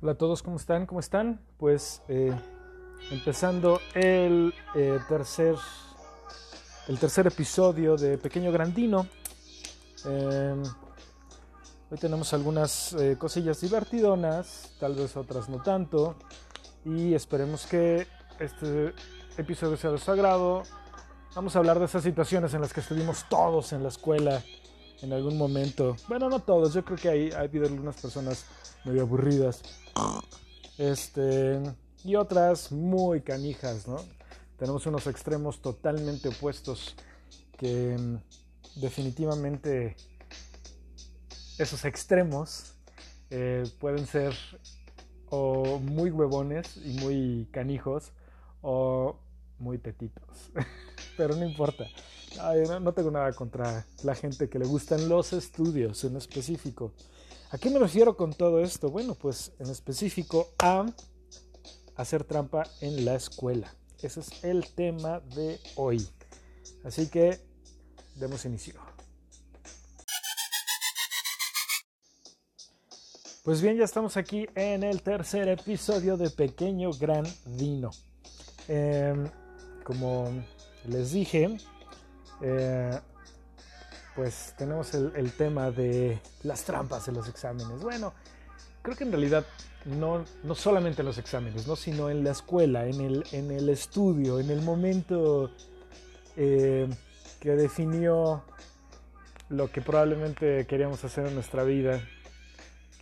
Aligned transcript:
Hola 0.00 0.12
a 0.12 0.14
todos, 0.14 0.44
¿cómo 0.44 0.58
están? 0.58 0.86
¿Cómo 0.86 1.00
están? 1.00 1.40
Pues 1.56 2.02
eh, 2.06 2.32
empezando 3.10 3.80
el 3.94 4.54
eh, 4.76 5.00
tercer 5.08 5.56
el 6.86 7.00
tercer 7.00 7.26
episodio 7.26 7.96
de 7.96 8.16
Pequeño 8.16 8.52
Grandino. 8.52 9.08
Em, 10.04 10.62
hoy 11.90 11.98
tenemos 11.98 12.32
algunas 12.32 12.92
eh, 12.92 13.16
cosillas 13.18 13.60
divertidonas, 13.60 14.76
tal 14.78 14.94
vez 14.94 15.16
otras 15.16 15.48
no 15.48 15.60
tanto, 15.64 16.14
y 16.84 17.12
esperemos 17.14 17.66
que 17.66 18.06
este 18.38 18.94
episodio 19.36 19.76
sea 19.76 19.90
de 19.90 19.98
su 19.98 20.12
agrado. 20.12 20.62
Vamos 21.34 21.56
a 21.56 21.58
hablar 21.58 21.80
de 21.80 21.86
esas 21.86 22.04
situaciones 22.04 22.54
en 22.54 22.60
las 22.60 22.72
que 22.72 22.80
estuvimos 22.80 23.28
todos 23.28 23.72
en 23.72 23.82
la 23.82 23.88
escuela 23.88 24.44
en 25.02 25.12
algún 25.12 25.36
momento. 25.36 25.96
Bueno, 26.08 26.28
no 26.28 26.40
todos, 26.40 26.74
yo 26.74 26.84
creo 26.84 26.98
que 26.98 27.08
hay, 27.08 27.30
ha 27.30 27.40
habido 27.40 27.66
algunas 27.66 28.00
personas 28.00 28.44
medio 28.84 29.02
aburridas. 29.02 29.62
Este, 30.76 31.60
y 32.04 32.14
otras 32.16 32.72
muy 32.72 33.22
canijas, 33.22 33.86
¿no? 33.88 33.96
Tenemos 34.56 34.86
unos 34.86 35.06
extremos 35.06 35.60
totalmente 35.60 36.28
opuestos 36.28 36.96
que 37.56 37.96
mm, 37.98 38.80
definitivamente 38.80 39.96
esos 41.58 41.84
extremos 41.84 42.74
eh, 43.30 43.64
pueden 43.78 44.06
ser 44.06 44.34
o 45.30 45.78
muy 45.80 46.10
huevones 46.10 46.76
y 46.76 46.94
muy 47.00 47.48
canijos 47.52 48.12
o 48.62 49.20
muy 49.58 49.78
tetitos. 49.78 50.50
Pero 51.16 51.36
no 51.36 51.44
importa. 51.44 51.84
No, 52.80 52.92
tengo 52.92 53.10
nada 53.10 53.32
contra 53.32 53.86
la 54.02 54.14
gente 54.14 54.48
que 54.48 54.58
le 54.58 54.66
gustan 54.66 55.08
los 55.08 55.32
estudios 55.32 56.04
en 56.04 56.16
específico. 56.16 56.92
¿A 57.50 57.58
qué 57.58 57.70
me 57.70 57.78
refiero 57.78 58.16
con 58.16 58.34
todo 58.34 58.60
esto? 58.60 58.90
Bueno, 58.90 59.14
pues 59.14 59.52
en 59.58 59.70
específico 59.70 60.48
a 60.58 60.86
hacer 61.96 62.24
trampa 62.24 62.64
en 62.80 63.04
la 63.04 63.14
escuela. 63.14 63.74
Ese 64.02 64.20
es 64.20 64.44
el 64.44 64.66
tema 64.74 65.20
de 65.20 65.58
hoy. 65.76 66.06
Así 66.84 67.08
que 67.08 67.40
demos 68.16 68.44
inicio. 68.44 68.74
Pues 73.48 73.62
bien, 73.62 73.78
ya 73.78 73.84
estamos 73.84 74.18
aquí 74.18 74.46
en 74.54 74.82
el 74.82 75.00
tercer 75.02 75.48
episodio 75.48 76.18
de 76.18 76.28
Pequeño 76.28 76.90
Gran 76.92 77.24
Dino. 77.46 77.90
Em, 78.68 79.26
como 79.84 80.44
les 80.86 81.12
dije, 81.12 81.56
eh, 82.40 82.98
pues 84.14 84.54
tenemos 84.58 84.94
el, 84.94 85.32
tema 85.32 85.70
de 85.70 86.20
las 86.42 86.64
trampas 86.64 87.06
en 87.06 87.14
los 87.14 87.28
exámenes. 87.28 87.80
Bueno, 87.80 88.12
creo 88.82 88.96
que 88.96 89.04
en 89.04 89.12
realidad 89.12 89.46
no, 89.84 90.24
no 90.42 90.54
solamente 90.56 91.02
en 91.02 91.06
los 91.06 91.18
exámenes, 91.18 91.68
¿no? 91.68 91.76
sino 91.76 92.10
en 92.10 92.24
la 92.24 92.32
escuela, 92.32 92.86
en 92.86 93.00
el, 93.00 93.24
en 93.30 93.52
el 93.52 93.68
estudio, 93.68 94.40
en 94.40 94.50
el 94.50 94.60
momento 94.62 95.52
eh, 96.36 96.88
que 97.38 97.50
definió 97.50 98.42
lo 99.50 99.70
que 99.70 99.82
probablemente 99.82 100.66
queríamos 100.66 101.04
hacer 101.04 101.28
en 101.28 101.34
nuestra 101.34 101.62
vida, 101.62 102.02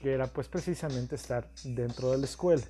que 0.02 0.12
era 0.12 0.26
pues 0.26 0.48
precisamente 0.48 1.14
estar 1.14 1.48
dentro 1.64 2.10
de 2.10 2.18
la 2.18 2.26
escuela. 2.26 2.62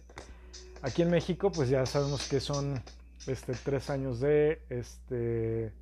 Aquí 0.82 1.02
en 1.02 1.10
México 1.10 1.50
pues 1.50 1.68
ya 1.68 1.84
sabemos 1.84 2.28
que 2.28 2.38
son 2.38 2.80
este, 3.26 3.54
tres 3.54 3.90
años 3.90 4.20
de... 4.20 4.62
Este, 4.70 5.72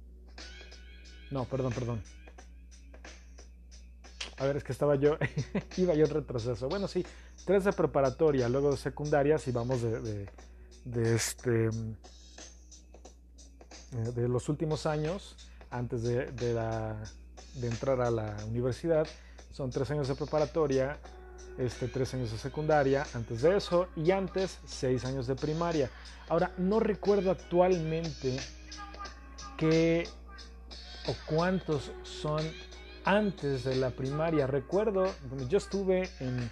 no, 1.30 1.44
perdón, 1.44 1.72
perdón. 1.72 2.02
A 4.38 4.44
ver, 4.46 4.56
es 4.56 4.64
que 4.64 4.72
estaba 4.72 4.96
yo, 4.96 5.16
iba 5.76 5.94
yo 5.94 6.06
en 6.06 6.10
retroceso. 6.10 6.68
Bueno, 6.68 6.88
sí, 6.88 7.04
tres 7.44 7.64
de 7.64 7.72
preparatoria, 7.72 8.48
luego 8.48 8.72
de 8.72 8.76
secundarias 8.76 9.46
y 9.46 9.52
vamos 9.52 9.82
de, 9.82 10.28
de, 10.84 11.14
este, 11.14 11.70
de 13.90 14.28
los 14.28 14.48
últimos 14.48 14.86
años, 14.86 15.36
antes 15.70 16.02
de, 16.02 16.52
la, 16.52 16.96
de 17.54 17.68
entrar 17.68 18.00
a 18.00 18.10
la 18.10 18.36
universidad, 18.46 19.06
son 19.52 19.70
tres 19.70 19.90
años 19.92 20.08
de 20.08 20.16
preparatoria, 20.16 20.98
este, 21.58 21.86
tres 21.86 22.12
años 22.14 22.32
de 22.32 22.38
secundaria, 22.38 23.06
antes 23.14 23.42
de 23.42 23.56
eso, 23.56 23.86
y 23.94 24.10
antes 24.10 24.58
seis 24.64 25.04
años 25.04 25.28
de 25.28 25.36
primaria. 25.36 25.90
Ahora, 26.28 26.52
no 26.58 26.80
recuerdo 26.80 27.30
actualmente 27.30 28.36
qué 29.56 30.08
o 31.06 31.14
cuántos 31.26 31.92
son 32.02 32.42
antes 33.04 33.64
de 33.64 33.76
la 33.76 33.90
primaria. 33.90 34.46
Recuerdo, 34.46 35.06
yo 35.48 35.58
estuve 35.58 36.08
en 36.20 36.50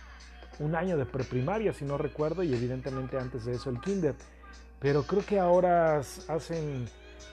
un 0.58 0.74
año 0.74 0.96
de 0.96 1.06
preprimaria, 1.06 1.72
si 1.72 1.84
no 1.84 1.98
recuerdo, 1.98 2.42
y 2.42 2.52
evidentemente 2.54 3.18
antes 3.18 3.44
de 3.44 3.54
eso 3.54 3.70
el 3.70 3.80
kinder. 3.80 4.14
Pero 4.78 5.04
creo 5.04 5.24
que 5.24 5.38
ahora 5.38 6.02
hacen 6.28 6.88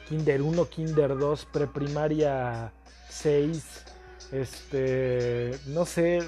kinder 0.07 0.41
1, 0.41 0.69
kinder 0.69 1.17
2, 1.17 1.45
preprimaria 1.45 2.71
6. 3.09 3.85
Este, 4.31 5.59
no 5.67 5.85
sé, 5.85 6.19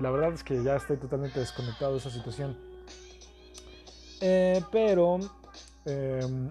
la 0.00 0.10
verdad 0.10 0.32
es 0.32 0.42
que 0.42 0.62
ya 0.62 0.76
estoy 0.76 0.96
totalmente 0.96 1.38
desconectado 1.38 1.92
de 1.92 1.98
esa 1.98 2.10
situación. 2.10 2.58
Eh, 4.20 4.62
pero, 4.70 5.18
em, 5.84 6.50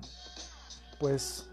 pues, 1.00 1.49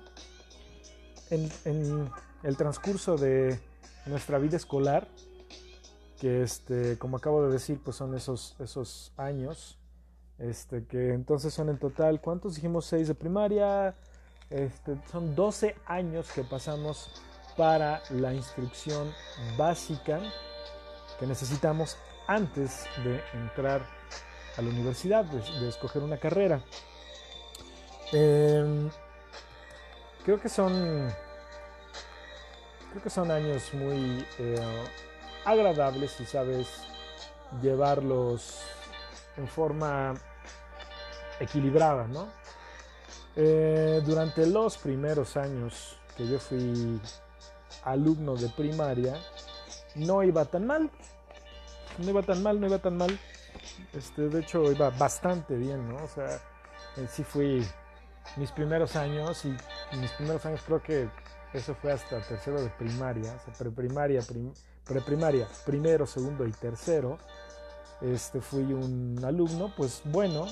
en 1.30 2.10
el 2.42 2.56
transcurso 2.56 3.16
de 3.16 3.58
nuestra 4.06 4.38
vida 4.38 4.56
escolar, 4.56 5.08
que 6.20 6.42
este, 6.42 6.98
como 6.98 7.16
acabo 7.16 7.44
de 7.46 7.52
decir, 7.52 7.80
pues 7.82 7.96
son 7.96 8.14
esos, 8.14 8.56
esos 8.58 9.12
años, 9.16 9.78
este, 10.38 10.84
que 10.86 11.12
entonces 11.12 11.52
son 11.52 11.68
en 11.68 11.78
total, 11.78 12.20
¿cuántos 12.20 12.54
dijimos? 12.54 12.86
6 12.86 13.08
de 13.08 13.14
primaria, 13.14 13.94
este, 14.50 14.96
son 15.10 15.34
12 15.34 15.76
años 15.86 16.30
que 16.32 16.44
pasamos 16.44 17.22
para 17.56 18.02
la 18.10 18.34
instrucción 18.34 19.10
básica 19.56 20.20
que 21.18 21.26
necesitamos 21.26 21.96
antes 22.26 22.84
de 23.02 23.20
entrar 23.32 23.86
a 24.56 24.62
la 24.62 24.68
universidad, 24.68 25.24
de, 25.24 25.68
escoger 25.68 26.02
una 26.02 26.18
carrera. 26.18 26.62
Em, 28.12 28.90
creo 30.26 30.40
que 30.40 30.48
son 30.48 31.08
creo 32.90 33.02
que 33.02 33.10
son 33.10 33.30
años 33.30 33.72
muy 33.74 34.26
eh, 34.40 34.84
agradables 35.44 36.10
si 36.10 36.26
sabes 36.26 36.66
llevarlos 37.62 38.60
en 39.36 39.46
forma 39.46 40.14
equilibrada, 41.38 42.08
¿no? 42.08 42.26
Eh, 43.36 44.02
durante 44.04 44.46
los 44.46 44.78
primeros 44.78 45.36
años 45.36 45.96
que 46.16 46.26
yo 46.26 46.40
fui 46.40 47.00
alumno 47.84 48.34
de 48.34 48.48
primaria, 48.48 49.14
no 49.94 50.24
iba 50.24 50.44
tan 50.44 50.66
mal, 50.66 50.90
no 51.98 52.10
iba 52.10 52.22
tan 52.22 52.42
mal, 52.42 52.60
no 52.60 52.66
iba 52.66 52.78
tan 52.80 52.96
mal. 52.96 53.16
Este, 53.92 54.22
de 54.22 54.40
hecho, 54.40 54.72
iba 54.72 54.90
bastante 54.90 55.54
bien, 55.54 55.88
¿no? 55.88 56.02
O 56.02 56.08
sea, 56.08 56.40
sí 57.08 57.22
fui 57.22 57.64
mis 58.36 58.50
primeros 58.52 58.96
años 58.96 59.44
y 59.44 59.56
mis 59.96 60.10
primeros 60.12 60.44
años 60.46 60.60
creo 60.66 60.82
que 60.82 61.08
eso 61.52 61.74
fue 61.74 61.92
hasta 61.92 62.20
tercero 62.20 62.60
de 62.60 62.68
primaria, 62.70 63.34
o 63.34 63.44
sea, 63.44 63.54
preprimaria, 63.54 64.20
preprimaria, 64.84 65.48
primero, 65.64 66.06
segundo 66.06 66.46
y 66.46 66.52
tercero. 66.52 67.18
Este, 68.02 68.42
fui 68.42 68.74
un 68.74 69.18
alumno, 69.24 69.72
pues 69.74 70.02
bueno, 70.04 70.46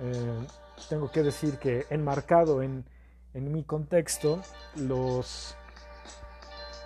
eh, 0.00 0.46
tengo 0.88 1.10
que 1.10 1.22
decir 1.22 1.58
que 1.58 1.86
enmarcado 1.90 2.62
en, 2.62 2.84
en 3.34 3.52
mi 3.52 3.64
contexto, 3.64 4.40
los, 4.76 5.56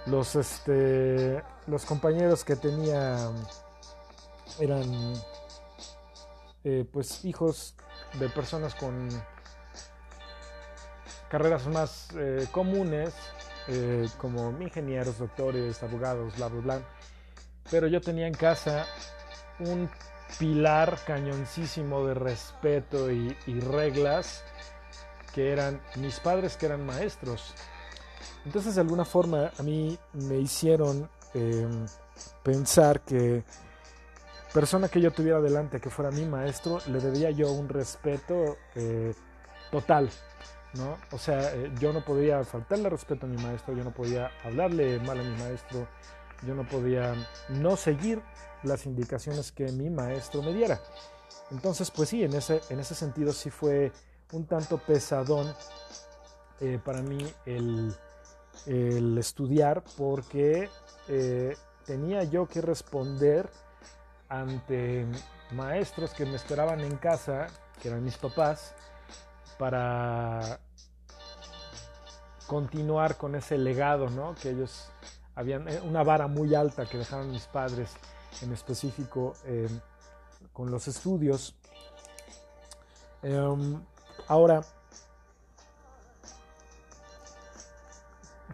los, 0.07 0.35
este, 0.35 1.43
los 1.69 1.85
compañeros 1.85 2.45
que 2.45 2.57
tenía 2.57 3.31
eran 4.59 5.15
eh, 6.65 6.85
pues 6.93 7.25
hijos 7.25 7.77
de 8.19 8.29
personas 8.31 8.75
con 8.75 9.09
carreras 11.29 11.67
más 11.67 12.09
eh, 12.17 12.47
comunes, 12.51 13.15
eh, 13.69 14.09
como 14.19 14.51
ingenieros, 14.61 15.19
doctores, 15.19 15.83
abogados, 15.83 16.37
bla, 16.37 16.49
bla, 16.49 16.61
bla. 16.61 16.81
Pero 17.71 17.87
yo 17.87 18.01
tenía 18.01 18.27
en 18.27 18.35
casa 18.35 18.87
un 19.61 19.91
pilar 20.39 20.99
cañoncísimo 21.07 22.07
de 22.07 22.15
respeto 22.15 23.11
y, 23.11 23.35
reglas 23.61 24.45
que 25.35 25.53
eran 25.53 25.81
mis 25.97 26.21
padres 26.21 26.57
que 26.57 26.67
eran 26.67 26.85
maestros. 26.85 27.55
Entonces 28.45 28.75
de 28.75 28.81
alguna 28.81 29.05
forma 29.05 29.51
a 29.59 29.63
mí 29.63 29.99
me 30.13 30.39
hicieron 30.39 31.09
em, 31.35 31.87
pensar 32.43 33.01
que 33.01 33.45
persona 34.53 34.89
que 34.89 35.01
yo 35.01 35.11
tuviera 35.11 35.41
delante 35.41 35.81
que 35.81 35.91
fuera 35.91 36.11
mi 36.11 36.25
maestro, 36.25 36.79
le 36.87 37.01
debía 37.01 37.31
yo 37.31 37.53
un 37.53 37.69
respeto 37.69 38.57
eh, 38.75 39.15
total. 39.71 40.11
O 41.13 41.19
sea, 41.19 41.55
eh, 41.55 41.73
yo 41.79 41.93
no 41.93 42.05
podía 42.05 42.45
faltarle 42.45 42.89
respeto 42.89 43.27
a 43.27 43.29
mi 43.29 43.41
maestro, 43.43 43.75
yo 43.75 43.85
no 43.85 43.93
podía 43.93 44.31
hablarle 44.45 44.99
mal 45.01 45.19
a 45.19 45.23
mi 45.23 45.37
maestro, 45.37 45.89
yo 46.47 46.55
no 46.55 46.67
podía 46.67 47.15
no 47.49 47.77
seguir 47.77 48.23
las 48.63 48.87
indicaciones 48.87 49.53
que 49.53 49.71
mi 49.73 49.91
maestro 49.91 50.43
me 50.43 50.53
diera. 50.53 50.81
Entonces, 51.51 51.91
pues 51.91 52.11
sí, 52.11 52.23
en 52.23 52.35
ese, 52.35 52.61
en 52.71 52.81
ese 52.81 52.95
sentido 52.95 53.33
sí 53.33 53.51
fue 53.51 53.93
un 54.33 54.47
tanto 54.47 54.79
pesadón 54.79 55.55
eh, 56.61 56.79
para 56.85 57.03
mí 57.03 57.19
el, 57.47 57.95
estudiar 59.19 59.83
porque 59.97 60.69
eh, 61.09 61.57
tenía 61.87 62.25
yo 62.25 62.47
que 62.47 62.61
responder 62.61 63.49
ante 64.29 65.07
maestros 65.53 66.13
que 66.13 66.27
me 66.27 66.37
esperaban 66.37 66.81
en 66.81 66.97
casa, 66.97 67.47
que 67.81 67.89
eran 67.89 68.05
mis 68.05 68.19
papás, 68.19 68.75
para 69.59 70.61
continuar 72.49 73.17
con 73.17 73.37
ese 73.37 73.57
legado, 73.57 74.11
¿no? 74.11 74.35
Que 74.35 74.51
ellos 74.51 74.91
habían, 75.37 75.69
eh, 75.69 75.81
una 75.85 76.03
vara 76.03 76.27
muy 76.27 76.57
alta 76.57 76.87
que 76.87 76.99
dejaron 76.99 77.31
mis 77.31 77.47
padres, 77.47 77.93
en 78.43 78.53
específico 78.53 79.35
con 80.53 80.71
los 80.71 80.89
estudios. 80.89 81.55
Em, 83.23 83.81
ahora, 84.27 84.63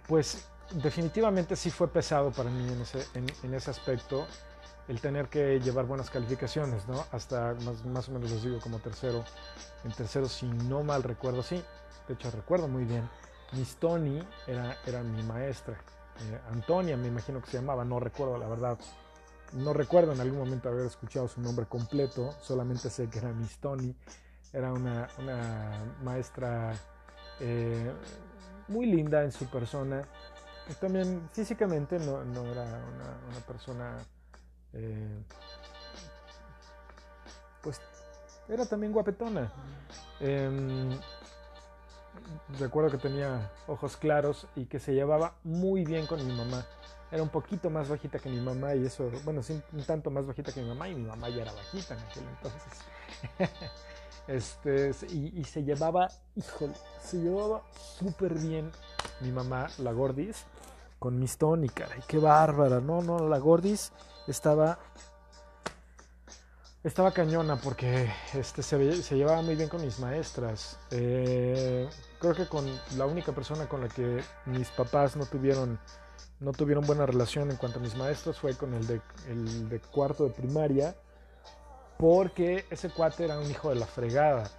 pues 0.06 0.46
definitivamente 0.70 1.56
sí 1.56 1.70
fue 1.70 1.88
pesado 1.88 2.30
para 2.30 2.50
mí 2.50 2.72
en 2.72 2.80
ese, 2.80 3.06
en, 3.14 3.54
ese 3.54 3.70
aspecto 3.70 4.26
el 4.88 5.00
tener 5.00 5.28
que 5.28 5.60
llevar 5.60 5.86
buenas 5.86 6.10
calificaciones, 6.10 6.86
¿no? 6.86 7.06
Hasta 7.10 7.54
más, 7.64 7.84
más, 7.86 8.08
o 8.08 8.12
menos 8.12 8.30
les 8.30 8.42
digo 8.42 8.60
como 8.60 8.78
tercero. 8.80 9.24
En 9.84 9.92
tercero, 9.92 10.28
si 10.28 10.46
no 10.46 10.82
mal 10.82 11.02
recuerdo, 11.02 11.42
sí, 11.42 11.62
de 12.06 12.14
hecho 12.14 12.30
recuerdo 12.30 12.68
muy 12.68 12.84
bien. 12.84 13.08
Miss 13.56 13.76
Tony 13.76 14.22
era, 14.46 14.76
era 14.86 15.02
mi 15.02 15.22
maestra. 15.22 15.74
Eh, 15.74 16.40
Antonia 16.50 16.96
me 16.96 17.08
imagino 17.08 17.40
que 17.40 17.50
se 17.50 17.58
llamaba, 17.58 17.84
no 17.84 18.00
recuerdo 18.00 18.38
la 18.38 18.48
verdad. 18.48 18.78
No 19.52 19.72
recuerdo 19.72 20.12
en 20.12 20.20
algún 20.20 20.38
momento 20.38 20.68
haber 20.68 20.86
escuchado 20.86 21.28
su 21.28 21.40
nombre 21.40 21.66
completo, 21.66 22.34
solamente 22.40 22.90
sé 22.90 23.08
que 23.08 23.18
era 23.18 23.32
Miss 23.32 23.58
Tony. 23.58 23.94
Era 24.52 24.72
una, 24.72 25.08
una 25.18 25.84
maestra 26.02 26.74
eh, 27.40 27.92
muy 28.68 28.86
linda 28.86 29.22
en 29.22 29.32
su 29.32 29.46
persona. 29.46 30.06
También 30.80 31.28
físicamente 31.32 31.98
no, 31.98 32.22
era 32.22 32.62
una, 32.62 33.40
persona, 33.46 33.98
eh, 34.72 35.22
pues 37.62 37.80
era 38.48 38.64
también 38.64 38.92
guapetona. 38.92 39.52
Recuerdo 42.58 42.90
que 42.90 42.98
tenía 42.98 43.50
ojos 43.66 43.96
claros 43.96 44.46
y 44.56 44.66
que 44.66 44.78
se 44.78 44.94
llevaba 44.94 45.34
muy 45.44 45.84
bien 45.84 46.06
con 46.06 46.24
mi 46.26 46.32
mamá. 46.34 46.66
Era 47.10 47.22
un 47.22 47.28
poquito 47.28 47.70
más 47.70 47.88
bajita 47.88 48.18
que 48.18 48.28
mi 48.28 48.40
mamá 48.40 48.74
y 48.74 48.86
eso, 48.86 49.10
bueno, 49.24 49.40
un 49.72 49.84
tanto 49.84 50.10
más 50.10 50.26
bajita 50.26 50.52
que 50.52 50.60
mi 50.60 50.68
mamá 50.68 50.88
y 50.88 50.94
mi 50.94 51.06
mamá 51.06 51.28
ya 51.28 51.42
era 51.42 51.52
bajita 51.52 51.94
en 51.94 52.00
aquel 52.00 52.24
entonces. 52.24 52.72
Este, 54.26 54.92
y, 55.10 55.44
se 55.44 55.64
llevaba, 55.64 56.08
híjole, 56.34 56.72
se 57.02 57.18
llevaba 57.18 57.62
súper 57.98 58.32
bien 58.32 58.72
mi 59.20 59.30
mamá, 59.30 59.68
la 59.76 59.92
Gordis, 59.92 60.46
con 60.98 61.18
Miss 61.18 61.36
Tony, 61.36 61.68
caray, 61.68 62.00
qué 62.08 62.16
bárbara. 62.16 62.80
No, 62.80 63.02
no, 63.02 63.28
la 63.28 63.38
Gordis 63.38 63.92
estaba 64.26 64.78
estaba 66.84 67.12
cañona 67.12 67.56
porque 67.56 68.10
este, 68.34 68.62
se, 68.62 69.02
se, 69.02 69.16
llevaba 69.16 69.42
muy 69.42 69.56
bien 69.56 69.68
con 69.68 69.80
mis 69.80 69.98
maestras. 69.98 70.78
Eh, 70.90 71.88
creo 72.24 72.34
que 72.34 72.46
con 72.46 72.64
la 72.96 73.04
única 73.04 73.32
persona 73.32 73.68
con 73.68 73.82
la 73.82 73.88
que 73.88 74.22
mis 74.46 74.68
papás 74.70 75.14
no 75.14 75.26
tuvieron, 75.26 75.78
no 76.40 76.52
tuvieron 76.52 76.86
buena 76.86 77.04
relación 77.04 77.50
en 77.50 77.58
cuanto 77.58 77.78
a 77.78 77.82
mis 77.82 77.96
maestros 77.96 78.38
fue 78.38 78.56
con 78.56 78.72
el 78.72 78.86
de, 78.86 79.02
el 79.28 79.68
de 79.68 79.78
cuarto 79.80 80.24
de 80.24 80.30
primaria 80.30 80.96
porque 81.98 82.64
ese 82.70 82.88
cuate 82.88 83.24
era 83.24 83.38
un 83.38 83.50
hijo 83.50 83.68
de 83.68 83.74
la 83.74 83.86
fregada. 83.86 84.50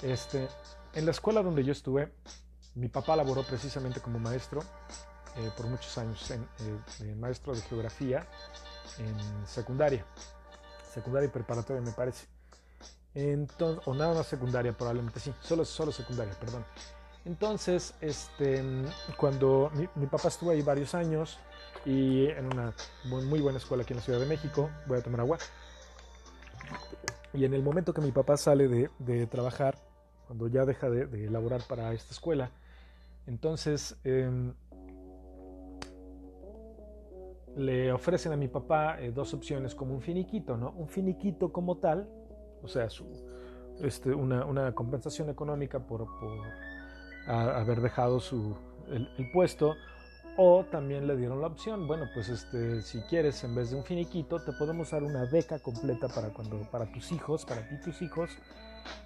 Este, 0.00 0.48
en 0.94 1.04
la 1.04 1.10
escuela 1.10 1.42
donde 1.42 1.62
yo 1.62 1.72
estuve, 1.72 2.14
mi 2.76 2.88
papá 2.88 3.14
laboró 3.14 3.42
precisamente 3.42 4.00
como 4.00 4.18
maestro 4.18 4.62
eh, 5.36 5.50
por 5.54 5.66
muchos 5.66 5.98
años, 5.98 6.30
en, 6.30 6.48
eh, 7.00 7.14
maestro 7.14 7.54
de 7.54 7.60
geografía 7.60 8.26
en 8.98 9.46
secundaria, 9.46 10.06
secundaria 10.94 11.26
y 11.26 11.30
preparatoria 11.30 11.82
me 11.82 11.92
parece. 11.92 12.26
Entonces, 13.14 13.86
o 13.86 13.92
nada 13.92 14.14
más 14.14 14.26
secundaria 14.26 14.72
probablemente, 14.72 15.20
sí, 15.20 15.34
solo, 15.42 15.66
solo 15.66 15.92
secundaria, 15.92 16.32
perdón. 16.40 16.64
Entonces, 17.24 17.94
este, 18.00 18.62
cuando 19.16 19.70
mi, 19.74 20.06
papá 20.06 20.28
estuvo 20.28 20.50
ahí 20.50 20.62
varios 20.62 20.94
años 20.94 21.38
y 21.84 22.26
en 22.26 22.46
una 22.46 22.74
muy 23.04 23.40
buena 23.40 23.58
escuela 23.58 23.84
aquí 23.84 23.92
en 23.92 23.98
la 23.98 24.02
Ciudad 24.02 24.20
de 24.20 24.26
México, 24.26 24.70
voy 24.86 24.98
a 24.98 25.02
tomar 25.02 25.20
agua. 25.20 25.38
Y 27.32 27.44
en 27.44 27.54
el 27.54 27.62
momento 27.62 27.94
que 27.94 28.00
mi 28.00 28.12
papá 28.12 28.36
sale 28.36 28.68
de, 28.68 29.26
trabajar, 29.26 29.78
cuando 30.26 30.48
ya 30.48 30.64
deja 30.64 30.90
de, 30.90 31.06
de, 31.06 31.26
elaborar 31.26 31.62
para 31.68 31.92
esta 31.92 32.12
escuela, 32.12 32.50
entonces 33.26 33.96
em, 34.04 34.52
le 37.56 37.92
ofrecen 37.92 38.32
a 38.32 38.36
mi 38.36 38.48
papá 38.48 39.00
eh, 39.00 39.12
dos 39.12 39.34
opciones 39.34 39.74
como 39.74 39.94
un 39.94 40.00
finiquito, 40.00 40.56
¿no? 40.56 40.70
Un 40.72 40.88
finiquito 40.88 41.52
como 41.52 41.76
tal, 41.78 42.08
o 42.62 42.68
sea, 42.68 42.88
su, 42.88 43.06
este, 43.80 44.14
una, 44.14 44.74
compensación 44.74 45.28
económica 45.28 45.80
por, 45.80 46.06
haber 47.26 47.80
dejado 47.80 48.20
su, 48.20 48.56
el, 48.88 49.08
el 49.18 49.30
puesto, 49.30 49.76
o 50.36 50.64
también 50.70 51.06
le 51.06 51.16
dieron 51.16 51.40
la 51.40 51.48
opción, 51.48 51.86
bueno, 51.86 52.06
pues 52.14 52.28
este, 52.28 52.80
si 52.82 53.00
quieres, 53.02 53.44
en 53.44 53.54
vez 53.54 53.70
de 53.70 53.76
un 53.76 53.84
finiquito, 53.84 54.40
te 54.40 54.52
podemos 54.52 54.90
dar 54.90 55.02
una 55.02 55.24
beca 55.26 55.58
completa 55.58 56.08
para 56.08 56.30
cuando, 56.30 56.58
para 56.70 56.90
tus 56.90 57.12
hijos, 57.12 57.44
para 57.44 57.68
ti 57.68 57.76
tus 57.84 58.00
hijos, 58.00 58.30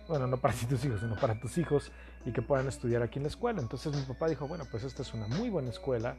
bueno, 0.09 0.27
no 0.27 0.37
para 0.37 0.55
ti 0.55 0.67
tus 0.67 0.85
hijos, 0.85 1.01
sino 1.01 1.17
para 1.17 1.39
tus 1.41 1.59
hijos 1.59 1.91
y 2.25 2.33
que 2.33 2.43
puedan 2.43 2.69
estudiar 2.69 3.03
aquí 3.03 3.19
en 3.19 3.25
la 3.25 3.29
escuela. 3.29 3.61
Entonces 3.61 3.95
mi 3.95 4.03
papá 4.03 4.29
dijo, 4.29 4.47
bueno, 4.47 4.65
pues 4.71 4.85
esta 4.85 5.03
es 5.03 5.13
una 5.15 5.27
muy 5.27 5.51
buena 5.51 5.71
escuela, 5.71 6.17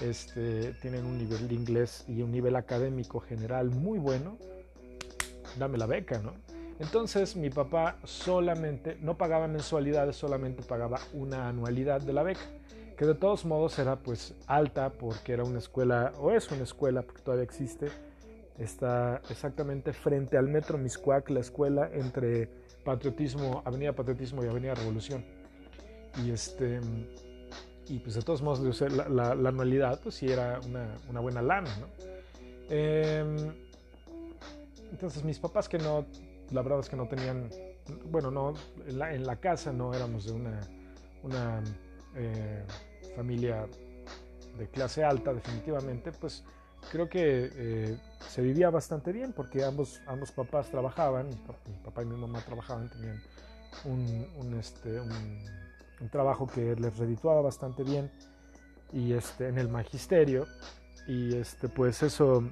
este, 0.00 0.72
tienen 0.74 1.06
un 1.06 1.18
nivel 1.18 1.46
de 1.48 1.54
inglés 1.54 2.04
y 2.08 2.22
un 2.22 2.32
nivel 2.32 2.56
académico 2.56 3.20
general 3.20 3.70
muy 3.70 3.98
bueno, 3.98 4.36
dame 5.58 5.78
la 5.78 5.86
beca, 5.86 6.18
¿no? 6.18 6.32
Entonces 6.80 7.36
mi 7.36 7.50
papá 7.50 7.98
solamente, 8.04 8.96
no 9.00 9.16
pagaba 9.16 9.46
mensualidades, 9.46 10.16
solamente 10.16 10.62
pagaba 10.62 10.98
una 11.12 11.48
anualidad 11.48 12.00
de 12.00 12.12
la 12.12 12.24
beca 12.24 12.40
que 13.00 13.06
de 13.06 13.14
todos 13.14 13.46
modos 13.46 13.78
era 13.78 13.96
pues 13.96 14.34
alta 14.46 14.90
porque 14.90 15.32
era 15.32 15.42
una 15.42 15.58
escuela, 15.58 16.12
o 16.18 16.32
es 16.32 16.50
una 16.50 16.64
escuela 16.64 17.00
porque 17.00 17.22
todavía 17.22 17.44
existe, 17.44 17.86
está 18.58 19.22
exactamente 19.30 19.94
frente 19.94 20.36
al 20.36 20.48
metro 20.48 20.76
Miscuac, 20.76 21.30
la 21.30 21.40
escuela 21.40 21.88
entre 21.94 22.50
Patriotismo, 22.84 23.62
Avenida 23.64 23.94
Patriotismo 23.94 24.44
y 24.44 24.48
Avenida 24.48 24.74
Revolución. 24.74 25.24
Y 26.22 26.30
este 26.30 26.78
y 27.88 28.00
pues 28.00 28.16
de 28.16 28.20
todos 28.20 28.42
modos 28.42 28.82
la, 29.08 29.30
anualidad 29.30 29.98
pues 30.02 30.16
sí 30.16 30.30
era 30.30 30.60
una, 30.66 30.94
una 31.08 31.20
buena 31.20 31.40
lana, 31.40 31.74
¿no? 31.78 31.86
Em, 32.68 33.54
entonces 34.92 35.24
mis 35.24 35.38
papás 35.38 35.70
que 35.70 35.78
no, 35.78 36.04
la 36.50 36.62
verdad 36.62 36.80
es 36.80 36.88
que 36.88 36.96
no 36.96 37.06
tenían, 37.06 37.48
bueno, 38.10 38.30
no, 38.30 38.54
en 38.86 39.26
la, 39.26 39.36
casa 39.36 39.72
no 39.72 39.94
éramos 39.94 40.26
de 40.26 40.32
una, 40.32 40.60
una 41.22 41.62
eh, 42.14 42.64
familia 43.16 43.66
de 44.58 44.68
clase 44.68 45.04
alta 45.04 45.32
definitivamente, 45.32 46.12
pues 46.12 46.44
creo 46.90 47.08
que 47.08 47.50
eh, 47.54 47.98
se 48.28 48.42
vivía 48.42 48.70
bastante 48.70 49.12
bien 49.12 49.32
porque 49.32 49.64
ambos, 49.64 50.00
ambos 50.06 50.32
papás 50.32 50.70
trabajaban, 50.70 51.28
mi 51.28 51.74
papá 51.84 52.02
y 52.02 52.06
mi 52.06 52.16
mamá 52.16 52.40
trabajaban, 52.40 52.88
tenían 52.88 53.20
un, 53.84 54.58
este, 54.58 55.00
un, 55.00 55.60
trabajo 56.10 56.46
que 56.46 56.74
les 56.76 56.96
redituaba 56.96 57.42
bastante 57.42 57.84
bien 57.84 58.10
y 58.90 59.12
este, 59.12 59.48
en 59.48 59.58
el 59.58 59.68
magisterio 59.68 60.46
y 61.06 61.36
este, 61.36 61.68
pues 61.68 62.02
eso, 62.02 62.42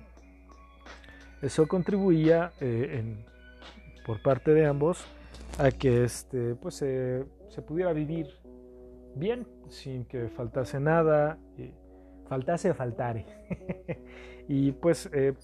eso 1.40 1.67
contribuía 1.67 2.52
eh, 2.61 2.99
en, 2.99 3.25
por 4.08 4.22
parte 4.22 4.54
de 4.54 4.64
ambos 4.64 5.04
a 5.58 5.70
que 5.70 6.04
este, 6.04 6.54
pues, 6.54 6.76
se 6.76 7.62
pudiera 7.66 7.92
vivir 7.92 8.26
bien, 9.14 9.46
sin 9.68 10.06
que 10.06 10.28
faltase 10.28 10.80
nada, 10.80 11.38
faltase 12.26 12.70
o 12.70 12.74
faltare. 12.74 13.26
y 14.48 14.72
pues 14.72 15.10
eh, 15.12 15.34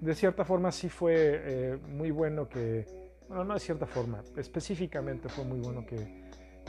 de 0.00 0.14
cierta 0.14 0.44
forma 0.44 0.70
sí 0.70 0.88
fue 0.88 1.14
eh, 1.16 1.78
muy 1.88 2.12
bueno 2.12 2.48
que, 2.48 2.86
bueno, 3.26 3.42
no 3.42 3.54
de 3.54 3.60
cierta 3.60 3.86
forma, 3.86 4.22
específicamente 4.36 5.28
fue 5.28 5.44
muy 5.44 5.58
bueno 5.58 5.84
que 5.84 5.96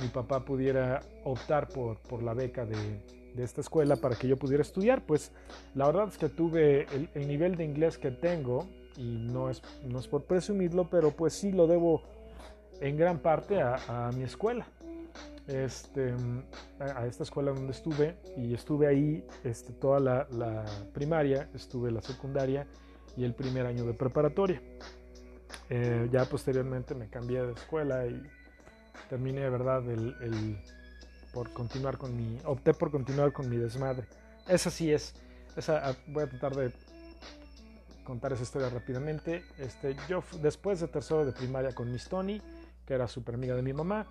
mi 0.02 0.08
papá 0.08 0.44
pudiera 0.44 1.00
optar 1.26 1.68
por, 1.68 2.00
por 2.00 2.24
la 2.24 2.34
beca 2.34 2.66
de, 2.66 3.22
esta 3.38 3.62
escuela 3.62 3.98
para 3.98 4.16
que 4.16 4.28
yo 4.28 4.38
pudiera 4.38 4.64
estudiar, 4.64 5.06
pues 5.06 5.32
la 5.76 5.86
verdad 5.86 6.08
es 6.08 6.18
que 6.18 6.30
tuve 6.30 6.88
el, 7.14 7.28
nivel 7.28 7.56
de 7.56 7.66
inglés 7.66 8.00
que 8.00 8.10
tengo, 8.10 8.68
y 8.98 9.18
no 9.18 9.50
es, 9.50 9.62
no 9.84 10.00
es 10.00 10.08
por 10.08 10.24
presumirlo, 10.24 10.90
pero 10.90 11.12
pues 11.12 11.34
sí 11.34 11.52
lo 11.52 11.68
debo 11.68 12.04
en 12.82 12.98
gran 12.98 13.20
parte 13.20 13.62
a 13.62 14.10
mi 14.16 14.24
escuela 14.24 14.68
este, 15.48 16.14
a 16.80 17.06
esta 17.06 17.24
escuela 17.24 17.52
donde 17.52 17.72
estuve 17.72 18.16
y 18.38 18.54
estuve 18.54 18.88
ahí 18.88 19.26
este, 19.44 19.74
toda 19.74 20.00
la, 20.00 20.66
primaria, 20.94 21.50
estuve 21.54 21.92
la 21.92 22.02
secundaria 22.02 22.68
y 23.18 23.24
el 23.24 23.34
primer 23.34 23.66
año 23.66 23.86
de 23.86 23.94
preparatoria. 23.94 24.62
Eh, 25.70 26.08
ya 26.12 26.26
posteriormente 26.26 26.96
me 26.96 27.10
cambié 27.10 27.42
de 27.44 27.54
escuela 27.54 28.06
y 28.06 28.22
terminé 29.10 29.42
de 29.42 29.50
verdad 29.50 29.90
el, 29.90 30.60
por 31.34 31.52
continuar 31.52 31.98
con 31.98 32.16
mi, 32.16 32.38
opté 32.46 32.74
por 32.74 32.92
continuar 32.92 33.34
con 33.34 33.50
mi 33.50 33.58
desmadre. 33.58 34.06
Esa 34.48 34.70
sí 34.70 34.92
es, 34.92 35.14
esa, 35.56 35.90
ah, 35.90 35.96
voy 36.08 36.24
a 36.24 36.30
tratar 36.30 36.56
de 36.56 36.72
contar 38.04 38.34
esa 38.34 38.44
historia 38.44 38.70
rápidamente. 38.70 39.44
Este, 39.58 39.96
yo 40.08 40.24
después 40.42 40.80
de 40.80 40.88
tercero 40.88 41.26
de 41.26 41.32
primaria 41.32 41.74
con 41.74 41.92
Miss 41.92 42.08
Tony, 42.08 42.42
que 42.86 42.94
era 42.94 43.08
súper 43.08 43.36
amiga 43.36 43.56
de 43.56 43.62
mi 43.62 43.74
mamá, 43.74 44.08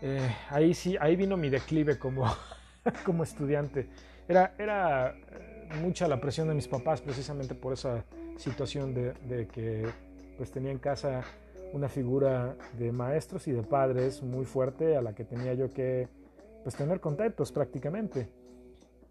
eh, 0.00 0.34
ahí 0.50 0.74
sí, 0.74 0.96
ahí 1.00 1.14
vino 1.16 1.36
mi 1.36 1.48
declive 1.48 1.98
como, 1.98 2.24
como 3.04 3.22
estudiante. 3.22 3.88
Era, 4.28 4.54
era 4.58 5.10
eh, 5.10 5.68
mucha 5.80 6.08
la 6.08 6.20
presión 6.20 6.48
de 6.48 6.54
mis 6.54 6.68
papás 6.68 7.00
precisamente 7.00 7.54
por 7.54 7.72
esa 7.72 8.04
situación 8.36 8.94
de, 8.94 9.12
de 9.12 9.46
que 9.46 9.86
pues 10.36 10.50
tenía 10.50 10.72
en 10.72 10.78
casa 10.78 11.22
una 11.72 11.88
figura 11.88 12.56
de 12.78 12.92
maestros 12.92 13.46
y 13.48 13.52
de 13.52 13.62
padres 13.62 14.22
muy 14.22 14.44
fuerte 14.44 14.96
a 14.96 15.02
la 15.02 15.14
que 15.14 15.24
tenía 15.24 15.54
yo 15.54 15.70
que 15.70 16.08
pues 16.62 16.74
tener 16.76 17.00
contentos 17.00 17.52
prácticamente. 17.52 18.28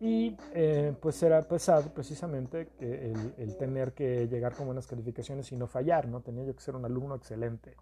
Y 0.02 0.36
eh, 0.54 0.96
pues 1.00 1.22
era 1.22 1.44
pesado 1.44 1.94
precisamente 1.94 2.70
el, 2.80 3.56
tener 3.58 3.94
que 3.94 4.28
llegar 4.28 4.56
con 4.56 4.66
buenas 4.66 4.88
calificaciones 4.88 5.52
y 5.52 5.56
no 5.56 5.68
fallar, 5.68 6.08
¿no? 6.08 6.22
Tenía 6.22 6.44
yo 6.44 6.56
que 6.56 6.62
ser 6.62 6.76
un 6.76 6.86
alumno 6.86 7.14
excelente, 7.14 7.78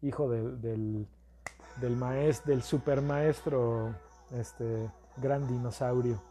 hijo 0.00 0.30
del, 0.30 0.58
del, 0.62 1.06
del 1.78 1.96
maestro, 1.96 2.50
del 2.50 2.62
super 2.62 3.02
maestro, 3.02 3.94
este 4.32 4.90
gran 5.18 5.46
dinosaurio. 5.46 6.22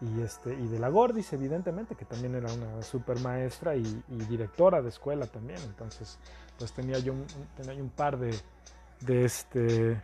Y, 0.00 0.20
este, 0.20 0.54
y 0.54 0.68
de 0.68 0.78
la 0.78 0.90
Gordis, 0.90 1.32
evidentemente, 1.32 1.96
que 1.96 2.04
también 2.04 2.34
era 2.34 2.52
una 2.52 2.82
super 2.82 3.18
maestra 3.20 3.74
y, 3.74 4.02
directora 4.28 4.80
de 4.80 4.90
escuela 4.90 5.26
también. 5.26 5.60
Entonces, 5.62 6.18
pues 6.58 6.72
tenía 6.72 6.98
yo 6.98 7.14
un, 7.14 7.26
tenía 7.56 7.82
un 7.82 7.90
par 7.90 8.18
de, 8.18 8.38
de, 9.00 9.24
este, 9.24 10.00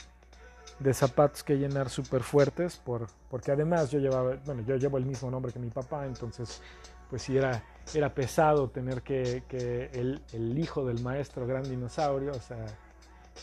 de 0.78 0.94
zapatos 0.94 1.42
que 1.42 1.56
llenar 1.56 1.88
súper 1.88 2.22
fuertes, 2.22 2.76
por, 2.76 3.06
porque 3.30 3.52
además 3.52 3.90
yo 3.90 3.98
llevaba, 3.98 4.36
bueno, 4.44 4.62
yo 4.62 4.76
llevo 4.76 4.98
el 4.98 5.06
mismo 5.06 5.30
nombre 5.30 5.52
que 5.52 5.58
mi 5.58 5.70
papá, 5.70 6.06
entonces, 6.06 6.60
pues 7.08 7.22
sí 7.22 7.36
era, 7.36 7.62
era 7.94 8.12
pesado 8.14 8.68
tener 8.70 9.02
que, 9.02 9.44
que 9.48 9.90
el, 9.92 10.20
el 10.32 10.58
hijo 10.58 10.84
del 10.84 11.02
maestro 11.02 11.46
gran 11.46 11.62
dinosaurio, 11.64 12.32
o 12.32 12.40
sea, 12.40 12.64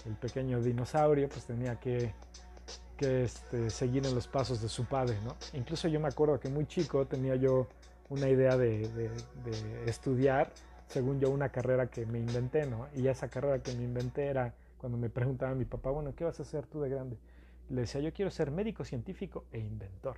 el 0.05 0.15
pequeño 0.15 0.61
dinosaurio, 0.61 1.29
pues 1.29 1.45
tenía 1.45 1.79
que 1.79 2.13
que 3.01 3.23
este, 3.23 3.71
seguir 3.71 4.05
en 4.05 4.13
los 4.13 4.27
pasos 4.27 4.61
de 4.61 4.69
su 4.69 4.85
padre, 4.85 5.17
¿no? 5.25 5.35
Incluso 5.53 5.87
yo 5.87 5.99
me 5.99 6.07
acuerdo 6.07 6.39
que 6.39 6.49
muy 6.49 6.67
chico 6.67 7.07
tenía 7.07 7.35
yo 7.35 7.67
una 8.09 8.29
idea 8.29 8.55
de, 8.55 9.09
estudiar, 9.87 10.51
según 10.87 11.19
yo, 11.19 11.31
una 11.31 11.49
carrera 11.49 11.87
que 11.87 12.05
me 12.05 12.19
inventé, 12.19 12.67
¿no? 12.67 12.87
Y 12.95 13.07
esa 13.07 13.27
carrera 13.27 13.57
que 13.57 13.73
me 13.73 13.83
inventé 13.83 14.27
era 14.27 14.53
cuando 14.81 14.97
me 14.97 15.11
preguntaba 15.11 15.53
mi 15.53 15.65
papá, 15.65 15.91
bueno, 15.91 16.15
¿qué 16.15 16.23
vas 16.23 16.39
a 16.39 16.41
hacer 16.41 16.65
tú 16.65 16.81
de 16.81 16.89
grande? 16.89 17.15
Le 17.69 17.81
decía, 17.81 18.01
yo 18.01 18.11
quiero 18.11 18.31
ser 18.31 18.50
médico 18.50 18.83
científico 18.83 19.45
e 19.51 19.59
inventor. 19.59 20.17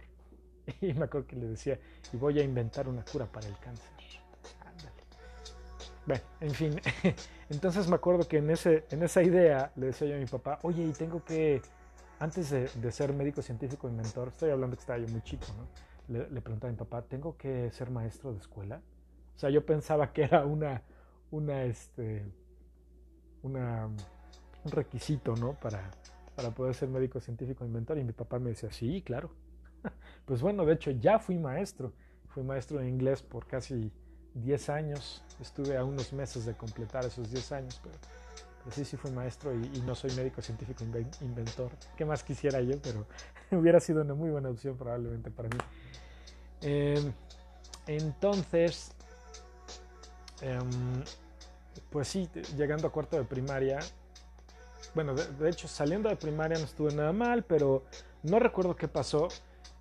Y 0.80 0.94
me 0.94 1.04
acuerdo 1.04 1.28
que 1.28 1.36
le 1.36 1.48
decía, 1.48 1.78
y 2.14 2.16
voy 2.16 2.40
a 2.40 2.44
inventar 2.44 2.88
una 2.88 3.04
cura 3.04 3.26
para 3.26 3.46
el 3.46 3.58
cáncer. 3.58 3.92
Ándale. 4.62 5.04
Bueno, 6.06 6.24
en 6.40 6.52
fin, 6.52 6.82
entonces 7.50 7.90
me 7.90 7.96
acuerdo 7.96 8.26
que 8.26 8.38
en, 8.38 8.50
ese, 8.50 8.86
en 8.90 9.04
esa 9.04 9.22
idea 9.22 9.74
le 9.76 9.88
decía 9.88 10.08
yo 10.08 10.16
a 10.16 10.20
mi 10.20 10.26
papá, 10.26 10.60
oye, 10.62 10.86
y 10.86 10.94
tengo 10.94 11.22
que 11.26 11.62
antes 12.20 12.50
de, 12.50 12.92
ser 12.94 13.12
médico 13.12 13.42
científico 13.42 13.90
inventor, 13.90 14.30
estoy 14.30 14.52
hablando 14.52 14.78
que 14.78 14.80
estaba 14.80 14.98
yo 14.98 15.10
muy 15.10 15.22
chico, 15.24 15.46
¿no? 15.58 15.68
Le, 16.08 16.40
preguntaba 16.40 16.70
a 16.70 16.72
mi 16.72 16.78
papá, 16.78 17.02
¿tengo 17.02 17.36
que 17.36 17.70
ser 17.72 17.90
maestro 17.90 18.32
de 18.32 18.40
escuela? 18.40 18.82
O 19.36 19.40
sea, 19.40 19.50
yo 19.50 19.66
pensaba 19.66 20.14
que 20.14 20.24
era 20.24 20.46
una, 20.46 20.84
una, 21.32 21.64
este, 21.64 22.26
una, 23.42 23.90
un 24.64 24.72
requisito, 24.72 25.36
¿no? 25.36 25.54
Para, 25.54 25.92
para 26.36 26.52
poder 26.52 26.74
ser 26.74 26.90
médico 26.90 27.20
científico 27.20 27.66
inventor. 27.66 27.98
Y 27.98 28.04
mi 28.04 28.14
papá 28.14 28.40
me 28.40 28.52
decía, 28.52 28.72
sí, 28.72 29.02
claro. 29.02 29.32
Pues 30.26 30.42
bueno, 30.42 30.66
de 30.66 30.74
hecho 30.74 30.92
ya 30.92 31.20
fui 31.20 31.38
maestro. 31.38 31.92
Fui 32.30 32.44
maestro 32.44 32.80
de 32.80 32.88
inglés 32.88 33.22
por 33.22 33.46
casi 33.46 33.92
10 34.36 34.70
años. 34.70 35.24
Estuve 35.42 35.78
a 35.78 35.84
unos 35.84 36.14
meses 36.14 36.46
de 36.46 36.54
completar 36.54 37.06
esos 37.06 37.30
10 37.30 37.52
años, 37.52 37.82
pero 37.84 37.96
sí, 38.72 38.86
sí 38.86 38.98
fui 38.98 39.12
maestro 39.12 39.54
y, 39.54 39.82
no 39.82 39.96
soy 39.96 40.12
médico 40.16 40.42
científico 40.42 40.84
inventor. 41.22 41.72
¿Qué 41.98 42.06
más 42.06 42.24
quisiera 42.24 42.62
yo? 42.62 42.82
Pero 42.82 43.06
hubiera 43.60 43.80
sido 43.80 44.02
una 44.02 44.14
muy 44.14 44.30
buena 44.30 44.50
opción 44.50 44.78
probablemente 44.78 45.30
para 45.30 45.50
mí. 45.50 45.58
Em, 46.62 47.14
entonces, 47.88 48.92
em, 50.42 51.04
pues 51.90 52.08
sí, 52.08 52.30
llegando 52.56 52.88
a 52.88 52.92
cuarto 52.92 53.18
de 53.18 53.26
primaria, 53.26 53.80
bueno, 54.96 55.16
de, 55.16 55.50
hecho 55.50 55.68
saliendo 55.68 56.10
de 56.10 56.16
primaria 56.16 56.58
no 56.58 56.66
estuve 56.66 56.94
nada 56.94 57.14
mal, 57.14 57.44
pero 57.44 57.84
no 58.24 58.40
recuerdo 58.40 58.76
qué 58.76 58.88
pasó, 58.88 59.28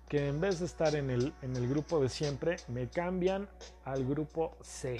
que 0.07 0.27
en 0.27 0.39
vez 0.39 0.59
de 0.59 0.65
estar 0.65 0.95
en 0.95 1.09
el, 1.09 1.33
en 1.41 1.55
el 1.55 1.67
grupo 1.67 1.99
de 1.99 2.09
siempre, 2.09 2.57
me 2.67 2.87
cambian 2.89 3.47
al 3.85 4.05
grupo 4.05 4.57
C 4.61 4.99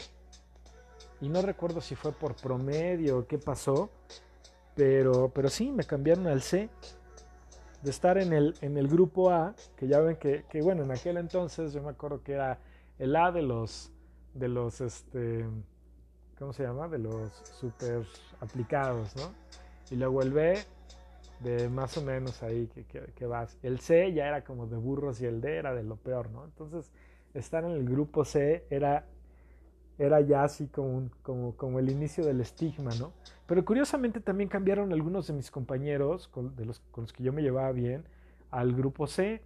y 1.23 1.29
no 1.29 1.41
recuerdo 1.41 1.79
si 1.79 1.95
fue 1.95 2.11
por 2.11 2.35
promedio 2.35 3.19
o 3.19 3.27
qué 3.27 3.37
pasó, 3.37 3.89
pero, 4.75 5.31
pero 5.33 5.47
sí, 5.49 5.71
me 5.71 5.85
cambiaron 5.85 6.27
al 6.27 6.41
C. 6.41 6.69
De 7.81 7.89
estar 7.89 8.17
en 8.17 8.33
el, 8.33 8.55
en 8.59 8.77
el 8.77 8.89
grupo 8.89 9.29
A, 9.29 9.55
que 9.77 9.87
ya 9.87 9.99
ven 9.99 10.17
que, 10.17 10.43
que, 10.49 10.61
bueno, 10.61 10.83
en 10.83 10.91
aquel 10.91 11.15
entonces 11.15 11.71
yo 11.71 11.81
me 11.81 11.91
acuerdo 11.91 12.23
que 12.23 12.33
era 12.33 12.59
el 12.99 13.15
A 13.15 13.31
de 13.31 13.41
los, 13.41 13.91
de 14.33 14.49
los, 14.49 14.81
este, 14.81 15.45
¿cómo 16.37 16.51
se 16.51 16.63
llama? 16.63 16.89
De 16.89 16.97
los 16.97 17.33
super 17.59 18.05
aplicados, 18.41 19.15
¿no? 19.15 19.33
Y 19.91 19.95
luego 19.95 20.21
el 20.21 20.31
B 20.31 20.57
de 21.39 21.69
más 21.69 21.97
o 21.97 22.01
menos 22.03 22.41
ahí 22.41 22.67
que, 22.67 22.85
que, 22.85 23.01
que, 23.13 23.25
vas. 23.25 23.57
El 23.63 23.79
C 23.79 24.13
ya 24.13 24.27
era 24.27 24.43
como 24.43 24.67
de 24.67 24.77
burros 24.77 25.21
y 25.21 25.25
el 25.25 25.41
D 25.41 25.57
era 25.57 25.73
de 25.73 25.83
lo 25.83 25.97
peor, 25.97 26.29
¿no? 26.29 26.45
Entonces, 26.45 26.91
estar 27.33 27.63
en 27.65 27.71
el 27.71 27.83
grupo 27.83 28.23
C 28.23 28.65
era 28.69 29.05
era 29.97 30.21
ya 30.21 30.43
así 30.43 30.67
como, 30.67 31.09
como, 31.21 31.55
como, 31.55 31.79
el 31.79 31.89
inicio 31.89 32.25
del 32.25 32.41
estigma, 32.41 32.91
¿no? 32.99 33.13
Pero 33.45 33.63
curiosamente 33.63 34.19
también 34.19 34.49
cambiaron 34.49 34.91
algunos 34.91 35.27
de 35.27 35.33
mis 35.33 35.51
compañeros, 35.51 36.27
con, 36.27 36.55
de 36.55 36.65
los, 36.65 36.79
con 36.91 37.03
los 37.03 37.13
que 37.13 37.23
yo 37.23 37.31
me 37.31 37.41
llevaba 37.41 37.71
bien, 37.71 38.03
al 38.49 38.73
grupo 38.73 39.07
C, 39.07 39.41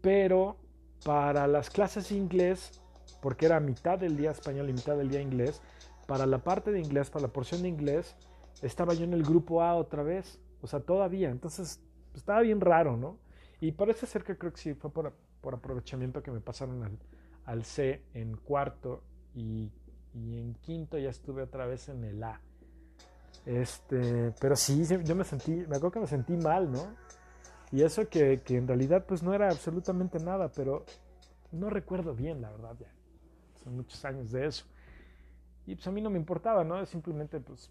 pero 0.00 0.56
para 1.04 1.46
las 1.46 1.70
clases 1.70 2.12
inglés, 2.12 2.80
porque 3.20 3.46
era 3.46 3.58
mitad 3.60 3.98
del 3.98 4.16
día 4.16 4.30
español 4.30 4.70
y 4.70 4.72
mitad 4.72 4.96
del 4.96 5.08
día 5.08 5.20
inglés, 5.20 5.60
para 6.06 6.26
la 6.26 6.38
parte 6.38 6.70
de 6.70 6.80
inglés, 6.80 7.10
para 7.10 7.26
la 7.26 7.32
porción 7.32 7.62
de 7.62 7.68
inglés, 7.68 8.14
estaba 8.60 8.94
yo 8.94 9.04
en 9.04 9.12
el 9.12 9.22
grupo 9.22 9.62
A 9.62 9.74
otra 9.74 10.02
vez, 10.02 10.40
o 10.60 10.66
sea, 10.66 10.80
todavía, 10.80 11.30
entonces 11.30 11.80
estaba 12.14 12.40
bien 12.40 12.60
raro, 12.60 12.96
¿no? 12.96 13.18
Y 13.60 13.72
parece 13.72 14.06
ser 14.06 14.24
que 14.24 14.36
creo 14.36 14.52
que 14.52 14.60
sí 14.60 14.74
fue 14.74 14.90
por, 14.90 15.12
por 15.40 15.54
aprovechamiento 15.54 16.22
que 16.22 16.30
me 16.30 16.40
pasaron 16.40 16.82
al, 16.82 16.98
al 17.44 17.64
C 17.64 18.02
en 18.14 18.36
cuarto 18.36 19.02
y, 19.34 19.70
en 20.14 20.54
quinto 20.60 20.98
ya 20.98 21.08
estuve 21.08 21.42
otra 21.42 21.66
vez 21.66 21.88
en 21.88 22.04
el 22.04 22.22
A. 22.22 22.40
Este, 23.46 24.32
pero 24.40 24.56
sí, 24.56 24.84
yo 25.04 25.16
me 25.16 25.24
sentí, 25.24 25.52
me 25.52 25.76
acuerdo 25.76 25.92
que 25.92 26.00
me 26.00 26.06
sentí 26.06 26.36
mal, 26.36 26.70
¿no? 26.70 26.94
Y 27.72 27.82
eso 27.82 28.06
que, 28.08 28.42
que, 28.42 28.58
en 28.58 28.68
realidad 28.68 29.06
pues 29.06 29.22
no 29.22 29.32
era 29.32 29.48
absolutamente 29.48 30.18
nada, 30.18 30.52
pero 30.52 30.84
no 31.50 31.70
recuerdo 31.70 32.14
bien, 32.14 32.42
la 32.42 32.50
verdad, 32.50 32.76
ya. 32.78 32.92
Son 33.64 33.74
muchos 33.76 34.04
años 34.04 34.30
de 34.30 34.46
eso. 34.46 34.66
Y 35.66 35.74
pues 35.76 35.86
a 35.86 35.90
mí 35.90 36.00
no 36.00 36.10
me 36.10 36.18
importaba, 36.18 36.64
¿no? 36.64 36.84
Simplemente 36.84 37.40
pues 37.40 37.70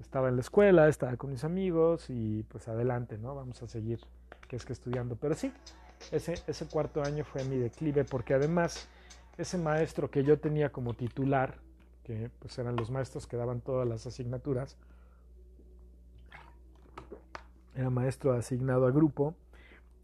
estaba 0.00 0.28
en 0.28 0.36
la 0.36 0.40
escuela, 0.40 0.88
estaba 0.88 1.16
con 1.16 1.30
mis 1.30 1.44
amigos 1.44 2.06
y 2.08 2.42
pues 2.44 2.68
adelante, 2.68 3.18
¿no? 3.18 3.34
Vamos 3.34 3.62
a 3.62 3.66
seguir, 3.66 4.00
que 4.48 4.56
es 4.56 4.64
que 4.64 4.72
estudiando. 4.72 5.16
Pero 5.16 5.34
sí, 5.34 5.52
ese, 6.10 6.34
ese 6.46 6.66
cuarto 6.66 7.02
año 7.02 7.24
fue 7.24 7.44
mi 7.44 7.56
declive 7.56 8.04
porque 8.04 8.34
además 8.34 8.88
ese 9.38 9.58
maestro 9.58 10.10
que 10.10 10.24
yo 10.24 10.38
tenía 10.38 10.70
como 10.70 10.94
titular, 10.94 11.58
que 12.04 12.30
pues 12.38 12.58
eran 12.58 12.76
los 12.76 12.90
maestros 12.90 13.26
que 13.26 13.36
daban 13.36 13.60
todas 13.60 13.88
las 13.88 14.06
asignaturas, 14.06 14.76
era 17.74 17.90
maestro 17.90 18.32
asignado 18.32 18.86
a 18.86 18.90
grupo, 18.90 19.34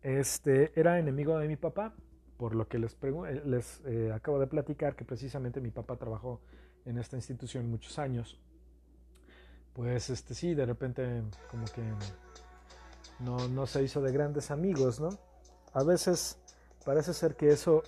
este, 0.03 0.73
era 0.79 0.99
enemigo 0.99 1.39
de 1.39 1.47
mi 1.47 1.57
papá, 1.57 1.93
por 2.37 2.55
lo 2.55 2.67
que 2.67 2.79
les, 2.79 2.97
eh, 3.03 3.43
les 3.45 3.83
eh, 3.85 4.11
acabo 4.13 4.39
de 4.41 4.47
platicar 4.47 4.97
que 4.97 5.05
precisamente 5.05 5.61
mi 5.61 5.71
papá 5.71 5.97
trabajó 5.97 6.41
en 6.87 6.99
esta 6.99 7.17
institución 7.17 7.71
muchos 7.71 7.99
años. 7.99 8.41
Pues 9.75 10.11
este 10.11 10.35
sí, 10.35 10.55
de 10.55 10.67
repente 10.67 11.23
como 11.51 11.65
que 11.67 11.83
no, 13.21 13.49
no 13.49 13.67
se 13.67 13.83
hizo 13.83 14.01
de 14.01 14.13
grandes 14.13 14.51
amigos, 14.51 15.01
¿no? 15.01 15.11
A 15.73 15.83
veces 15.85 16.39
parece 16.85 17.15
ser 17.15 17.37
que 17.37 17.51
eso 17.51 17.83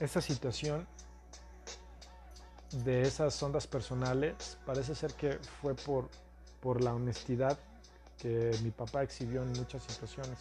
esta 0.00 0.20
situación 0.20 0.86
de 2.84 3.02
esas 3.02 3.40
ondas 3.42 3.66
personales 3.66 4.58
parece 4.64 4.94
ser 4.94 5.12
que 5.14 5.38
fue 5.60 5.74
por, 5.74 6.08
por 6.60 6.82
la 6.82 6.94
honestidad 6.94 7.58
que 8.18 8.56
mi 8.62 8.70
papá 8.70 9.02
exhibió 9.02 9.42
en 9.42 9.52
muchas 9.52 9.82
situaciones. 9.82 10.38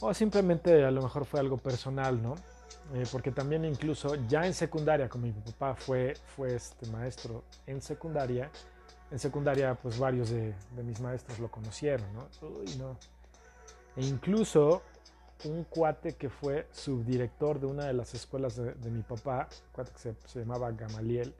O 0.00 0.14
simplemente 0.14 0.84
a 0.84 0.90
lo 0.90 1.02
mejor 1.02 1.26
fue 1.26 1.40
algo 1.40 1.58
personal, 1.58 2.22
¿no? 2.22 2.36
Eh, 2.92 3.04
porque 3.12 3.30
también 3.30 3.64
incluso 3.64 4.16
ya 4.26 4.44
en 4.46 4.54
secundaria, 4.54 5.08
como 5.08 5.26
mi 5.26 5.32
papá 5.32 5.76
fue, 5.76 6.14
fue 6.34 6.56
este 6.56 6.86
maestro 6.90 7.44
en 7.66 7.80
secundaria, 7.80 8.50
en 9.12 9.18
secundaria 9.18 9.74
pues 9.76 9.98
varios 9.98 10.30
de, 10.30 10.54
mis 10.82 11.00
maestros 11.00 11.38
lo 11.38 11.48
conocieron, 11.50 12.06
¿no? 12.12 12.28
E 13.96 14.04
incluso 14.04 14.82
un 15.44 15.64
cuate 15.64 16.16
que 16.16 16.28
fue 16.28 16.66
subdirector 16.72 17.60
de 17.60 17.66
una 17.66 17.86
de 17.86 17.92
las 17.92 18.14
escuelas 18.14 18.56
de, 18.56 18.90
mi 18.90 19.02
papá, 19.02 19.48
un 19.50 19.72
cuate 19.72 19.92
que 19.92 19.98
se, 19.98 20.14
se, 20.26 20.40
llamaba 20.40 20.72
Gamaliel, 20.72 21.34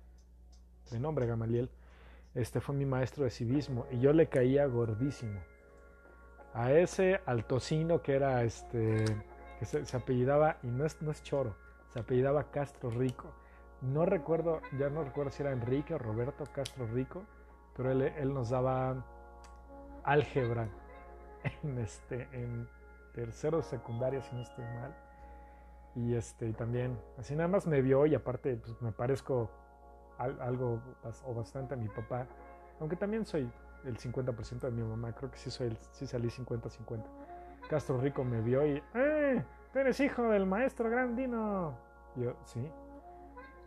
de 0.90 1.00
nombre 1.00 1.26
Gamaliel, 1.26 1.68
este 2.34 2.60
fue 2.60 2.76
mi 2.76 2.86
maestro 2.86 3.24
de 3.24 3.30
civismo 3.30 3.86
y 3.90 3.98
yo 3.98 4.12
le 4.12 4.28
caía 4.28 4.66
gordísimo. 4.66 5.40
A 6.54 6.72
ese 6.72 7.20
altocino 7.26 8.02
que 8.02 8.14
era 8.14 8.44
este 8.44 9.04
que 9.60 9.66
se, 9.66 9.96
apellidaba, 9.96 10.56
y 10.62 10.68
no 10.68 10.86
es, 10.86 11.00
no 11.02 11.10
es 11.10 11.22
choro, 11.22 11.54
se 11.92 12.00
apellidaba 12.00 12.50
Castro 12.50 12.88
Rico. 12.88 13.30
No 13.82 14.06
recuerdo, 14.06 14.62
ya 14.78 14.88
no 14.88 15.04
recuerdo 15.04 15.30
si 15.30 15.42
era 15.42 15.52
Enrique 15.52 15.94
o 15.94 15.98
Roberto 15.98 16.44
Castro 16.50 16.86
Rico, 16.86 17.24
pero 17.76 17.92
él, 17.92 18.00
él 18.00 18.32
nos 18.32 18.48
daba 18.48 19.04
álgebra 20.02 20.66
en, 21.62 21.78
este, 21.78 22.26
en 22.32 22.66
tercero 23.14 23.58
de 23.58 23.64
secundaria, 23.64 24.22
si 24.22 24.34
no 24.34 24.40
estoy 24.40 24.64
mal. 24.64 24.96
Y 25.94 26.14
este, 26.14 26.52
también, 26.54 26.98
así 27.18 27.36
nada 27.36 27.48
más 27.48 27.66
me 27.66 27.82
vio 27.82 28.06
y 28.06 28.14
aparte 28.14 28.56
pues, 28.56 28.80
me 28.80 28.92
parezco 28.92 29.50
algo 30.16 30.80
o 31.26 31.34
bastante 31.34 31.74
a 31.74 31.76
mi 31.76 31.88
papá, 31.88 32.26
aunque 32.78 32.96
también 32.96 33.26
soy 33.26 33.50
el 33.84 33.98
50% 33.98 34.60
de 34.60 34.70
mi 34.70 34.82
mamá, 34.82 35.12
creo 35.14 35.30
que 35.30 35.38
sí, 35.38 35.50
soy 35.50 35.76
sí 35.92 36.06
salí 36.06 36.28
50-50. 36.28 37.04
Castro 37.70 38.00
Rico 38.00 38.24
me 38.24 38.40
vio 38.40 38.66
y, 38.66 38.82
¡eh! 38.94 39.44
Tú 39.72 39.78
eres 39.78 40.00
hijo 40.00 40.24
del 40.24 40.44
maestro 40.44 40.90
Grandino. 40.90 41.78
Yo, 42.16 42.34
sí. 42.44 42.68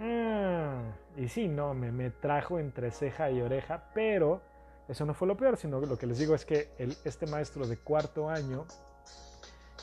Ah, 0.01 0.81
y 1.15 1.29
sí, 1.29 1.47
no, 1.47 1.73
me, 1.73 1.89
me 1.93 2.09
trajo 2.09 2.59
entre 2.59 2.91
ceja 2.91 3.31
y 3.31 3.41
oreja, 3.41 3.85
pero 3.93 4.41
eso 4.89 5.05
no 5.05 5.13
fue 5.13 5.25
lo 5.25 5.37
peor, 5.37 5.55
sino 5.55 5.79
lo 5.79 5.97
que 5.97 6.05
les 6.05 6.19
digo 6.19 6.35
es 6.35 6.43
que 6.43 6.73
el, 6.77 6.97
este 7.05 7.27
maestro 7.27 7.65
de 7.65 7.77
cuarto 7.77 8.29
año, 8.29 8.65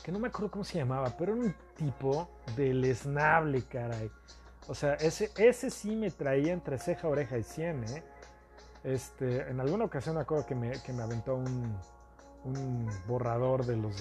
que 0.03 0.11
no 0.11 0.19
me 0.19 0.27
acuerdo 0.27 0.51
cómo 0.51 0.63
se 0.65 0.77
llamaba, 0.77 1.15
pero 1.17 1.33
era 1.33 1.41
un 1.41 1.55
tipo 1.75 2.29
deleznable, 2.55 3.63
caray. 3.63 4.11
O 4.67 4.75
sea, 4.75 4.93
ese, 4.93 5.31
ese 5.35 5.71
sí 5.71 5.95
me 5.95 6.11
traía 6.11 6.53
entre 6.53 6.77
ceja, 6.77 7.07
oreja 7.07 7.39
y 7.39 7.43
cien, 7.43 7.83
¿eh? 7.85 8.03
Este, 8.83 9.49
en 9.49 9.59
alguna 9.59 9.85
ocasión 9.85 10.13
me 10.13 10.21
acuerdo 10.21 10.45
que 10.45 10.53
me, 10.53 10.79
que 10.83 10.93
me 10.93 11.01
aventó 11.01 11.35
un, 11.35 11.75
un 12.43 12.89
borrador 13.07 13.65
de 13.65 13.77
los 13.77 13.95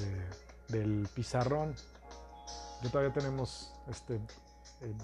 del 0.68 1.08
pizarrón. 1.14 1.74
Yo 2.82 2.90
todavía 2.90 3.12
tenemos 3.12 3.72
este, 3.88 4.14
eh, 4.14 4.94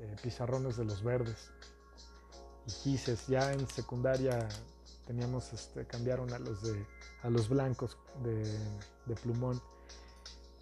eh, 0.00 0.16
pizarrones 0.22 0.76
de 0.76 0.84
los 0.84 1.02
verdes 1.02 1.50
y 2.66 2.70
gises. 2.70 3.26
Ya 3.26 3.52
en 3.52 3.66
secundaria 3.68 4.48
teníamos, 5.06 5.52
este, 5.52 5.86
cambiaron 5.86 6.32
a 6.32 6.38
los 6.38 6.62
de 6.62 6.86
a 7.22 7.30
los 7.30 7.48
blancos 7.48 7.98
de, 8.22 8.42
de 9.06 9.14
plumón. 9.16 9.60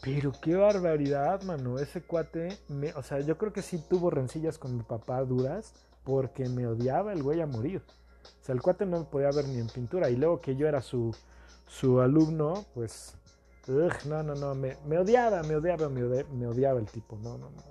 Pero 0.00 0.33
qué 0.40 0.54
barbaridad, 0.54 1.43
mano. 1.43 1.78
Ese 1.78 2.02
cuate, 2.02 2.59
me, 2.69 2.93
o 2.95 3.02
sea, 3.02 3.21
yo 3.21 3.38
creo 3.38 3.52
que 3.52 3.62
sí 3.62 3.83
tuvo 3.88 4.11
rencillas 4.11 4.59
con 4.59 4.76
mi 4.76 4.83
papá 4.83 5.23
duras 5.25 5.73
porque 6.04 6.49
me 6.49 6.66
odiaba 6.66 7.12
el 7.12 7.23
güey 7.23 7.40
a 7.40 7.47
morir. 7.47 7.83
O 8.23 8.45
sea, 8.45 8.54
el 8.54 8.62
cuate 8.62 8.87
no 8.87 9.00
me 9.00 9.04
podía 9.04 9.31
ver 9.31 9.47
ni 9.49 9.59
en 9.59 9.69
pintura. 9.69 10.11
Y 10.11 10.16
luego 10.16 10.40
que 10.40 10.57
yo 10.57 10.66
era 10.66 10.83
su, 10.83 11.14
su 11.75 12.00
alumno, 12.00 12.64
pues, 12.73 13.16
no, 14.07 14.23
no, 14.23 14.35
no, 14.35 14.54
me, 14.54 14.99
odiaba, 14.99 15.43
me 15.43 15.57
odiaba, 15.57 15.88
me 15.88 16.47
odiaba, 16.47 16.78
el 16.78 16.87
tipo, 16.87 17.16
no, 17.16 17.37
no, 17.37 17.50
no. 17.50 17.62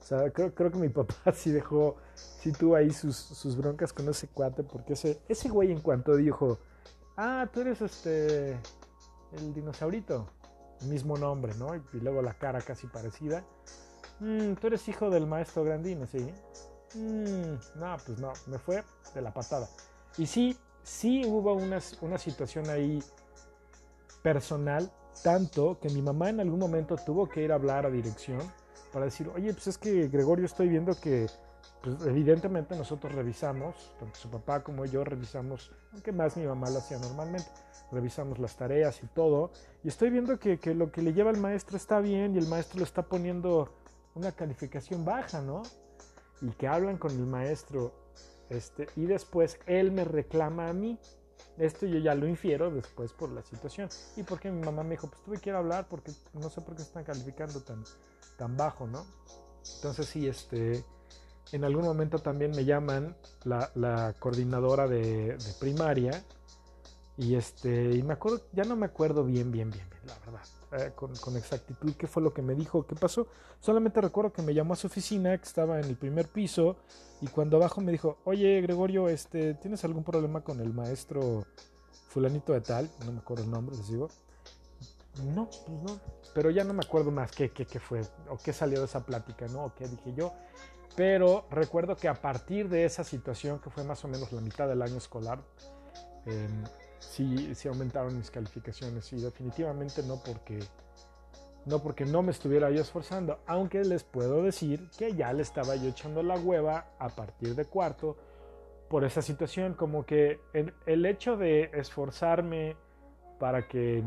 O 0.00 0.04
sea, 0.04 0.30
creo, 0.30 0.54
creo 0.54 0.70
que 0.70 0.78
mi 0.78 0.88
papá 0.90 1.32
sí 1.32 1.50
dejó, 1.50 1.96
sí 2.14 2.52
tuvo 2.52 2.76
ahí 2.76 2.90
sus, 2.90 3.16
sus 3.16 3.56
broncas 3.56 3.92
con 3.92 4.08
ese 4.08 4.28
cuate, 4.28 4.62
porque 4.62 4.92
ese, 4.92 5.20
ese 5.28 5.48
güey 5.48 5.72
en 5.72 5.80
cuanto 5.80 6.14
dijo, 6.14 6.58
ah, 7.16 7.48
tú 7.52 7.62
eres 7.62 7.80
este, 7.82 8.52
el 9.32 9.54
dinosaurito, 9.54 10.28
mismo 10.86 11.16
nombre, 11.16 11.52
¿no? 11.56 11.74
Y, 11.74 12.00
luego 12.00 12.22
la 12.22 12.34
cara 12.34 12.60
casi 12.60 12.86
parecida. 12.86 13.44
Mm, 14.20 14.54
tú 14.54 14.68
eres 14.68 14.86
hijo 14.88 15.10
del 15.10 15.26
maestro 15.26 15.64
Grandino, 15.64 16.06
¿sí? 16.06 16.32
Mm, 16.94 17.54
no, 17.80 17.96
pues 18.06 18.18
no, 18.20 18.32
me 18.46 18.58
fue 18.58 18.84
de 19.14 19.20
la 19.20 19.34
patada. 19.34 19.68
Y 20.16 20.26
sí, 20.26 20.56
sí 20.82 21.24
hubo 21.26 21.54
una, 21.54 21.78
una 22.00 22.18
situación 22.18 22.68
ahí 22.68 23.02
personal, 24.22 24.90
tanto 25.22 25.78
que 25.80 25.88
mi 25.90 26.02
mamá 26.02 26.30
en 26.30 26.40
algún 26.40 26.58
momento 26.58 26.96
tuvo 26.96 27.28
que 27.28 27.42
ir 27.42 27.52
a 27.52 27.56
hablar 27.56 27.86
a 27.86 27.90
dirección 27.90 28.40
para 28.92 29.04
decir, 29.06 29.30
oye, 29.34 29.52
pues 29.52 29.66
es 29.66 29.78
que 29.78 30.08
Gregorio 30.08 30.46
estoy 30.46 30.68
viendo 30.68 30.98
que 31.00 31.26
pues, 31.82 31.96
evidentemente 32.06 32.76
nosotros 32.76 33.14
revisamos, 33.14 33.94
tanto 33.98 34.18
su 34.18 34.30
papá 34.30 34.62
como 34.62 34.84
yo 34.84 35.04
revisamos, 35.04 35.70
aunque 35.92 36.12
más 36.12 36.36
mi 36.36 36.44
mamá 36.44 36.68
lo 36.70 36.78
hacía 36.78 36.98
normalmente, 36.98 37.48
revisamos 37.92 38.38
las 38.38 38.56
tareas 38.56 39.02
y 39.02 39.06
todo, 39.08 39.50
y 39.82 39.88
estoy 39.88 40.10
viendo 40.10 40.38
que, 40.38 40.58
que 40.58 40.74
lo 40.74 40.90
que 40.92 41.02
le 41.02 41.12
lleva 41.12 41.30
el 41.30 41.38
maestro 41.38 41.76
está 41.76 42.00
bien 42.00 42.34
y 42.34 42.38
el 42.38 42.46
maestro 42.48 42.78
le 42.78 42.84
está 42.84 43.02
poniendo 43.02 43.72
una 44.14 44.32
calificación 44.32 45.04
baja, 45.04 45.40
¿no? 45.40 45.62
Y 46.42 46.50
que 46.50 46.66
hablan 46.66 46.98
con 46.98 47.12
el 47.12 47.26
maestro 47.26 47.92
este, 48.50 48.88
y 48.96 49.06
después 49.06 49.58
él 49.66 49.92
me 49.92 50.04
reclama 50.04 50.68
a 50.68 50.72
mí. 50.72 50.98
Esto 51.56 51.86
yo 51.86 51.98
ya 51.98 52.14
lo 52.14 52.26
infiero 52.26 52.70
después 52.70 53.12
por 53.12 53.30
la 53.30 53.42
situación. 53.42 53.88
Y 54.16 54.22
porque 54.24 54.50
mi 54.50 54.62
mamá 54.62 54.82
me 54.82 54.90
dijo, 54.90 55.08
pues 55.08 55.22
tuve 55.22 55.38
que 55.38 55.50
ir 55.50 55.56
hablar 55.56 55.88
porque 55.88 56.12
no 56.34 56.50
sé 56.50 56.60
por 56.60 56.74
qué 56.76 56.82
están 56.82 57.04
calificando 57.04 57.60
tan, 57.62 57.82
tan 58.36 58.56
bajo, 58.56 58.86
¿no? 58.86 59.06
Entonces 59.76 60.06
sí, 60.06 60.26
este, 60.26 60.84
en 61.52 61.64
algún 61.64 61.84
momento 61.84 62.18
también 62.18 62.50
me 62.50 62.64
llaman 62.64 63.16
la, 63.44 64.14
coordinadora 64.18 64.86
de, 64.88 65.36
de, 65.36 65.52
primaria. 65.58 66.24
Y 67.16 67.34
este, 67.34 67.92
y 67.92 68.02
me 68.02 68.14
acuerdo, 68.14 68.40
ya 68.52 68.64
no 68.64 68.76
me 68.76 68.86
acuerdo 68.86 69.24
bien, 69.24 69.50
bien, 69.52 69.70
bien, 69.70 69.89
la 70.06 70.18
verdad. 70.18 70.40
Eh, 70.72 70.92
con, 70.94 71.14
con, 71.16 71.36
exactitud 71.36 71.94
qué 71.96 72.06
fue 72.06 72.22
lo 72.22 72.32
que 72.32 72.42
me 72.42 72.54
dijo, 72.54 72.86
qué 72.86 72.94
pasó. 72.94 73.26
Solamente 73.60 74.00
recuerdo 74.00 74.32
que 74.32 74.42
me 74.42 74.54
llamó 74.54 74.74
a 74.74 74.76
su 74.76 74.86
oficina, 74.86 75.36
que 75.36 75.44
estaba 75.44 75.80
en 75.80 75.86
el 75.86 75.96
primer 75.96 76.28
piso, 76.28 76.76
y 77.20 77.26
cuando 77.26 77.56
abajo 77.56 77.80
me 77.80 77.92
dijo, 77.92 78.18
oye 78.24 78.60
Gregorio, 78.60 79.08
este, 79.08 79.54
¿tienes 79.54 79.84
algún 79.84 80.04
problema 80.04 80.42
con 80.42 80.60
el 80.60 80.72
maestro 80.72 81.44
fulanito 82.08 82.52
de 82.52 82.60
tal? 82.60 82.90
No 83.04 83.12
me 83.12 83.18
acuerdo 83.18 83.44
el 83.44 83.50
nombre, 83.50 83.76
les 83.76 83.88
digo. 83.88 84.08
No, 85.34 85.48
pues 85.66 85.82
no. 85.82 86.00
Pero 86.34 86.50
ya 86.50 86.64
no 86.64 86.72
me 86.72 86.82
acuerdo 86.84 87.10
más 87.10 87.30
qué, 87.32 87.50
qué, 87.50 87.66
qué 87.66 87.80
fue, 87.80 88.02
o 88.28 88.38
qué 88.38 88.52
salió 88.52 88.78
de 88.78 88.86
esa 88.86 89.04
plática, 89.04 89.46
¿no? 89.48 89.64
O 89.64 89.74
qué 89.74 89.88
dije 89.88 90.14
yo. 90.14 90.32
Pero 90.96 91.46
recuerdo 91.50 91.96
que 91.96 92.08
a 92.08 92.14
partir 92.14 92.68
de 92.68 92.84
esa 92.84 93.04
situación, 93.04 93.58
que 93.60 93.70
fue 93.70 93.84
más 93.84 94.04
o 94.04 94.08
menos 94.08 94.32
la 94.32 94.40
mitad 94.40 94.68
del 94.68 94.82
año 94.82 94.96
escolar, 94.96 95.40
eh, 96.26 96.48
sí, 97.00 97.54
sí 97.54 97.68
aumentaron 97.68 98.16
mis 98.16 98.30
calificaciones 98.30 99.12
y 99.12 99.20
definitivamente 99.20 100.02
no 100.02 100.22
porque 100.24 100.60
no 101.66 101.80
porque 101.80 102.06
no 102.06 102.22
me 102.22 102.30
estuviera 102.30 102.70
yo 102.70 102.80
esforzando, 102.80 103.40
aunque 103.46 103.84
les 103.84 104.02
puedo 104.02 104.42
decir 104.42 104.88
que 104.96 105.14
ya 105.14 105.32
le 105.32 105.42
estaba 105.42 105.76
yo 105.76 105.90
echando 105.90 106.22
la 106.22 106.36
hueva 106.36 106.86
a 106.98 107.08
partir 107.10 107.54
de 107.54 107.66
cuarto 107.66 108.16
por 108.88 109.04
esa 109.04 109.22
situación, 109.22 109.74
como 109.74 110.04
que 110.04 110.40
el, 110.52 111.06
hecho 111.06 111.36
de 111.36 111.70
esforzarme 111.74 112.76
para 113.38 113.68
que 113.68 114.02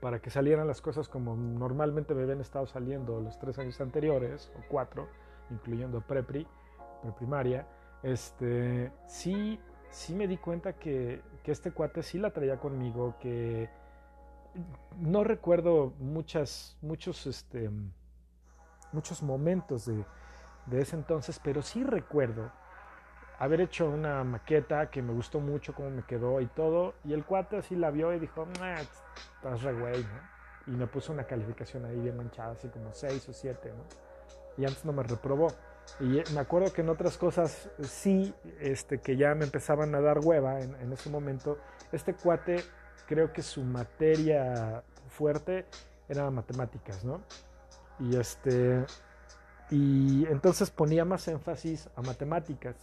para 0.00 0.20
que 0.20 0.30
salieran 0.30 0.66
las 0.66 0.80
cosas 0.80 1.08
como 1.08 1.36
normalmente 1.36 2.12
me 2.14 2.22
habían 2.22 2.40
estado 2.40 2.66
saliendo 2.66 3.20
los 3.20 3.38
tres 3.38 3.56
años 3.60 3.80
anteriores, 3.80 4.50
o 4.58 4.62
cuatro, 4.68 5.06
incluyendo 5.50 6.00
prepri, 6.00 6.44
preprimaria, 7.02 7.68
este, 8.02 8.90
sí 9.06 9.60
sí 9.92 10.14
me 10.14 10.26
di 10.26 10.38
cuenta 10.38 10.72
que, 10.72 11.22
este 11.44 11.70
cuate 11.70 12.02
sí 12.02 12.18
la 12.18 12.30
traía 12.30 12.58
conmigo, 12.58 13.16
que 13.20 13.68
no 14.98 15.22
recuerdo 15.22 15.92
muchas, 15.98 16.76
muchos, 16.80 17.26
este, 17.26 17.70
muchos 18.90 19.22
momentos 19.22 19.86
de, 19.86 20.04
ese 20.80 20.96
entonces, 20.96 21.40
pero 21.42 21.62
sí 21.62 21.84
recuerdo 21.84 22.50
haber 23.38 23.60
hecho 23.60 23.88
una 23.88 24.22
maqueta 24.24 24.90
que 24.90 25.02
me 25.02 25.12
gustó 25.12 25.40
mucho 25.40 25.74
cómo 25.74 25.90
me 25.90 26.04
quedó 26.04 26.40
y 26.40 26.46
todo, 26.46 26.94
y 27.04 27.12
el 27.12 27.24
cuate 27.24 27.58
así 27.58 27.76
la 27.76 27.90
vio 27.90 28.12
y 28.14 28.18
dijo, 28.18 28.46
estás 29.34 29.62
re 29.62 29.72
güey, 29.74 30.06
Y 30.66 30.70
me 30.70 30.86
puso 30.86 31.12
una 31.12 31.24
calificación 31.24 31.84
ahí 31.84 31.98
bien 31.98 32.16
manchada, 32.16 32.52
así 32.52 32.68
como 32.68 32.92
6 32.92 33.28
o 33.28 33.32
7, 33.32 33.72
¿no? 33.76 33.84
Y 34.56 34.64
antes 34.64 34.84
no 34.84 34.92
me 34.92 35.02
reprobó. 35.02 35.48
Y 36.00 36.22
me 36.32 36.40
acuerdo 36.40 36.72
que 36.72 36.80
en 36.80 36.88
otras 36.88 37.16
cosas 37.16 37.68
sí, 37.82 38.34
este, 38.60 38.98
que 38.98 39.16
ya 39.16 39.34
me 39.34 39.44
empezaban 39.44 39.94
a 39.94 40.00
dar 40.00 40.18
hueva 40.20 40.60
en, 40.60 40.92
ese 40.92 41.10
momento, 41.10 41.58
este 41.92 42.14
cuate 42.14 42.64
creo 43.06 43.32
que 43.32 43.42
su 43.42 43.62
materia 43.62 44.82
fuerte 45.08 45.66
era 46.08 46.30
matemáticas, 46.30 47.04
¿no? 47.04 47.20
Y 48.00 48.16
este, 48.16 48.84
y 49.70 50.26
entonces 50.26 50.70
ponía 50.70 51.04
más 51.04 51.28
énfasis 51.28 51.88
a 51.94 52.02
matemáticas 52.02 52.74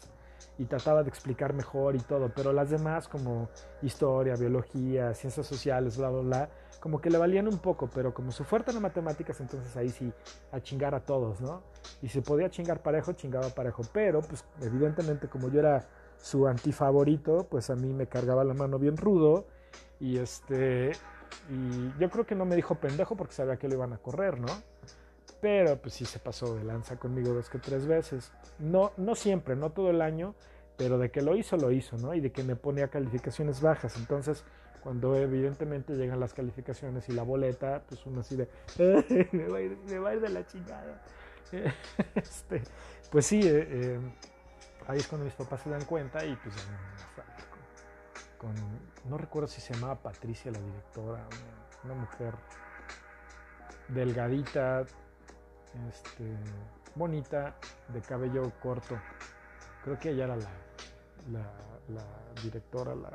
y 0.59 0.65
trataba 0.65 1.03
de 1.03 1.09
explicar 1.09 1.53
mejor 1.53 1.95
y 1.95 1.99
todo, 1.99 2.29
pero 2.35 2.51
las 2.51 2.69
demás 2.69 3.07
como 3.07 3.49
historia, 3.81 4.35
biología, 4.35 5.13
ciencias 5.13 5.47
sociales, 5.47 5.97
bla, 5.97 6.09
bla, 6.09 6.21
bla, 6.21 6.49
como 6.81 6.99
que 6.99 7.09
le 7.09 7.17
valían 7.17 7.47
un 7.47 7.59
poco, 7.59 7.89
pero 7.93 8.13
como 8.13 8.31
su 8.33 8.43
fuerte 8.43 8.71
en 8.71 8.81
matemáticas, 8.81 9.39
entonces 9.39 9.75
ahí 9.77 9.89
sí, 9.89 10.11
a 10.51 10.59
chingar 10.59 10.93
a 10.93 10.99
todos, 10.99 11.39
¿no? 11.39 11.63
Y 12.01 12.09
si 12.09 12.19
podía 12.19 12.49
chingar 12.49 12.83
parejo, 12.83 13.13
chingaba 13.13 13.47
parejo, 13.49 13.83
pero 13.93 14.21
pues 14.21 14.43
evidentemente 14.61 15.29
como 15.29 15.49
yo 15.49 15.61
era 15.61 15.87
su 16.17 16.45
antifavorito, 16.45 17.47
pues 17.49 17.69
a 17.69 17.75
mí 17.75 17.93
me 17.93 18.07
cargaba 18.07 18.43
la 18.43 18.53
mano 18.53 18.77
bien 18.77 18.97
rudo 18.97 19.45
y 20.01 20.17
este, 20.17 20.91
y 21.49 21.99
yo 21.99 22.09
creo 22.09 22.25
que 22.25 22.35
no 22.35 22.43
me 22.43 22.57
dijo 22.57 22.75
pendejo 22.75 23.15
porque 23.15 23.33
sabía 23.33 23.55
que 23.55 23.69
lo 23.69 23.75
iban 23.75 23.93
a 23.93 23.97
correr, 23.97 24.39
¿no? 24.41 24.47
Pero 25.41 25.77
pues 25.77 25.93
sí 25.93 26.05
se 26.05 26.19
pasó 26.19 26.55
de 26.55 26.63
lanza 26.63 26.97
conmigo 26.97 27.33
dos 27.33 27.49
que 27.49 27.59
tres 27.59 27.87
veces. 27.87 28.31
No, 28.59 28.91
no 28.97 29.15
siempre, 29.15 29.55
no 29.55 29.71
todo 29.71 29.89
el 29.89 30.01
año, 30.01 30.35
pero 30.77 30.97
de 30.97 31.11
que 31.11 31.21
lo 31.21 31.35
hizo, 31.35 31.55
lo 31.57 31.71
hizo, 31.71 31.97
¿no? 31.97 32.13
Y 32.13 32.19
de 32.19 32.31
que 32.31 32.43
me 32.43 32.55
ponía 32.55 32.89
calificaciones 32.89 33.61
bajas. 33.61 33.95
Entonces, 33.97 34.43
cuando 34.81 35.15
evidentemente 35.15 35.95
llegan 35.95 36.19
las 36.19 36.33
calificaciones 36.33 37.07
y 37.09 37.13
la 37.13 37.23
boleta, 37.23 37.83
pues 37.87 38.05
uno 38.05 38.21
así 38.21 38.35
de, 38.35 38.47
me 39.31 39.47
va, 39.47 39.57
a 39.57 39.61
ir, 39.61 39.77
me 39.87 39.99
va 39.99 40.09
a 40.09 40.13
ir 40.15 40.21
de 40.21 40.29
la 40.29 40.45
chingada. 40.45 41.01
Este, 42.13 42.61
pues 43.09 43.25
sí, 43.25 43.41
eh, 43.41 43.67
eh, 43.67 43.99
ahí 44.87 44.99
es 44.99 45.07
cuando 45.07 45.25
mis 45.25 45.33
papás 45.33 45.61
se 45.63 45.69
dan 45.71 45.83
cuenta 45.85 46.23
y 46.23 46.35
pues 46.35 46.55
con, 48.37 48.53
no 49.09 49.17
recuerdo 49.17 49.47
si 49.47 49.59
se 49.59 49.73
llamaba 49.73 49.95
Patricia 49.95 50.51
la 50.51 50.59
directora, 50.59 51.27
una 51.83 51.95
mujer 51.95 52.35
delgadita, 53.87 54.85
este, 55.89 56.23
bonita, 56.95 57.55
de 57.87 58.01
cabello 58.01 58.51
corto. 58.61 58.99
Creo 59.83 59.99
que 59.99 60.11
ella 60.11 60.25
era 60.25 60.37
la, 60.37 62.03
directora, 62.43 62.95
la 62.95 63.11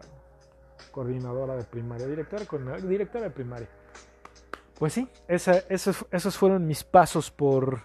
coordinadora 0.90 1.56
de 1.56 1.64
primaria, 1.64 2.06
directora, 2.06 2.44
directora 2.78 3.24
de 3.24 3.30
primaria. 3.30 3.68
Pues 4.78 4.92
sí, 4.92 5.08
esos, 5.28 6.06
esos 6.10 6.36
fueron 6.36 6.66
mis 6.66 6.82
pasos 6.82 7.30
por, 7.30 7.82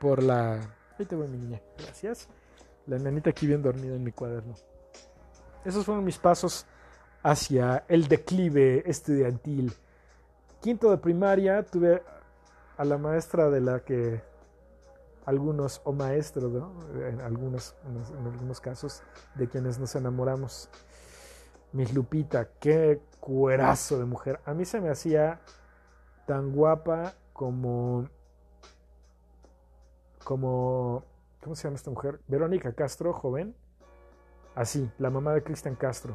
por 0.00 0.22
la... 0.22 0.54
Ahí 0.98 1.06
te 1.06 1.14
voy, 1.14 1.28
mi 1.28 1.38
niña. 1.38 1.60
Gracias. 1.78 2.28
La 2.86 2.98
nenita 2.98 3.30
aquí 3.30 3.46
bien 3.46 3.62
dormida 3.62 3.94
en 3.94 4.02
mi 4.02 4.12
cuaderno. 4.12 4.54
Esos 5.64 5.84
fueron 5.84 6.04
mis 6.04 6.18
pasos 6.18 6.66
hacia 7.22 7.84
el 7.88 8.08
declive 8.08 8.82
estudiantil. 8.86 9.72
Quinto 10.60 10.90
de 10.90 10.98
primaria 10.98 11.64
tuve 11.64 12.02
a 12.76 12.84
la 12.84 12.98
maestra 12.98 13.50
de 13.50 13.60
la 13.60 13.80
que 13.80 14.22
algunos, 15.24 15.80
o 15.84 15.92
maestros, 15.92 16.52
¿no? 16.52 16.72
en, 17.04 17.20
algunos, 17.20 17.74
en 17.84 18.26
algunos 18.26 18.60
casos, 18.60 19.02
de 19.34 19.48
quienes 19.48 19.78
nos 19.78 19.94
enamoramos. 19.96 20.70
Miss 21.72 21.92
Lupita, 21.92 22.48
qué 22.60 23.00
cuerazo 23.20 23.98
de 23.98 24.04
mujer. 24.04 24.40
A 24.44 24.54
mí 24.54 24.64
se 24.64 24.80
me 24.80 24.88
hacía 24.88 25.40
tan 26.26 26.52
guapa 26.52 27.14
como, 27.32 28.08
como, 30.24 31.04
¿cómo 31.42 31.56
se 31.56 31.64
llama 31.64 31.76
esta 31.76 31.90
mujer? 31.90 32.20
Verónica 32.28 32.72
Castro, 32.72 33.12
joven. 33.12 33.54
Así, 34.54 34.90
la 34.98 35.10
mamá 35.10 35.34
de 35.34 35.42
Cristian 35.42 35.74
Castro. 35.74 36.14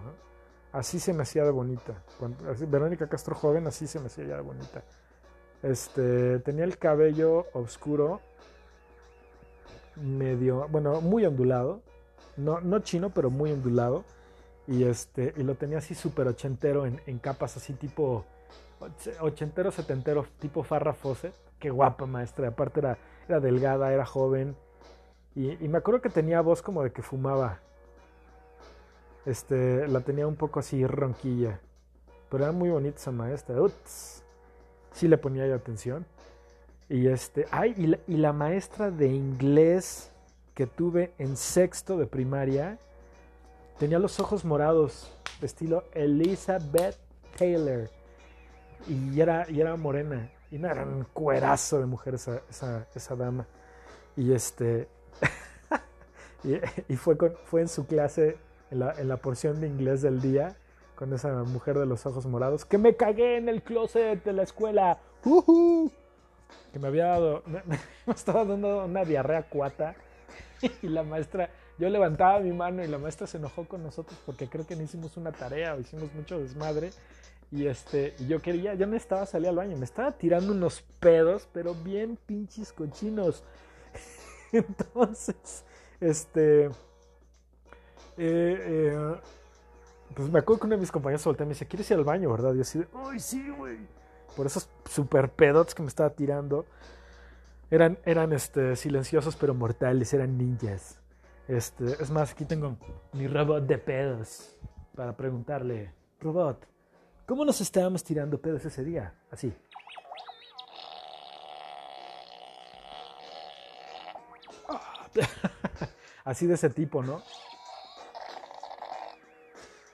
Así 0.71 1.00
se 1.00 1.13
me 1.13 1.24
hacía 1.24 1.43
de 1.43 1.52
bonita. 1.52 2.02
Verónica 2.67 3.08
Castro, 3.08 3.36
joven, 3.36 3.67
así 3.67 3.88
se 3.88 4.00
me 4.00 4.08
hacía 4.08 4.26
ya 4.26 4.36
de 4.38 4.41
bonita. 4.41 4.84
Este, 5.63 6.39
tenía 6.39 6.63
el 6.63 6.78
cabello 6.78 7.45
oscuro, 7.54 8.19
medio, 9.95 10.67
bueno, 10.69 11.02
muy 11.02 11.26
ondulado. 11.26 11.82
No, 12.38 12.62
no 12.62 12.80
chino, 12.80 13.12
pero 13.12 13.30
muy 13.30 13.52
ondulado. 13.52 14.04
Y, 14.67 14.84
este, 14.84 15.34
y 15.38 15.43
lo 15.43 15.56
tenía 15.56 15.80
así 15.80 15.95
súper 15.95 16.28
ochentero 16.28 16.86
en, 16.86 17.19
capas 17.19 17.58
así 17.58 17.74
tipo 17.74 18.26
ochentero, 19.19 19.71
setentero, 19.71 20.26
tipo 20.39 20.63
Farrah 20.63 20.93
Fawcett. 20.93 21.34
Qué 21.60 21.69
guapa 21.69 22.06
maestra. 22.06 22.47
Aparte 22.47 22.80
era, 22.80 22.97
era 23.28 23.39
delgada, 23.39 23.93
era 23.93 24.06
joven. 24.06 24.56
Y, 25.36 25.63
y, 25.63 25.67
me 25.67 25.78
acuerdo 25.78 26.02
que 26.02 26.10
tenía 26.10 26.41
voz 26.41 26.62
como 26.62 26.84
de 26.84 26.91
que 26.91 27.02
fumaba. 27.04 27.60
Este, 29.26 29.88
la 29.88 30.02
tenía 30.02 30.26
un 30.26 30.36
poco 30.36 30.60
así 30.60 30.86
ronquilla. 30.88 31.60
Pero 32.30 32.45
era 32.45 32.52
muy 32.52 32.69
bonita 32.69 32.97
esa 32.97 33.12
maestra. 33.12 33.62
Uts 33.62 34.24
sí 34.93 35.08
le 35.08 35.17
ponía 35.17 35.47
yo 35.47 35.56
atención. 35.56 36.06
Y 36.89 37.08
este, 37.08 37.47
ay, 37.51 37.73
y 37.77 37.88
la, 37.88 37.99
y 38.08 38.17
la 38.17 38.34
maestra 38.34 38.91
de 38.91 39.08
inglés 39.08 40.12
que 40.54 40.67
tuve 40.67 41.13
en 41.17 41.38
sexto 41.38 41.97
de 41.97 42.06
primaria 42.06 42.77
tenía 43.80 43.97
los 43.97 44.19
ojos 44.19 44.45
morados, 44.45 45.12
de 45.39 45.47
estilo 45.47 45.86
Elizabeth 45.93 46.97
Taylor. 47.38 47.89
Y 48.88 49.19
era, 49.19 49.49
y 49.49 49.62
era 49.62 49.75
morena. 49.75 50.30
Y 50.51 50.58
no 50.58 50.69
era 50.69 50.84
un 50.84 51.06
cuerazo 51.13 51.80
de 51.80 51.86
mujer 51.86 52.15
esa, 52.15 52.41
esa, 52.49 52.88
esa 52.93 53.15
dama. 53.15 53.47
Y 54.17 54.34
este. 54.34 54.88
y, 56.89 56.95
fue, 56.97 57.15
fue 57.45 57.62
en 57.62 57.69
su 57.69 57.88
clase, 57.88 58.38
en 58.69 58.80
la, 58.80 58.93
en 58.99 59.08
la 59.08 59.17
porción 59.17 59.62
de 59.62 59.67
inglés 59.67 60.01
del 60.01 60.19
día 60.21 60.56
con 61.02 61.12
esa 61.14 61.34
mujer 61.46 61.80
de 61.80 61.88
los 61.88 62.06
ojos 62.06 62.28
morados, 62.28 62.64
que 62.64 62.78
me 62.78 62.96
cagué 62.96 63.38
en 63.38 63.50
el 63.50 63.64
closet 63.64 64.24
de 64.24 64.34
la 64.34 64.44
escuela, 64.44 65.00
que 65.24 66.78
me 66.78 66.88
había 66.90 67.08
dado, 67.08 67.42
me, 68.06 68.14
estaba 68.14 68.46
dando 68.46 68.86
una 68.86 69.04
diarrea 69.04 69.42
cuata. 69.42 69.96
Y 70.84 70.90
la 70.90 71.02
maestra, 71.02 71.50
yo 71.80 71.90
levantaba 71.90 72.40
mi 72.40 72.52
mano 72.52 72.84
y 72.84 72.88
la 72.88 73.00
maestra 73.00 73.26
se 73.26 73.38
enojó 73.38 73.68
con 73.68 73.82
nosotros 73.82 74.16
porque 74.28 74.48
creo 74.48 74.68
que 74.68 74.76
no 74.76 74.84
hicimos 74.84 75.18
una 75.18 75.32
tarea 75.32 75.74
o 75.74 75.80
hicimos 75.80 76.14
mucho 76.14 76.38
desmadre. 76.38 76.92
Y 77.52 77.66
este, 77.66 78.14
yo 78.28 78.40
quería, 78.40 78.76
yo 78.76 78.86
estaba 78.94 79.26
salir 79.26 79.50
al 79.50 79.56
baño, 79.56 79.78
me 79.78 79.86
estaba 79.86 80.12
tirando 80.12 80.54
unos 80.54 80.84
pedos, 81.00 81.48
pero 81.52 81.74
bien 81.74 82.16
pinches 82.28 82.72
cochinos. 82.72 83.44
Entonces, 84.52 85.66
este, 86.00 86.66
eh, 86.66 86.72
eh, 88.18 89.16
pues 90.15 90.30
me 90.30 90.39
acuerdo 90.39 90.62
que 90.62 90.67
uno 90.67 90.76
de 90.76 90.82
mis 90.82 90.91
compañeros 90.91 91.24
voltea 91.26 91.45
y 91.45 91.47
me 91.47 91.54
dice, 91.54 91.67
¿quieres 91.67 91.89
ir 91.91 91.97
al 91.97 92.04
baño, 92.04 92.30
verdad? 92.32 92.54
Y 92.54 92.58
yo 92.58 92.62
así 92.62 92.80
de, 92.80 92.88
¡ay, 92.93 93.19
sí, 93.19 93.50
güey! 93.50 93.78
Por 94.36 94.45
esos 94.45 94.69
super 94.89 95.30
pedots 95.30 95.76
que 95.76 95.82
me 95.82 95.88
estaba 95.88 96.10
tirando. 96.12 96.65
Eran, 97.69 97.97
eran 98.06 98.34
este, 98.34 98.76
silenciosos 98.76 99.36
pero 99.36 99.54
mortales, 99.54 100.13
eran 100.13 100.38
ninjas. 100.38 101.00
Este, 101.47 101.86
es 102.02 102.12
más, 102.12 102.32
aquí 102.32 102.45
tengo 102.45 102.78
mi 103.13 103.28
robot 103.28 103.65
de 103.65 103.78
pedos 103.78 104.58
para 104.95 105.15
preguntarle, 105.15 105.93
robot, 106.19 106.65
¿cómo 107.26 107.45
nos 107.45 107.62
estábamos 107.62 108.04
tirando 108.04 108.39
pedos 108.39 108.65
ese 108.65 108.84
día? 108.84 109.13
Así. 109.32 109.54
Así 116.24 116.45
de 116.45 116.54
ese 116.54 116.69
tipo, 116.69 117.04
¿no? 117.04 117.21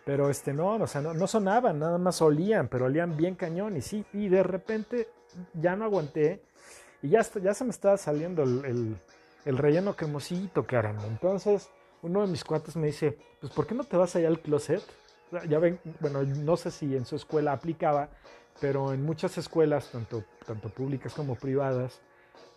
Pero 0.07 0.29
este 0.29 0.53
no, 0.53 0.75
o 0.75 0.87
sea, 0.87 1.01
no, 1.01 1.27
sonaban, 1.27 1.79
nada 1.79 1.97
más 1.97 2.21
olían, 2.21 2.69
pero 2.69 2.85
olían 2.85 3.17
bien 3.17 3.35
cañón 3.35 3.75
y 3.75 3.81
sí, 3.81 4.05
y 4.13 4.29
de 4.29 4.41
repente 4.41 5.09
ya 5.53 5.75
no 5.75 5.83
aguanté 5.83 6.41
y 7.01 7.09
ya, 7.09 7.23
ya 7.43 7.53
se 7.53 7.65
me 7.65 7.71
estaba 7.71 7.97
saliendo 7.97 8.43
el, 8.43 8.95
relleno 9.43 9.97
cremosito, 9.97 10.65
caramba. 10.65 11.05
Entonces, 11.07 11.69
uno 12.01 12.21
de 12.21 12.27
mis 12.27 12.45
cuates 12.45 12.77
me 12.77 12.87
dice, 12.87 13.17
pues 13.41 13.51
¿por 13.51 13.67
qué 13.67 13.75
no 13.75 13.83
te 13.83 13.97
vas 13.97 14.15
allá 14.15 14.29
al 14.29 14.39
closet? 14.39 14.81
Ya 15.49 15.59
ven, 15.59 15.77
bueno, 15.99 16.23
no 16.23 16.55
sé 16.55 16.71
si 16.71 16.95
en 16.95 17.05
su 17.05 17.17
escuela 17.17 17.51
aplicaba, 17.51 18.07
pero 18.61 18.93
en 18.93 19.03
muchas 19.03 19.37
escuelas, 19.37 19.91
tanto, 19.91 20.23
tanto 20.45 20.69
públicas 20.69 21.13
como 21.13 21.35
privadas, 21.35 21.99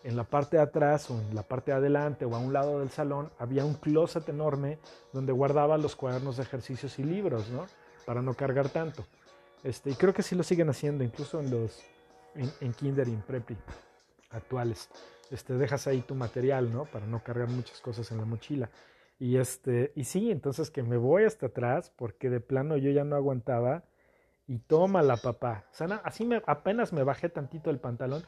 en 0.03 0.15
la 0.15 0.23
parte 0.23 0.57
de 0.57 0.63
atrás 0.63 1.09
o 1.09 1.19
en 1.19 1.35
la 1.35 1.43
parte 1.43 1.71
de 1.71 1.77
adelante 1.77 2.25
o 2.25 2.35
a 2.35 2.39
un 2.39 2.53
lado 2.53 2.79
del 2.79 2.89
salón 2.89 3.31
había 3.37 3.65
un 3.65 3.75
closet 3.75 4.27
enorme 4.29 4.79
donde 5.13 5.31
guardaba 5.31 5.77
los 5.77 5.95
cuadernos 5.95 6.37
de 6.37 6.43
ejercicios 6.43 6.97
y 6.99 7.03
libros, 7.03 7.49
¿no? 7.49 7.67
Para 8.05 8.21
no 8.21 8.33
cargar 8.33 8.69
tanto. 8.69 9.05
Este, 9.63 9.91
y 9.91 9.93
creo 9.93 10.13
que 10.13 10.23
sí 10.23 10.35
lo 10.35 10.43
siguen 10.43 10.69
haciendo, 10.69 11.03
incluso 11.03 11.39
en 11.39 11.51
los 11.51 11.81
en, 12.35 12.73
kinder 12.73 13.07
y 13.07 13.13
en 13.13 13.21
prepi 13.21 13.55
actuales. 14.31 14.89
Este, 15.29 15.53
dejas 15.53 15.87
ahí 15.87 16.01
tu 16.01 16.15
material, 16.15 16.73
¿no? 16.73 16.85
Para 16.85 17.05
no 17.05 17.23
cargar 17.23 17.49
muchas 17.49 17.79
cosas 17.79 18.11
en 18.11 18.17
la 18.17 18.25
mochila. 18.25 18.69
Y 19.19 19.37
este, 19.37 19.91
y 19.95 20.05
sí, 20.05 20.31
entonces 20.31 20.71
que 20.71 20.81
me 20.81 20.97
voy 20.97 21.25
hasta 21.25 21.47
atrás 21.47 21.91
porque 21.95 22.29
de 22.29 22.39
plano 22.39 22.75
yo 22.77 22.89
ya 22.89 23.03
no 23.03 23.15
aguantaba 23.15 23.83
y 24.47 24.57
toma 24.57 25.03
la 25.03 25.17
papá. 25.17 25.65
O 25.71 25.75
sea, 25.75 26.01
así 26.03 26.25
me, 26.25 26.41
apenas 26.47 26.91
me 26.91 27.03
bajé 27.03 27.29
tantito 27.29 27.69
el 27.69 27.79
pantalón 27.79 28.23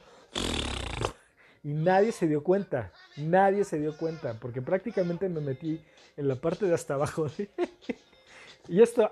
y 1.63 1.73
nadie 1.73 2.12
se 2.12 2.28
dio 2.28 2.43
cuenta, 2.43 2.91
nadie 3.15 3.63
se 3.63 3.80
dio 3.80 3.95
cuenta, 3.97 4.34
porque 4.39 4.62
prácticamente 4.62 5.30
me 5.30 5.39
metí 5.39 5.82
en 6.17 6.28
la 6.28 6.36
parte 6.36 6.65
de 6.65 6.73
hasta 6.73 6.95
abajo. 6.95 7.28
y 8.67 8.82
esto, 8.82 9.10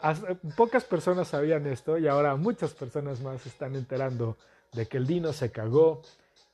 pocas 0.58 0.84
personas 0.84 1.30
sabían 1.30 1.66
esto 1.66 1.98
y 1.98 2.08
ahora 2.08 2.36
muchas 2.36 2.74
personas 2.74 3.22
más 3.22 3.46
están 3.46 3.76
enterando 3.76 4.38
de 4.74 4.88
que 4.88 4.98
el 4.98 5.08
Dino 5.08 5.32
se 5.32 5.52
cagó 5.52 6.02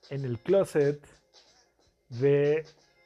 en 0.10 0.24
el 0.24 0.40
closet 0.40 1.02
de 2.10 2.64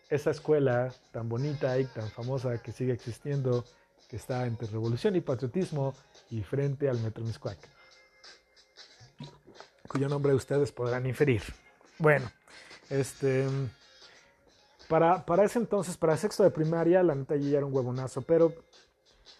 esa 0.10 0.32
escuela 0.32 0.93
tan 1.12 1.30
bonita 1.30 1.80
y 1.80 1.86
tan 1.86 2.10
famosa 2.10 2.62
que 2.62 2.73
sigue 2.73 2.91
existiendo, 2.91 3.63
que 4.10 4.17
está 4.17 4.45
entre 4.45 4.67
revolución 4.67 5.15
y 5.15 5.21
patriotismo 5.21 5.95
y 6.30 6.41
frente 6.43 6.89
al 6.89 6.99
Metro 6.99 7.23
Miscuac. 7.23 7.58
cuyo 9.88 10.08
nombre 10.08 10.34
ustedes 10.34 10.71
podrán 10.71 11.06
inferir. 11.06 11.41
Bueno, 11.97 12.30
este... 12.91 13.47
Para, 14.88 15.25
para 15.25 15.45
ese 15.45 15.58
entonces, 15.58 15.95
para 15.95 16.17
sexto 16.17 16.43
de 16.43 16.51
primaria, 16.51 17.01
la 17.01 17.15
neta 17.15 17.38
ya 17.38 17.58
era 17.58 17.65
un 17.65 17.73
huevonazo, 17.73 18.21
pero 18.23 18.54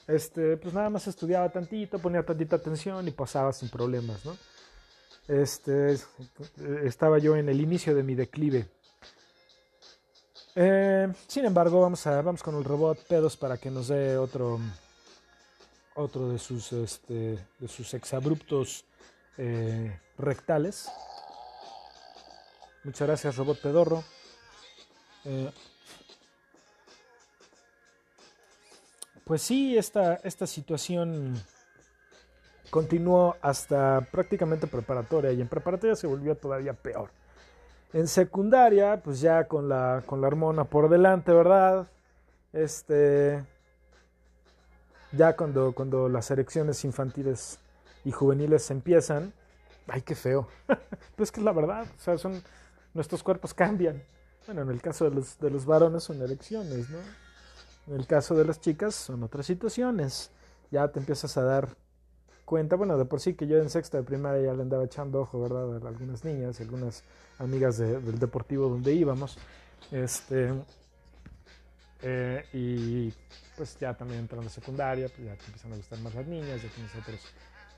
este, 0.08 0.58
pues 0.58 0.74
nada 0.74 0.90
más 0.90 1.08
estudiaba 1.08 1.50
tantito, 1.50 2.00
ponía 2.00 2.26
tantita 2.26 2.56
atención 2.56 3.08
y 3.08 3.12
pasaba 3.12 3.52
sin 3.52 3.70
problemas, 3.70 4.24
¿no? 4.26 4.38
Este, 5.28 5.98
estaba 6.84 7.18
yo 7.18 7.36
en 7.36 7.50
el 7.50 7.62
inicio 7.62 7.94
de 7.96 8.04
mi 8.04 8.16
declive. 8.16 8.68
Eh, 10.56 11.08
sin 11.28 11.46
embargo, 11.46 11.82
vamos, 11.82 12.06
a, 12.08 12.22
vamos 12.22 12.44
con 12.44 12.56
el 12.56 12.64
robot 12.64 13.06
pedos 13.08 13.38
para 13.38 13.58
que 13.58 13.72
nos 13.72 13.88
dé 13.88 14.18
otro, 14.18 14.60
otro 15.96 16.30
de 16.30 16.40
sus, 16.40 16.74
este, 16.74 17.40
de 17.60 17.68
sus 17.68 17.94
exabruptos 17.94 18.86
eh, 19.38 19.98
rectales. 20.18 20.90
Muchas 22.84 23.08
gracias, 23.08 23.36
robot 23.36 23.62
pedorro. 23.62 24.04
Eh, 25.26 25.52
pues 29.24 29.44
sí, 29.44 29.78
esta, 29.78 30.16
esta 30.24 30.48
situación 30.48 31.40
continuó 32.72 33.36
hasta 33.42 34.02
prácticamente 34.12 34.66
preparatoria 34.66 35.32
y 35.32 35.42
en 35.42 35.48
preparatoria 35.48 35.96
se 35.96 36.08
volvió 36.08 36.36
todavía 36.36 36.74
peor. 36.74 37.12
En 37.94 38.08
secundaria, 38.08 39.02
pues 39.04 39.22
ya 39.22 39.48
con 39.48 39.70
la, 39.70 40.02
con 40.06 40.22
la 40.22 40.28
hormona 40.28 40.64
por 40.64 40.90
delante, 40.90 41.32
¿verdad? 41.34 41.88
Este, 42.52 43.44
ya 45.12 45.36
cuando, 45.36 45.74
cuando 45.74 46.10
las 46.10 46.32
erecciones 46.32 46.84
infantiles 46.84 47.60
y 48.06 48.12
juveniles 48.12 48.72
empiezan, 48.72 49.34
ay, 49.88 50.02
qué 50.02 50.16
feo. 50.16 50.48
pues 51.16 51.32
que 51.32 51.42
es 51.42 51.44
la 51.44 51.52
verdad, 51.52 51.86
o 51.96 52.00
sea, 52.00 52.18
son, 52.18 52.42
nuestros 52.94 53.24
cuerpos 53.24 53.54
cambian. 53.54 54.04
Bueno, 54.46 54.64
en 54.64 54.70
el 54.70 54.82
caso 54.82 55.06
de 55.06 55.12
los, 55.12 55.40
de 55.40 55.50
los 55.50 55.66
varones 55.66 56.04
son 56.04 56.22
elecciones, 56.22 56.90
¿no? 56.90 56.98
En 57.88 58.00
el 58.00 58.08
caso 58.08 58.36
de 58.36 58.46
las 58.46 58.60
chicas 58.60 58.96
son 58.96 59.24
otras 59.24 59.46
situaciones. 59.46 60.32
Ya 60.72 60.88
te 60.88 61.00
empiezas 61.00 61.36
a 61.38 61.44
dar 61.44 61.76
cuenta, 62.46 62.76
bueno, 62.76 62.98
de 62.98 63.06
por 63.06 63.22
sí 63.22 63.34
que 63.34 63.48
yo 63.48 63.58
en 63.58 63.70
sexta 63.70 63.98
de 63.98 64.04
primaria 64.04 64.48
ya 64.48 64.54
le 64.54 64.62
andaba 64.64 64.84
echando 64.84 65.22
ojo, 65.22 65.42
¿verdad? 65.42 65.86
A 65.86 65.88
algunas 65.88 66.24
niñas, 66.24 66.60
algunas 66.60 67.04
amigas 67.40 67.78
del 67.78 68.20
deportivo 68.20 68.68
donde 68.70 68.94
íbamos. 68.94 69.38
Este, 69.92 70.52
eh, 72.02 72.46
y 72.54 73.14
pues 73.56 73.78
ya 73.80 73.94
también 73.94 74.22
entrando 74.22 74.48
a 74.48 74.50
secundaria, 74.50 75.08
pues 75.08 75.28
ya 75.28 75.36
te 75.36 75.46
empiezan 75.46 75.74
a 75.74 75.76
gustar 75.78 76.00
más 76.00 76.16
las 76.16 76.28
niñas, 76.28 76.62
ya 76.62 76.70
tienes 76.70 76.96
otros 76.96 77.20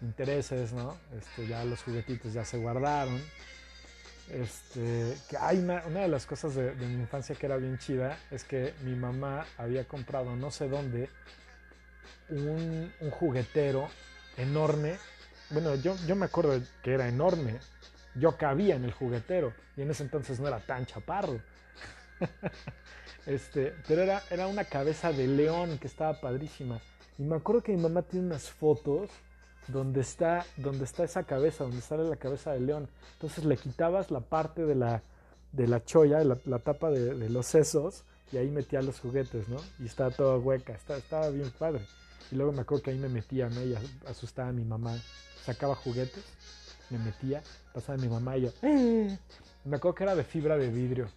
intereses, 0.01 0.73
¿no? 0.73 0.97
Este, 1.17 1.47
ya 1.47 1.63
los 1.65 1.81
juguetitos 1.83 2.33
ya 2.33 2.45
se 2.45 2.57
guardaron. 2.57 3.21
Este, 4.29 5.17
que 5.29 5.37
una, 5.37 5.81
de 5.81 6.07
las 6.07 6.25
cosas 6.25 6.55
de, 6.55 6.73
mi 6.73 6.93
infancia 6.93 7.35
que 7.35 7.45
era 7.45 7.57
bien 7.57 7.77
chida 7.77 8.17
es 8.31 8.43
que 8.43 8.73
mi 8.83 8.95
mamá 8.95 9.45
había 9.57 9.85
comprado 9.85 10.35
no 10.35 10.49
sé 10.49 10.69
dónde 10.69 11.09
un, 12.29 12.91
juguetero 13.11 13.89
enorme. 14.37 14.97
Bueno, 15.49 15.75
yo, 15.75 15.95
yo 16.07 16.15
me 16.15 16.25
acuerdo 16.25 16.59
que 16.81 16.93
era 16.93 17.07
enorme. 17.07 17.59
Yo 18.15 18.37
cabía 18.37 18.75
en 18.75 18.85
el 18.85 18.91
juguetero 18.91 19.53
y 19.75 19.81
en 19.81 19.91
ese 19.91 20.03
entonces 20.03 20.39
no 20.39 20.47
era 20.47 20.59
tan 20.59 20.85
chaparro. 20.85 21.41
este, 23.25 23.75
pero 23.87 24.03
era, 24.03 24.23
era 24.29 24.47
una 24.47 24.63
cabeza 24.63 25.11
de 25.11 25.27
león 25.27 25.77
que 25.79 25.87
estaba 25.87 26.19
padrísima. 26.21 26.79
Y 27.17 27.23
me 27.23 27.35
acuerdo 27.35 27.61
que 27.61 27.73
mi 27.73 27.81
mamá 27.81 28.03
tiene 28.03 28.27
unas 28.27 28.49
fotos 28.49 29.11
donde 29.67 30.01
está, 30.01 30.45
donde 30.57 30.85
está 30.85 31.03
esa 31.03 31.23
cabeza, 31.23 31.63
donde 31.63 31.81
sale 31.81 32.03
la 32.03 32.15
cabeza 32.15 32.51
del 32.51 32.65
león. 32.65 32.89
Entonces 33.13 33.45
le 33.45 33.57
quitabas 33.57 34.11
la 34.11 34.19
parte 34.19 34.65
de 34.65 34.75
la, 34.75 35.03
de 35.51 35.67
la 35.67 35.83
cholla, 35.83 36.23
la, 36.23 36.59
tapa 36.59 36.89
de, 36.91 37.29
los 37.29 37.45
sesos, 37.45 38.03
y 38.31 38.37
ahí 38.37 38.49
metía 38.49 38.81
los 38.81 38.99
juguetes, 38.99 39.47
¿no? 39.47 39.57
Y 39.79 39.85
estaba 39.85 40.11
toda 40.11 40.37
hueca, 40.37 40.73
estaba, 40.73 40.99
estaba 40.99 41.29
bien 41.29 41.51
padre. 41.51 41.85
Y 42.31 42.35
luego 42.35 42.51
me 42.51 42.61
acuerdo 42.61 42.83
que 42.83 42.91
ahí 42.91 42.97
me 42.97 43.09
metía, 43.09 43.49
¿no? 43.49 43.63
Y 43.63 43.75
asustaba 44.07 44.49
a 44.49 44.53
mi 44.53 44.63
mamá. 44.63 44.97
Sacaba 45.45 45.75
juguetes, 45.75 46.23
me 46.89 46.97
metía, 46.97 47.43
pasaba 47.73 47.97
a 47.97 48.01
mi 48.01 48.07
mamá 48.07 48.37
y 48.37 48.43
yo, 48.43 48.49
¡Eh! 48.61 49.17
Me 49.65 49.77
acuerdo 49.77 49.95
que 49.95 50.03
era 50.03 50.15
de 50.15 50.23
fibra 50.23 50.57
de 50.57 50.69
vidrio. 50.69 51.07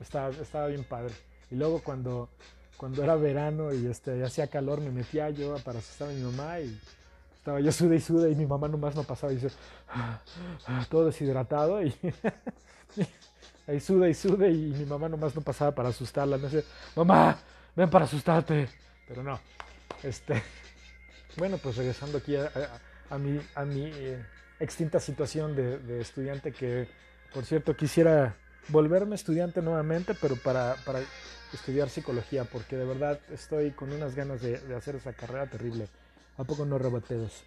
Estaba, 0.00 0.30
estaba 0.30 0.66
bien 0.68 0.84
padre. 0.84 1.14
Y 1.50 1.56
luego 1.56 1.82
cuando, 1.82 2.30
cuando 2.76 3.02
era 3.02 3.14
verano 3.16 3.72
y 3.72 3.86
este, 3.86 4.24
hacía 4.24 4.48
calor, 4.48 4.80
me 4.80 4.90
metía 4.90 5.30
yo 5.30 5.54
para 5.64 5.78
asustar 5.78 6.08
a 6.08 6.12
mi 6.12 6.22
mamá 6.22 6.60
y 6.60 6.80
estaba 7.42 7.58
yo 7.58 7.72
sude 7.72 7.96
y 7.96 8.00
sude 8.00 8.30
y 8.30 8.36
mi 8.36 8.46
mamá 8.46 8.68
nomás 8.68 8.94
no 8.94 9.02
pasaba 9.02 9.32
y 9.32 9.36
dice, 9.36 9.52
todo 10.88 11.06
deshidratado 11.06 11.82
y 11.82 11.92
ahí 13.66 13.80
sude 13.80 14.10
y 14.10 14.14
sude 14.14 14.48
y 14.52 14.72
mi 14.78 14.84
mamá 14.84 15.08
nomás 15.08 15.34
no 15.34 15.40
pasaba 15.42 15.74
para 15.74 15.88
asustarla. 15.88 16.36
Me 16.38 16.44
dice, 16.44 16.64
mamá, 16.94 17.36
ven 17.74 17.90
para 17.90 18.04
asustarte. 18.04 18.68
Pero 19.08 19.24
no, 19.24 19.40
este, 20.04 20.40
bueno, 21.36 21.58
pues 21.58 21.74
regresando 21.78 22.18
aquí 22.18 22.36
a, 22.36 23.18
mi, 23.18 23.40
a 23.56 23.64
mi 23.64 23.86
eh, 23.86 24.24
extinta 24.60 25.00
situación 25.00 25.56
de, 25.56 26.00
estudiante 26.00 26.52
que, 26.52 26.86
por 27.34 27.44
cierto, 27.44 27.76
quisiera 27.76 28.36
volverme 28.68 29.16
estudiante 29.16 29.62
nuevamente, 29.62 30.14
pero 30.14 30.36
para, 30.36 30.76
para 30.86 31.00
estudiar 31.52 31.90
psicología, 31.90 32.44
porque 32.44 32.76
de 32.76 32.84
verdad 32.84 33.18
estoy 33.32 33.72
con 33.72 33.92
unas 33.92 34.14
ganas 34.14 34.42
de 34.42 34.76
hacer 34.76 34.94
esa 34.94 35.12
carrera 35.12 35.48
terrible. 35.48 35.88
¿A 36.38 36.44
poco 36.44 36.64
no, 36.64 36.78
Robotedos? 36.78 37.44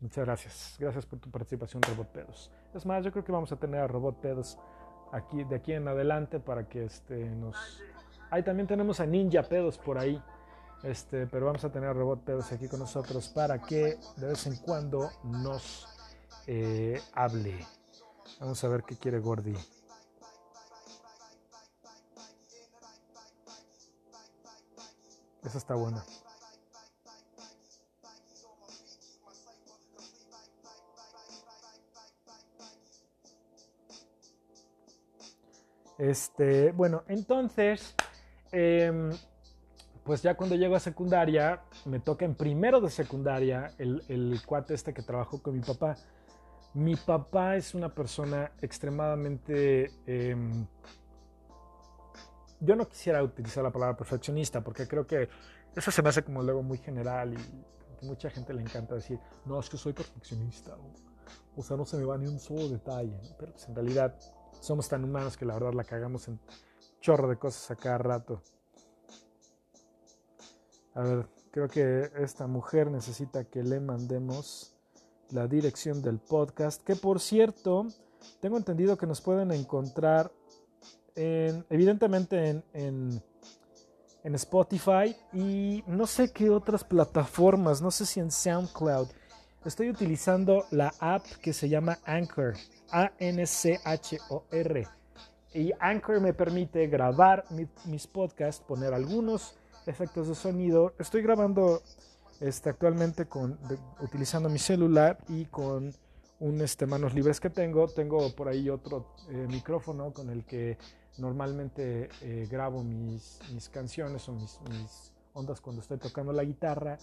Muchas 0.00 0.24
gracias. 0.24 0.76
Gracias 0.78 1.06
por 1.06 1.18
tu 1.18 1.30
participación, 1.30 1.82
Robotedos. 1.82 2.50
Es 2.74 2.84
más, 2.84 3.04
yo 3.04 3.12
creo 3.12 3.24
que 3.24 3.32
vamos 3.32 3.52
a 3.52 3.56
tener 3.56 3.80
a 3.80 3.86
Robotedos 3.86 4.58
aquí, 5.12 5.44
de 5.44 5.56
aquí 5.56 5.72
en 5.72 5.88
adelante 5.88 6.40
para 6.40 6.68
que 6.68 6.84
este, 6.84 7.30
nos... 7.30 7.56
Ahí 8.30 8.42
también 8.42 8.66
tenemos 8.66 9.00
a 9.00 9.06
Ninja 9.06 9.42
Pedos 9.42 9.78
por 9.78 9.98
ahí. 9.98 10.22
Este, 10.82 11.28
pero 11.28 11.46
vamos 11.46 11.64
a 11.64 11.70
tener 11.70 11.90
a 11.90 11.92
Robot 11.92 12.24
Pedos 12.24 12.50
aquí 12.50 12.66
con 12.66 12.80
nosotros 12.80 13.28
para 13.28 13.60
que 13.62 13.98
de 14.16 14.26
vez 14.26 14.46
en 14.46 14.56
cuando 14.56 15.10
nos 15.22 15.86
eh, 16.46 17.00
hable. 17.14 17.64
Vamos 18.40 18.62
a 18.64 18.68
ver 18.68 18.82
qué 18.82 18.96
quiere 18.96 19.20
Gordy. 19.20 19.54
Esa 25.44 25.58
está 25.58 25.74
buena. 25.74 26.02
Este, 35.98 36.72
bueno, 36.72 37.02
entonces, 37.08 37.94
em, 38.50 39.10
pues 40.04 40.22
ya 40.22 40.34
cuando 40.34 40.56
llego 40.56 40.74
a 40.74 40.80
secundaria, 40.80 41.62
me 41.84 42.00
toca 42.00 42.24
en 42.24 42.34
primero 42.34 42.80
de 42.80 42.90
secundaria 42.90 43.72
el, 43.78 44.02
el 44.08 44.40
cuate 44.44 44.74
este 44.74 44.92
que 44.92 45.02
trabajó 45.02 45.42
con 45.42 45.54
mi 45.54 45.60
papá. 45.60 45.96
Mi 46.74 46.96
papá 46.96 47.56
es 47.56 47.74
una 47.74 47.88
persona 47.88 48.52
extremadamente... 48.60 49.90
Em, 50.06 50.66
yo 52.60 52.76
no 52.76 52.88
quisiera 52.88 53.22
utilizar 53.22 53.64
la 53.64 53.72
palabra 53.72 53.96
perfeccionista 53.96 54.60
porque 54.62 54.86
creo 54.86 55.04
que 55.06 55.28
eso 55.74 55.90
se 55.90 56.02
me 56.02 56.10
hace 56.10 56.22
como 56.22 56.42
luego 56.42 56.62
muy 56.62 56.78
general 56.78 57.34
y 57.34 58.06
mucha 58.06 58.30
gente 58.30 58.52
le 58.52 58.62
encanta 58.62 58.94
decir, 58.94 59.18
no, 59.44 59.58
es 59.60 59.68
que 59.68 59.76
soy 59.76 59.92
perfeccionista. 59.92 60.76
O, 61.56 61.62
sea, 61.62 61.76
no 61.76 61.84
se 61.84 61.96
me 61.96 62.04
va 62.04 62.16
ni 62.18 62.26
un 62.26 62.38
solo 62.38 62.68
detalle. 62.68 63.18
Pero 63.38 63.52
pues, 63.52 63.68
en 63.68 63.74
realidad 63.74 64.14
somos 64.60 64.88
tan 64.88 65.04
humanos 65.04 65.36
que 65.36 65.44
la 65.44 65.54
verdad 65.54 65.72
la 65.72 65.84
cagamos 65.84 66.28
en 66.28 66.40
chorro 67.00 67.28
de 67.28 67.36
cosas 67.36 67.70
a 67.70 67.76
cada 67.76 67.98
rato. 67.98 68.42
A 70.94 71.02
ver, 71.02 71.26
creo 71.50 71.68
que 71.68 72.10
esta 72.18 72.46
mujer 72.46 72.90
necesita 72.90 73.44
que 73.44 73.62
le 73.62 73.80
mandemos 73.80 74.74
la 75.30 75.46
dirección 75.46 76.02
del 76.02 76.18
podcast, 76.18 76.82
que 76.82 76.96
por 76.96 77.20
cierto, 77.20 77.86
tengo 78.40 78.56
entendido 78.56 78.96
que 78.96 79.06
nos 79.06 79.20
pueden 79.20 79.52
encontrar 79.52 80.30
en, 81.14 81.64
evidentemente 81.70 82.50
en, 82.50 82.64
en, 82.72 83.22
en 84.22 84.34
Spotify 84.34 85.16
y 85.32 85.82
no 85.86 86.06
sé 86.06 86.32
qué 86.32 86.50
otras 86.50 86.84
plataformas, 86.84 87.82
no 87.82 87.90
sé 87.90 88.06
si 88.06 88.20
en 88.20 88.30
SoundCloud. 88.30 89.08
Estoy 89.64 89.90
utilizando 89.90 90.66
la 90.72 90.92
app 90.98 91.24
que 91.40 91.52
se 91.52 91.68
llama 91.68 92.00
Anchor. 92.04 92.54
A-N-C-H-O-R. 92.90 94.88
Y 95.54 95.70
Anchor 95.78 96.20
me 96.20 96.34
permite 96.34 96.88
grabar 96.88 97.44
mis 97.84 98.08
podcasts, 98.08 98.60
poner 98.66 98.92
algunos 98.92 99.54
efectos 99.86 100.26
de 100.26 100.34
sonido. 100.34 100.94
Estoy 100.98 101.22
grabando 101.22 101.80
este, 102.40 102.70
actualmente 102.70 103.26
con, 103.26 103.56
utilizando 104.00 104.48
mi 104.48 104.58
celular 104.58 105.18
y 105.28 105.44
con 105.44 105.94
un 106.40 106.60
este, 106.60 106.86
manos 106.86 107.14
libres 107.14 107.38
que 107.38 107.50
tengo. 107.50 107.86
Tengo 107.86 108.34
por 108.34 108.48
ahí 108.48 108.68
otro 108.68 109.14
eh, 109.30 109.46
micrófono 109.48 110.12
con 110.12 110.28
el 110.28 110.44
que 110.44 110.76
normalmente 111.18 112.08
eh, 112.20 112.48
grabo 112.50 112.82
mis, 112.82 113.38
mis, 113.52 113.68
canciones 113.68 114.28
o 114.28 114.32
mis, 114.32 114.58
ondas 115.34 115.60
cuando 115.60 115.82
estoy 115.82 115.98
tocando 115.98 116.32
la 116.32 116.44
guitarra, 116.44 116.98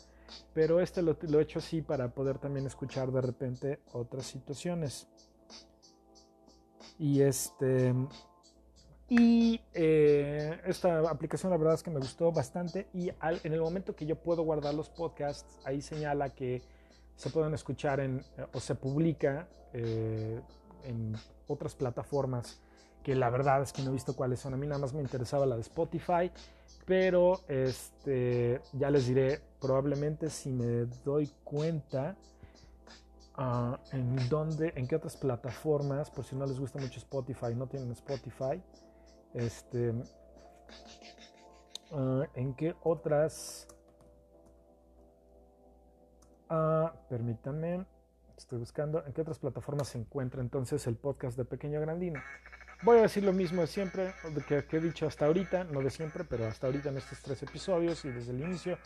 pero 0.54 0.80
este 0.80 1.02
lo, 1.02 1.18
he 1.22 1.42
hecho 1.42 1.60
así 1.60 1.82
para 1.82 2.10
poder 2.10 2.38
también 2.38 2.66
escuchar 2.66 3.12
de 3.12 3.22
repente 3.22 3.80
otras 3.94 4.26
situaciones. 4.26 5.08
Y 6.98 7.22
este... 7.22 7.94
Y 9.12 9.60
eh, 9.74 10.62
esta 10.66 11.10
aplicación 11.10 11.52
la 11.52 11.58
verdad 11.58 11.74
es 11.74 11.82
que 11.82 11.90
me 11.90 12.00
gustó 12.00 12.32
bastante 12.32 12.90
y 12.94 13.10
en 13.10 13.54
el 13.54 13.60
momento 13.60 13.96
que 13.96 14.06
yo 14.06 14.16
puedo 14.16 14.44
guardar 14.44 14.76
los 14.76 14.88
podcasts, 14.90 15.58
ahí 15.66 15.82
señala 15.82 16.30
que 16.30 16.62
se 17.16 17.32
pueden 17.32 17.56
escuchar 17.56 18.02
en, 18.02 18.20
eh, 18.38 18.46
o 18.54 18.60
se 18.60 18.76
publica 18.76 19.48
eh, 19.74 20.40
en 20.84 21.16
otras 21.48 21.74
plataformas 21.74 22.62
que 23.04 23.16
la 23.16 23.30
verdad 23.30 23.62
es 23.62 23.74
que 23.74 23.82
no 23.82 23.90
he 23.90 23.94
visto 23.94 24.16
cuáles 24.16 24.40
son. 24.40 24.54
A 24.54 24.58
mí 24.58 24.68
nada 24.68 24.80
más 24.80 24.94
me 24.94 25.02
interesaba 25.02 25.46
la 25.46 25.56
de 25.56 25.62
Spotify, 25.62 26.32
pero 26.86 27.42
este, 27.48 28.62
ya 28.74 28.90
les 28.90 29.08
diré 29.08 29.42
probablemente 29.62 30.30
si 30.30 30.52
me 30.52 30.86
doy 31.04 31.30
cuenta 31.44 32.16
uh, 33.38 33.76
en 33.92 34.30
dónde, 34.30 34.74
en 34.76 34.88
qué 34.88 34.96
otras 34.96 35.18
plataformas, 35.18 36.10
por 36.10 36.26
si 36.26 36.36
no 36.36 36.46
les 36.46 36.60
gusta 36.60 36.80
mucho 36.80 37.00
Spotify, 37.00 37.56
no 37.56 37.68
tienen 37.68 37.92
Spotify, 37.92 38.62
este, 39.34 39.92
uh, 41.92 42.24
en 42.34 42.54
qué 42.56 42.76
otras, 42.84 43.68
uh, 46.50 46.90
permítanme, 47.08 47.86
estoy 48.38 48.60
buscando 48.60 49.06
en 49.06 49.14
qué 49.14 49.22
otras 49.22 49.40
plataformas 49.40 49.90
se 49.90 50.00
encuentra 50.00 50.42
entonces 50.42 50.88
el 50.88 50.96
podcast 50.96 51.38
de 51.38 51.46
Pequeño 51.46 51.80
Grandino. 51.82 52.20
Voy 52.82 52.98
a 53.00 53.02
decir 53.02 53.24
lo 53.24 53.34
mismo 53.34 53.62
de 53.62 53.68
siempre, 53.68 54.14
que, 54.48 54.64
que 54.64 54.78
he 54.78 54.80
dicho 54.80 55.06
hasta 55.06 55.26
ahorita, 55.26 55.66
no 55.66 55.82
de 55.82 55.90
siempre, 55.90 56.24
pero 56.24 56.48
hasta 56.48 56.68
ahorita 56.68 56.90
en 56.90 56.98
estos 56.98 57.20
tres 57.20 57.44
episodios 57.44 58.06
y 58.06 58.10
desde 58.10 58.32
el 58.32 58.40
inicio. 58.40 58.78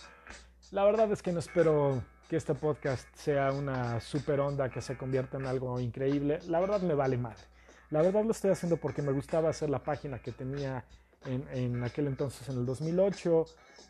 La 0.71 0.83
verdad 0.83 1.11
es 1.11 1.21
que 1.21 1.31
no 1.31 1.37
espero 1.37 2.03
que 2.27 2.37
este 2.37 2.55
podcast 2.55 3.07
sea 3.15 3.51
una 3.51 3.99
super 3.99 4.39
onda 4.39 4.69
que 4.69 4.81
se 4.81 4.97
convierta 4.97 5.37
en 5.37 5.45
algo 5.45 5.79
increíble. 5.79 6.39
La 6.47 6.59
verdad 6.59 6.81
me 6.81 6.95
vale 6.95 7.17
madre. 7.17 7.43
La 7.91 8.01
verdad 8.01 8.23
lo 8.23 8.31
estoy 8.31 8.49
haciendo 8.49 8.77
porque 8.77 9.03
me 9.03 9.11
gustaba 9.11 9.49
hacer 9.49 9.69
la 9.69 9.83
página 9.83 10.17
que 10.17 10.31
tenía 10.31 10.83
en, 11.25 11.47
en 11.49 11.83
aquel 11.83 12.07
entonces, 12.07 12.49
en 12.49 12.57
el 12.57 12.65
2008. 12.65 13.45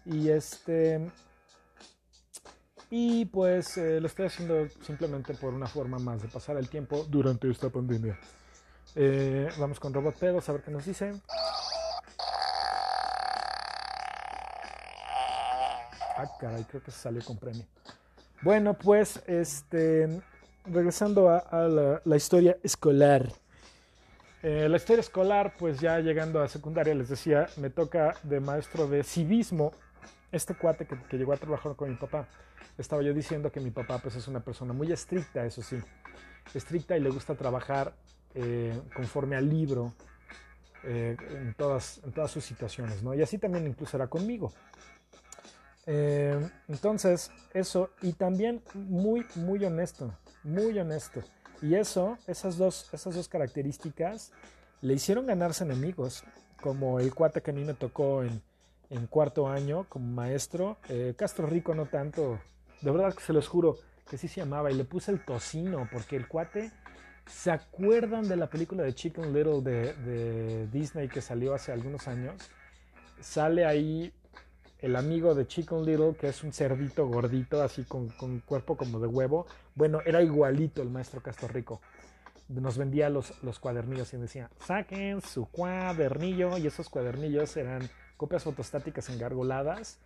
Y 0.07 0.29
este... 0.29 1.09
Y 2.89 3.25
pues 3.25 3.77
eh, 3.77 4.01
lo 4.01 4.07
estoy 4.07 4.25
haciendo 4.25 4.67
simplemente 4.81 5.33
por 5.33 5.53
una 5.53 5.67
forma 5.67 5.97
más 5.97 6.21
de 6.21 6.27
pasar 6.27 6.57
el 6.57 6.67
tiempo 6.67 7.05
durante 7.09 7.49
esta 7.49 7.69
pandemia. 7.69 8.19
Eh, 8.95 9.49
vamos 9.57 9.79
con 9.79 9.91
Robot 9.91 10.15
Pedos 10.15 10.47
a 10.49 10.51
ver 10.51 10.61
qué 10.61 10.71
nos 10.71 10.85
dice. 10.85 11.13
Ah, 16.15 16.29
caray, 16.39 16.63
creo 16.65 16.83
que 16.83 16.91
salió 16.91 17.23
con 17.25 17.37
premio. 17.37 17.65
Bueno, 18.43 18.75
pues, 18.75 19.23
este, 19.25 20.21
regresando 20.65 21.29
a, 21.29 21.99
la, 22.05 22.15
historia 22.15 22.57
escolar. 22.61 23.31
Eh, 24.43 24.67
la 24.69 24.77
historia 24.77 25.01
escolar, 25.01 25.53
pues 25.57 25.79
ya 25.79 25.99
llegando 25.99 26.41
a 26.41 26.47
secundaria, 26.47 26.93
les 26.93 27.09
decía, 27.09 27.47
me 27.57 27.69
toca 27.71 28.15
de 28.23 28.39
maestro 28.39 28.87
de 28.87 29.03
civismo. 29.03 29.71
Este 30.31 30.53
cuate 30.53 30.85
que, 30.85 31.01
que, 31.09 31.17
llegó 31.17 31.33
a 31.33 31.37
trabajar 31.37 31.75
con 31.75 31.89
mi 31.89 31.95
papá, 31.95 32.27
estaba 32.77 33.01
yo 33.01 33.13
diciendo 33.13 33.51
que 33.51 33.59
mi 33.59 33.71
papá 33.71 33.99
pues 33.99 34.15
es 34.15 34.27
una 34.27 34.39
persona 34.39 34.73
muy 34.73 34.91
estricta, 34.91 35.45
eso 35.45 35.61
sí, 35.61 35.77
estricta 36.55 36.97
y 36.97 37.01
le 37.01 37.11
gusta 37.11 37.35
trabajar 37.35 37.93
eh, 38.35 38.81
conforme 38.95 39.35
al 39.35 39.47
libro 39.47 39.93
eh, 40.83 41.15
en, 41.29 41.53
todas, 41.53 42.01
en 42.03 42.11
todas 42.11 42.31
sus 42.31 42.43
situaciones, 42.43 43.03
¿no? 43.03 43.13
Y 43.13 43.21
así 43.21 43.37
también 43.37 43.67
incluso 43.67 43.95
era 43.95 44.07
conmigo. 44.07 44.51
Eh, 45.85 46.49
entonces, 46.67 47.31
eso, 47.53 47.91
y 48.01 48.13
también 48.13 48.63
muy, 48.73 49.25
muy 49.35 49.63
honesto, 49.63 50.17
muy 50.43 50.77
honesto. 50.79 51.21
Y 51.61 51.75
eso, 51.75 52.17
esas 52.27 52.57
dos, 52.57 52.89
esas 52.91 53.15
dos 53.15 53.27
características 53.27 54.31
le 54.81 54.93
hicieron 54.95 55.27
ganarse 55.27 55.63
enemigos, 55.63 56.23
como 56.61 56.99
el 56.99 57.13
cuate 57.13 57.41
que 57.41 57.51
a 57.51 57.53
mí 57.53 57.63
me 57.63 57.73
tocó 57.73 58.23
en, 58.23 58.41
en 58.89 59.07
cuarto 59.07 59.47
año 59.47 59.85
como 59.89 60.07
maestro. 60.07 60.77
Castro 61.15 61.47
Rico 61.47 61.75
no 61.75 61.85
tanto, 61.85 62.39
de 62.81 62.91
verdad 62.91 63.13
que 63.13 63.23
se 63.23 63.33
los 63.33 63.47
juro 63.47 63.77
que 64.09 64.17
sí 64.17 64.27
se 64.27 64.41
llamaba, 64.41 64.71
y 64.71 64.75
le 64.75 64.83
puse 64.83 65.11
el 65.11 65.23
tocino, 65.23 65.87
porque 65.91 66.15
el 66.15 66.27
cuate 66.27 66.71
¿Se 67.25 67.51
acuerdan 67.51 68.27
de 68.27 68.35
la 68.35 68.49
película 68.49 68.83
de 68.83 68.93
Chicken 68.93 69.33
Little 69.33 69.61
de, 69.61 70.67
Disney 70.71 71.07
que 71.07 71.21
salió 71.21 71.53
hace 71.53 71.71
algunos 71.71 72.07
años? 72.07 72.35
Sale 73.21 73.65
ahí 73.65 74.13
el 74.79 74.95
amigo 74.95 75.33
de 75.33 75.47
Chicken 75.47 75.85
Little, 75.85 76.15
que 76.15 76.27
es 76.27 76.43
un 76.43 76.51
cerdito 76.51 77.07
gordito, 77.07 77.61
así 77.61 77.85
con, 77.85 78.09
cuerpo 78.45 78.75
como 78.75 78.99
de 78.99 79.07
huevo. 79.07 79.45
Bueno, 79.75 80.01
era 80.05 80.21
igualito 80.21 80.81
el 80.81 80.89
maestro 80.89 81.21
Castro 81.21 81.47
Rico. 81.47 81.81
Nos 82.49 82.77
vendía 82.77 83.09
los, 83.09 83.41
los 83.41 83.59
cuadernillos 83.59 84.13
y 84.13 84.17
decía, 84.17 84.49
saquen 84.59 85.21
su 85.21 85.45
cuadernillo. 85.45 86.57
Y 86.57 86.67
esos 86.67 86.89
cuadernillos 86.89 87.55
eran 87.55 87.89
copias 88.17 88.43
fotostáticas 88.43 89.09
engargoladas, 89.09 89.99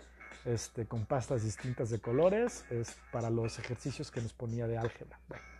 este, 0.46 0.86
con 0.86 1.06
pastas 1.06 1.44
distintas 1.44 1.90
de 1.90 2.00
colores, 2.00 2.64
es 2.70 2.96
para 3.12 3.32
los 3.32 3.58
ejercicios 3.58 4.12
que 4.12 4.22
nos 4.22 4.34
ponía 4.34 4.68
de 4.68 4.78
álgebra. 4.78 5.20
Bueno 5.28 5.57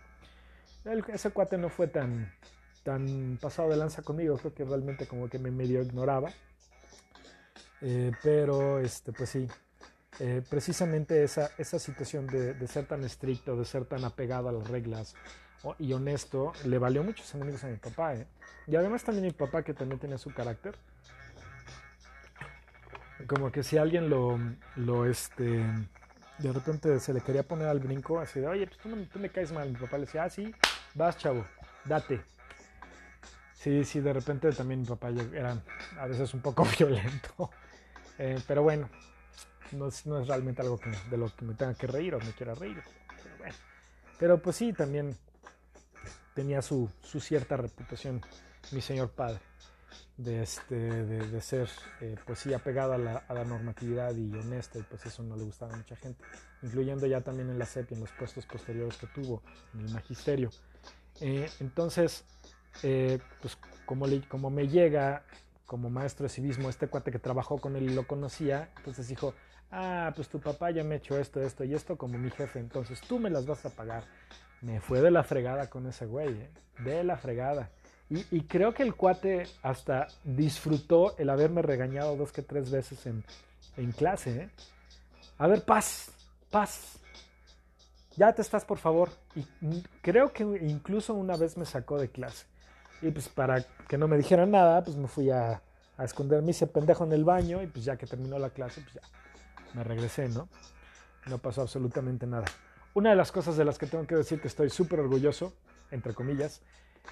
ese 1.08 1.30
cuate 1.30 1.58
no 1.58 1.68
fue 1.68 1.88
tan, 1.88 2.32
tan 2.82 3.38
pasado 3.40 3.68
de 3.70 3.76
lanza 3.76 4.02
conmigo, 4.02 4.36
creo 4.38 4.54
que 4.54 4.64
realmente 4.64 5.06
como 5.06 5.28
que 5.28 5.38
me 5.38 5.50
medio 5.50 5.82
ignoraba. 5.82 6.30
Eh, 7.80 8.12
pero, 8.22 8.80
este, 8.80 9.12
pues 9.12 9.30
sí, 9.30 9.46
eh, 10.20 10.42
precisamente 10.48 11.22
esa, 11.22 11.50
esa 11.58 11.78
situación 11.78 12.26
de, 12.26 12.66
ser 12.66 12.86
tan 12.86 13.04
estricto, 13.04 13.56
de 13.56 13.64
ser 13.64 13.84
tan 13.84 14.04
apegado 14.04 14.48
a 14.48 14.52
las 14.52 14.68
reglas 14.68 15.14
y 15.78 15.92
honesto, 15.92 16.52
le 16.64 16.78
valió 16.78 17.02
muchos 17.04 17.32
enemigos 17.34 17.62
a 17.64 17.68
mi 17.68 17.76
papá. 17.76 18.14
¿eh? 18.14 18.26
Y 18.66 18.76
además 18.76 19.04
también 19.04 19.26
mi 19.26 19.32
papá, 19.32 19.62
que 19.62 19.74
también 19.74 20.00
tenía 20.00 20.18
su 20.18 20.32
carácter. 20.32 20.74
Como 23.26 23.50
que 23.52 23.62
si 23.62 23.76
alguien 23.76 24.08
lo, 24.08 24.38
lo, 24.76 25.06
este, 25.06 25.64
de 26.38 26.52
repente 26.52 26.98
se 27.00 27.12
le 27.12 27.20
quería 27.20 27.42
poner 27.42 27.68
al 27.68 27.80
brinco, 27.80 28.20
así 28.20 28.40
de, 28.40 28.46
oye, 28.46 28.66
pues 28.66 28.78
tú, 28.78 28.88
no, 28.88 28.96
tú 29.12 29.18
me 29.18 29.28
caes 29.28 29.52
mal. 29.52 29.70
Mi 29.70 29.76
papá 29.76 29.98
le 29.98 30.06
decía, 30.06 30.24
ah, 30.24 30.30
sí, 30.30 30.52
vas, 30.98 31.16
chavo, 31.16 31.46
date. 31.84 32.20
Sí, 33.54 33.84
sí, 33.84 34.00
de 34.00 34.12
repente 34.12 34.52
también 34.52 34.80
mi 34.80 34.86
papá 34.86 35.08
era 35.08 35.56
a 35.98 36.06
veces 36.06 36.34
un 36.34 36.40
poco 36.40 36.66
violento. 36.78 37.50
Eh, 38.18 38.40
pero 38.46 38.62
bueno, 38.62 38.90
no 39.72 39.88
es, 39.88 40.06
no 40.06 40.20
es, 40.20 40.28
realmente 40.28 40.60
algo 40.62 40.78
que, 40.78 40.90
de 40.90 41.16
lo 41.16 41.34
que 41.34 41.44
me 41.44 41.54
tenga 41.54 41.74
que 41.74 41.86
reír 41.86 42.14
o 42.14 42.18
me 42.18 42.32
quiera 42.32 42.54
reír. 42.54 42.82
Pero, 43.22 43.38
bueno. 43.38 43.54
pero 44.18 44.42
pues 44.42 44.56
sí, 44.56 44.72
también 44.72 45.16
tenía 46.34 46.62
su, 46.62 46.90
su 47.02 47.20
cierta 47.20 47.56
reputación 47.56 48.20
mi 48.72 48.80
señor 48.80 49.10
padre 49.10 49.40
de, 50.18 50.42
este, 50.42 50.74
de, 50.74 51.40
ser, 51.40 51.68
eh, 52.00 52.16
pues 52.26 52.40
sí, 52.40 52.52
apegado 52.52 52.92
a 52.92 52.98
la, 52.98 53.44
normatividad 53.44 54.14
y 54.16 54.32
honesto, 54.34 54.78
y 54.78 54.82
pues 54.82 55.06
eso 55.06 55.22
no 55.22 55.36
le 55.36 55.44
gustaba 55.44 55.72
a 55.72 55.76
mucha 55.76 55.96
gente, 55.96 56.22
incluyendo 56.62 57.06
ya 57.06 57.20
también 57.20 57.48
en 57.50 57.58
la 57.58 57.66
CEP 57.66 57.92
y 57.92 57.94
en 57.94 58.00
los 58.00 58.10
puestos 58.10 58.44
posteriores 58.44 58.96
que 58.96 59.06
tuvo 59.06 59.42
en 59.74 59.86
el 59.86 59.92
magisterio. 59.92 60.50
Eh, 61.20 61.48
entonces, 61.60 62.24
eh, 62.82 63.18
pues 63.40 63.58
como, 63.86 64.06
le, 64.06 64.20
como 64.28 64.50
me 64.50 64.68
llega 64.68 65.22
como 65.66 65.90
maestro 65.90 66.24
de 66.24 66.30
civismo 66.30 66.70
este 66.70 66.88
cuate 66.88 67.10
que 67.10 67.18
trabajó 67.18 67.58
con 67.58 67.76
él 67.76 67.90
y 67.90 67.94
lo 67.94 68.06
conocía, 68.06 68.70
entonces 68.78 69.08
dijo, 69.08 69.34
ah, 69.70 70.12
pues 70.16 70.28
tu 70.28 70.40
papá 70.40 70.70
ya 70.70 70.82
me 70.82 70.94
ha 70.94 70.98
hecho 70.98 71.18
esto, 71.18 71.42
esto 71.42 71.64
y 71.64 71.74
esto 71.74 71.98
como 71.98 72.18
mi 72.18 72.30
jefe, 72.30 72.58
entonces 72.58 73.00
tú 73.02 73.18
me 73.18 73.30
las 73.30 73.46
vas 73.46 73.66
a 73.66 73.70
pagar. 73.70 74.04
Me 74.60 74.80
fue 74.80 75.00
de 75.00 75.10
la 75.10 75.22
fregada 75.22 75.68
con 75.68 75.86
ese 75.86 76.06
güey, 76.06 76.48
de 76.78 77.04
la 77.04 77.16
fregada. 77.16 77.70
Y, 78.10 78.40
creo 78.44 78.72
que 78.72 78.82
el 78.82 78.94
cuate 78.94 79.46
hasta 79.62 80.06
disfrutó 80.24 81.14
el 81.18 81.28
haberme 81.28 81.60
regañado 81.60 82.16
dos 82.16 82.32
que 82.32 82.40
tres 82.40 82.70
veces 82.70 83.04
en, 83.04 83.22
en 83.76 83.92
clase. 83.92 84.44
¿eh? 84.44 84.50
A 85.36 85.46
ver, 85.46 85.62
paz, 85.62 86.10
paz. 86.50 86.98
Ya 88.16 88.32
te 88.32 88.40
estás, 88.40 88.64
por 88.64 88.78
favor. 88.78 89.10
Y 89.60 89.82
creo 90.02 90.32
que 90.32 90.42
incluso 90.42 91.14
una 91.14 91.36
vez 91.36 91.56
me 91.56 91.64
sacó 91.64 91.98
de 91.98 92.08
clase. 92.08 92.46
Y 93.02 93.10
pues 93.10 93.28
para 93.28 93.62
que 93.88 93.96
no 93.96 94.08
me 94.08 94.16
dijera 94.16 94.46
nada, 94.46 94.82
pues 94.82 94.96
me 94.96 95.08
fui 95.08 95.30
a, 95.30 95.62
esconderme 95.98 96.52
ese 96.52 96.66
pendejo 96.66 97.04
en 97.04 97.12
el 97.12 97.24
baño. 97.24 97.62
Y 97.62 97.66
pues 97.66 97.84
ya 97.84 97.96
que 97.96 98.06
terminó 98.06 98.38
la 98.38 98.50
clase, 98.50 98.80
pues 98.80 98.94
ya 98.94 99.02
me 99.74 99.84
regresé, 99.84 100.28
¿no? 100.28 100.48
No 101.26 101.38
pasó 101.38 101.62
absolutamente 101.62 102.26
nada. 102.26 102.46
Una 102.94 103.10
de 103.10 103.16
las 103.16 103.30
cosas 103.30 103.56
de 103.56 103.64
las 103.64 103.78
que 103.78 103.86
tengo 103.86 104.06
que 104.06 104.16
decir 104.16 104.40
que 104.40 104.48
estoy 104.48 104.70
súper 104.70 105.00
orgulloso, 105.00 105.52
entre 105.90 106.14
comillas, 106.14 106.62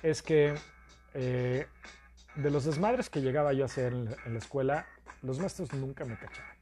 es 0.03 0.23
que 0.23 0.55
eh, 1.15 1.67
de 2.35 2.51
los 2.51 2.65
desmadres 2.65 3.09
que 3.09 3.21
llegaba 3.21 3.53
yo 3.53 3.65
a 3.65 3.67
hacer 3.67 3.93
en, 3.93 4.05
la 4.07 4.39
escuela, 4.39 4.87
los 5.23 5.39
maestros 5.39 5.73
nunca 5.73 6.05
me 6.05 6.19
cachaban. 6.19 6.56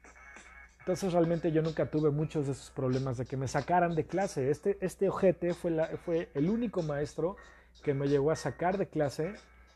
Entonces 0.85 1.15
realmente 1.15 1.51
yo 1.51 1.63
nunca 1.63 1.87
tuve 1.87 2.11
muchos 2.11 2.45
de 2.45 2.53
esos 2.53 2.71
problemas 2.71 3.17
de 3.17 3.25
que 3.25 3.39
me 3.39 3.49
sacaran 3.49 3.95
de 3.95 4.05
clase. 4.05 4.51
Este, 4.51 4.77
este 4.83 5.09
ojete 5.09 5.55
fue, 5.55 5.73
fue 6.05 6.29
el 6.35 6.51
único 6.51 6.83
maestro 6.83 7.37
que 7.83 7.95
me 7.95 8.07
llegó 8.07 8.31
a 8.31 8.37
sacar 8.37 8.77
de 8.77 8.87
clase 8.87 9.33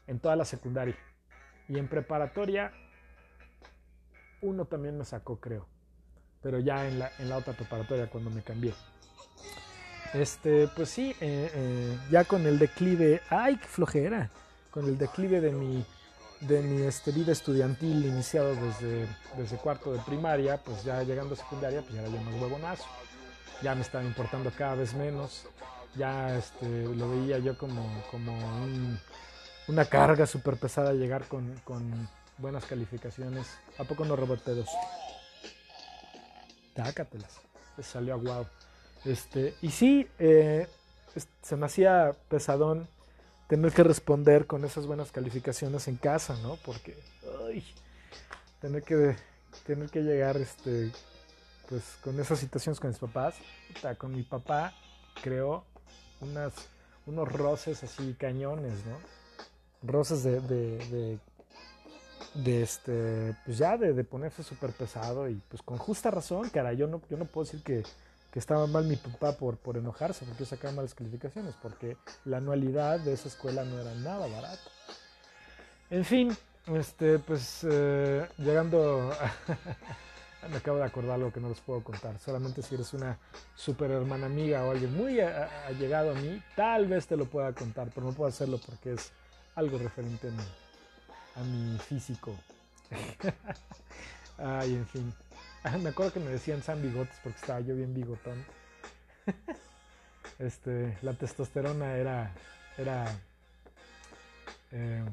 en 0.06 0.20
toda 0.20 0.36
la 0.36 0.44
secundaria. 0.44 0.96
Y 1.66 1.78
en 1.78 1.88
preparatoria, 1.88 2.72
uno 4.42 4.66
también 4.66 4.98
me 4.98 5.06
sacó, 5.06 5.40
creo. 5.40 5.66
pero 6.42 6.58
ya 6.58 6.86
en 6.86 6.98
la, 6.98 7.10
en 7.18 7.30
la 7.30 7.38
otra 7.38 7.54
preparatoria 7.54 8.10
cuando 8.10 8.28
me 8.28 8.42
cambié. 8.42 8.74
Este, 10.12 10.68
pues 10.68 10.90
sí, 10.90 11.14
eh, 11.22 11.50
eh, 11.54 11.98
ya 12.10 12.24
con 12.24 12.46
el 12.46 12.58
declive, 12.58 13.22
ay, 13.30 13.56
qué 13.56 13.66
flojera, 13.66 14.30
con 14.70 14.84
el 14.84 14.98
declive 14.98 15.40
de 15.40 15.52
mi, 15.52 15.86
de 16.40 16.62
mi 16.62 16.82
este, 16.82 17.10
vida 17.10 17.32
estudiantil 17.32 18.06
iniciado 18.06 18.54
desde, 18.54 19.06
desde 19.36 19.56
cuarto 19.56 19.92
de 19.92 19.98
primaria, 20.00 20.56
pues 20.58 20.84
ya 20.84 21.02
llegando 21.02 21.34
a 21.34 21.36
secundaria, 21.36 21.82
pues 21.82 21.94
ya 21.94 22.02
era 22.02 22.10
ya 22.10 22.20
más 22.20 22.34
huevonazo. 22.40 22.84
Ya 23.62 23.74
me 23.74 23.82
estaba 23.82 24.04
importando 24.04 24.52
cada 24.56 24.76
vez 24.76 24.94
menos, 24.94 25.46
ya 25.96 26.36
este, 26.36 26.84
lo 26.84 27.10
veía 27.10 27.38
yo 27.38 27.58
como, 27.58 28.04
como 28.10 28.38
una 29.66 29.84
carga 29.84 30.26
súper 30.26 30.56
pesada 30.56 30.92
llegar 30.92 31.26
con, 31.26 31.54
con, 31.64 32.08
buenas 32.38 32.64
calificaciones. 32.66 33.48
¿A 33.78 33.84
poco 33.84 34.04
no 34.04 34.14
reboté 34.14 34.54
dos? 34.54 34.68
Tácatelas, 36.74 37.40
salió 37.82 38.14
aguado. 38.14 38.48
Este, 39.04 39.54
y 39.60 39.70
sí, 39.70 40.08
eh, 40.20 40.68
se 41.42 41.56
me 41.56 41.66
hacía 41.66 42.12
pesadón 42.28 42.88
tener 43.48 43.72
que 43.72 43.82
responder 43.82 44.46
con 44.46 44.64
esas 44.64 44.86
buenas 44.86 45.10
calificaciones 45.10 45.88
en 45.88 45.96
casa, 45.96 46.36
¿no? 46.42 46.56
Porque 46.64 46.96
ay, 47.46 47.64
tener 48.60 48.82
que 48.82 49.16
tener 49.66 49.88
que 49.88 50.02
llegar 50.02 50.36
este 50.36 50.92
pues 51.68 51.82
con 52.02 52.18
esas 52.20 52.38
situaciones 52.38 52.78
con 52.78 52.90
mis 52.90 52.98
papás, 52.98 53.34
con 53.96 54.14
mi 54.14 54.22
papá 54.22 54.74
creo 55.22 55.64
unas 56.20 56.52
unos 57.06 57.30
roces 57.32 57.82
así 57.82 58.14
cañones, 58.18 58.84
¿no? 58.84 58.98
Roces 59.82 60.22
de, 60.24 60.40
de, 60.40 61.18
de, 62.34 62.62
este 62.62 63.34
pues 63.46 63.56
ya 63.56 63.78
de, 63.78 63.94
de 63.94 64.04
ponerse 64.04 64.42
súper 64.42 64.72
pesado 64.72 65.28
y 65.28 65.40
pues 65.48 65.62
con 65.62 65.78
justa 65.78 66.10
razón, 66.10 66.50
cara, 66.50 66.74
yo 66.74 66.86
no 66.86 67.00
yo 67.08 67.16
no 67.16 67.24
puedo 67.24 67.46
decir 67.46 67.62
que 67.62 67.82
que 68.30 68.38
estaba 68.38 68.66
mal 68.66 68.84
mi 68.84 68.96
papá 68.96 69.32
por, 69.32 69.56
por 69.56 69.76
enojarse, 69.76 70.24
porque 70.26 70.44
sacaba 70.44 70.74
malas 70.74 70.94
calificaciones, 70.94 71.54
porque 71.62 71.96
la 72.24 72.38
anualidad 72.38 73.00
de 73.00 73.14
esa 73.14 73.28
escuela 73.28 73.64
no 73.64 73.78
era 73.78 73.94
nada 73.94 74.26
barata. 74.26 74.70
En 75.90 76.04
fin, 76.04 76.36
este, 76.66 77.18
pues 77.18 77.66
eh, 77.68 78.28
llegando 78.36 79.10
a, 79.12 80.46
me 80.48 80.58
acabo 80.58 80.78
de 80.78 80.84
acordar 80.84 81.14
algo 81.14 81.32
que 81.32 81.40
no 81.40 81.48
les 81.48 81.60
puedo 81.60 81.82
contar. 81.82 82.18
Solamente 82.18 82.62
si 82.62 82.74
eres 82.74 82.92
una 82.92 83.18
super 83.54 83.90
hermana 83.90 84.26
amiga 84.26 84.64
o 84.64 84.70
alguien 84.70 84.94
muy 84.94 85.20
allegado 85.20 86.12
a, 86.12 86.14
mí, 86.14 86.42
tal 86.54 86.86
vez 86.86 87.06
te 87.06 87.16
lo 87.16 87.26
pueda 87.26 87.52
contar, 87.52 87.90
pero 87.94 88.06
no 88.06 88.12
puedo 88.12 88.28
hacerlo 88.28 88.60
porque 88.64 88.92
es 88.92 89.10
algo 89.54 89.78
referente 89.78 90.28
a 90.28 90.30
mi, 90.30 90.42
a 91.36 91.44
mi 91.44 91.78
físico. 91.78 92.34
Ay, 94.38 94.74
en 94.74 94.86
fin. 94.86 95.14
me 95.82 95.90
acuerdo 95.90 96.12
que 96.12 96.20
me 96.20 96.30
decían 96.30 96.62
San 96.62 96.82
Bigotes 96.82 97.16
porque 97.22 97.38
estaba 97.38 97.60
yo 97.60 97.74
bien 97.74 97.94
bigotón. 97.94 98.44
este, 100.38 100.96
la 101.02 101.14
testosterona 101.14 101.96
era, 101.96 102.32
era 102.76 103.06
eh, 104.72 105.04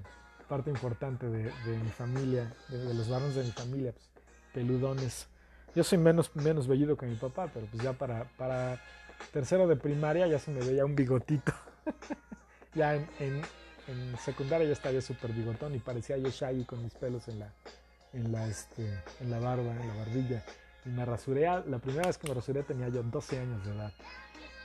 parte 0.47 0.69
importante 0.69 1.27
de, 1.27 1.51
mi 1.77 1.89
familia, 1.89 2.53
de, 2.69 2.93
los 2.93 3.09
varones 3.09 3.35
de 3.35 3.43
mi 3.43 3.51
familia, 3.51 3.91
pues, 3.91 4.05
peludones. 4.53 5.27
Yo 5.75 5.83
soy 5.83 5.97
menos, 5.97 6.33
menos 6.35 6.67
velludo 6.67 6.95
que 6.95 7.05
mi 7.05 7.15
papá, 7.15 7.49
pero 7.53 7.65
pues 7.65 7.83
ya 7.83 7.93
para, 7.93 8.25
para 8.37 8.81
tercero 9.33 9.67
de 9.67 9.75
primaria 9.75 10.27
ya 10.27 10.39
se 10.39 10.51
me 10.51 10.61
veía 10.61 10.85
un 10.85 10.95
bigotito. 10.95 11.53
ya 12.73 12.95
en, 12.95 13.07
en, 13.19 13.41
en, 13.87 14.17
secundaria 14.19 14.67
ya 14.67 14.73
estaba 14.73 15.01
súper 15.01 15.33
bigotón 15.33 15.75
y 15.75 15.79
parecía 15.79 16.17
yo 16.17 16.29
Shaggy 16.29 16.63
con 16.63 16.81
mis 16.81 16.93
pelos 16.93 17.27
en 17.27 17.39
la, 17.39 17.51
en 18.15 18.31
la, 18.31 18.47
este, 18.47 18.83
en 19.19 19.29
la 19.29 19.39
barba, 19.39 19.71
en 19.75 19.87
la 19.87 19.95
barbilla. 19.95 20.43
Y 20.85 20.89
me 20.89 21.05
rasuré, 21.05 21.41
la 21.41 21.79
primera 21.79 22.07
vez 22.07 22.17
que 22.17 22.27
me 22.27 22.33
rasuré 22.33 22.63
tenía 22.63 22.89
yo 22.89 23.03
12 23.03 23.39
años 23.39 23.65
de 23.65 23.73
edad. 23.73 23.91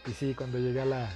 Y 0.07 0.13
sí, 0.13 0.35
cuando 0.35 0.59
llegué 0.59 0.81
a 0.81 0.87
la, 0.87 1.11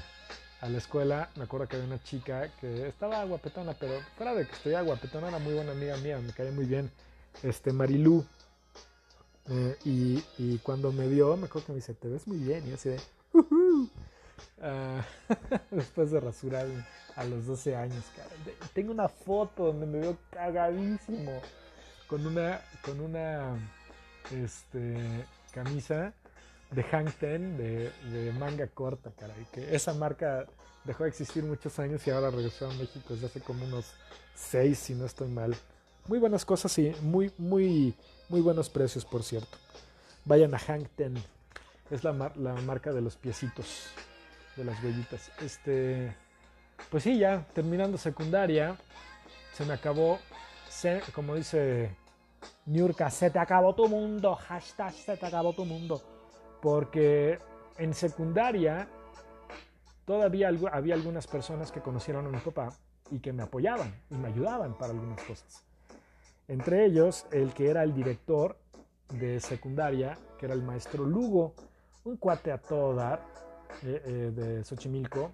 a 0.61 0.68
la 0.68 0.78
escuela, 0.78 1.30
me 1.37 1.45
acuerdo 1.45 1.68
que 1.68 1.76
había 1.76 1.89
una 1.89 2.03
chica 2.03 2.51
que 2.61 2.89
estaba 2.89 3.24
guapetona, 3.24 3.74
pero 3.74 3.95
fuera 4.16 4.35
de 4.35 4.47
que 4.47 4.53
estoy 4.53 4.74
guapetona, 4.74 5.28
era 5.28 5.39
muy 5.39 5.55
buena 5.55 5.72
amiga 5.72 5.97
mía, 5.99 6.18
me 6.18 6.32
caía 6.32 6.53
muy 6.53 6.66
bien, 6.66 6.91
este, 7.43 7.72
Marilú. 7.72 8.24
Eh, 9.47 9.76
y, 9.85 10.24
y, 10.39 10.59
cuando 10.59 10.91
me 10.91 11.07
vio, 11.07 11.37
me 11.37 11.47
acuerdo 11.47 11.66
que 11.66 11.72
me 11.72 11.76
dice, 11.76 11.93
te 11.93 12.09
ves 12.09 12.26
muy 12.26 12.39
bien, 12.39 12.66
y 12.66 12.72
así 12.72 12.89
de, 12.89 13.01
ah, 14.62 15.05
después 15.70 16.11
de 16.11 16.20
rasurarme 16.20 16.82
a 17.14 17.24
los 17.24 17.47
12 17.47 17.76
años, 17.76 18.05
Tengo 18.72 18.91
una 18.91 19.09
foto 19.09 19.66
donde 19.66 19.87
me 19.87 19.99
veo 19.99 20.16
cagadísimo 20.30 21.43
con 22.07 22.27
una, 22.27 22.61
con 22.83 23.01
una 23.01 23.57
este, 24.31 25.27
camisa 25.53 26.13
de 26.71 26.83
Hang 26.85 27.13
Ten 27.13 27.57
de, 27.57 28.33
manga 28.39 28.67
corta, 28.67 29.11
caray. 29.19 29.47
Que 29.53 29.75
esa 29.75 29.95
marca 29.95 30.47
dejó 30.85 31.05
de 31.05 31.11
existir 31.11 31.45
muchos 31.45 31.79
años 31.79 32.07
y 32.07 32.11
ahora 32.11 32.31
regresó 32.31 32.71
a 32.71 32.75
México 32.75 33.15
desde 33.15 33.27
hace 33.27 33.41
como 33.41 33.65
unos 33.65 33.93
seis, 34.35 34.79
si 34.79 34.95
no 34.95 35.07
estoy 35.07 35.29
mal. 35.29 35.55
Muy 36.07 36.19
buenas 36.19 36.45
cosas 36.45 36.77
y 36.79 36.95
muy, 37.03 37.33
muy, 37.39 37.95
muy 38.29 38.41
buenos 38.41 38.69
precios, 38.69 39.05
por 39.05 39.23
cierto. 39.23 39.57
Vayan 40.25 40.55
a 40.55 40.59
Hang 40.59 40.87
Ten. 40.97 41.15
Es 41.91 42.03
la, 42.03 42.33
la 42.37 42.55
marca 42.63 42.93
de 42.93 43.01
los 43.01 43.17
piecitos, 43.17 43.87
de 44.57 44.65
las 44.65 44.83
huellitas. 44.83 45.31
Este, 45.41 46.15
pues 46.91 47.03
sí, 47.03 47.19
ya 47.19 47.47
terminando 47.55 47.99
secundaria, 47.99 48.77
se 49.53 49.65
me 49.65 49.75
acabó 49.75 50.19
como 51.14 51.35
dice 51.35 51.97
Niurka, 52.66 53.11
se 53.11 53.31
te 53.31 53.39
acabó 53.39 53.75
tu 53.75 53.89
mundo, 53.89 54.35
hashtag 54.35 54.93
se 54.93 55.16
te 55.16 55.27
acabó 55.27 55.53
tu 55.53 55.64
mundo. 55.64 56.03
Porque 56.61 57.39
en 57.79 57.95
secundaria 57.95 58.89
todavía 60.05 60.51
había 60.72 60.95
algunas 60.95 61.27
personas 61.27 61.70
que 61.72 61.81
conocieron 61.81 62.27
a 62.27 62.31
mi 62.31 62.39
papá 62.39 62.70
y 63.11 63.18
que 63.20 63.33
me 63.33 63.43
apoyaban 63.43 63.95
y 64.11 64.14
me 64.16 64.29
ayudaban 64.29 64.77
para 64.77 64.93
algunas 64.93 65.22
cosas. 65.22 65.64
Entre 66.49 66.85
ellos, 66.85 67.27
el 67.31 67.55
que 67.55 67.70
era 67.70 67.83
el 67.83 67.95
director 67.95 68.57
de 69.11 69.41
secundaria, 69.41 70.18
que 70.39 70.47
era 70.47 70.55
el 70.55 70.62
maestro 70.62 71.05
Lugo, 71.05 71.55
un 72.05 72.16
cuate 72.16 72.53
a 72.53 72.59
todo 72.59 72.95
dar 72.95 73.25
eh, 73.83 74.03
eh, 74.05 74.33
de 74.35 74.64
Xochimilco 74.64 75.31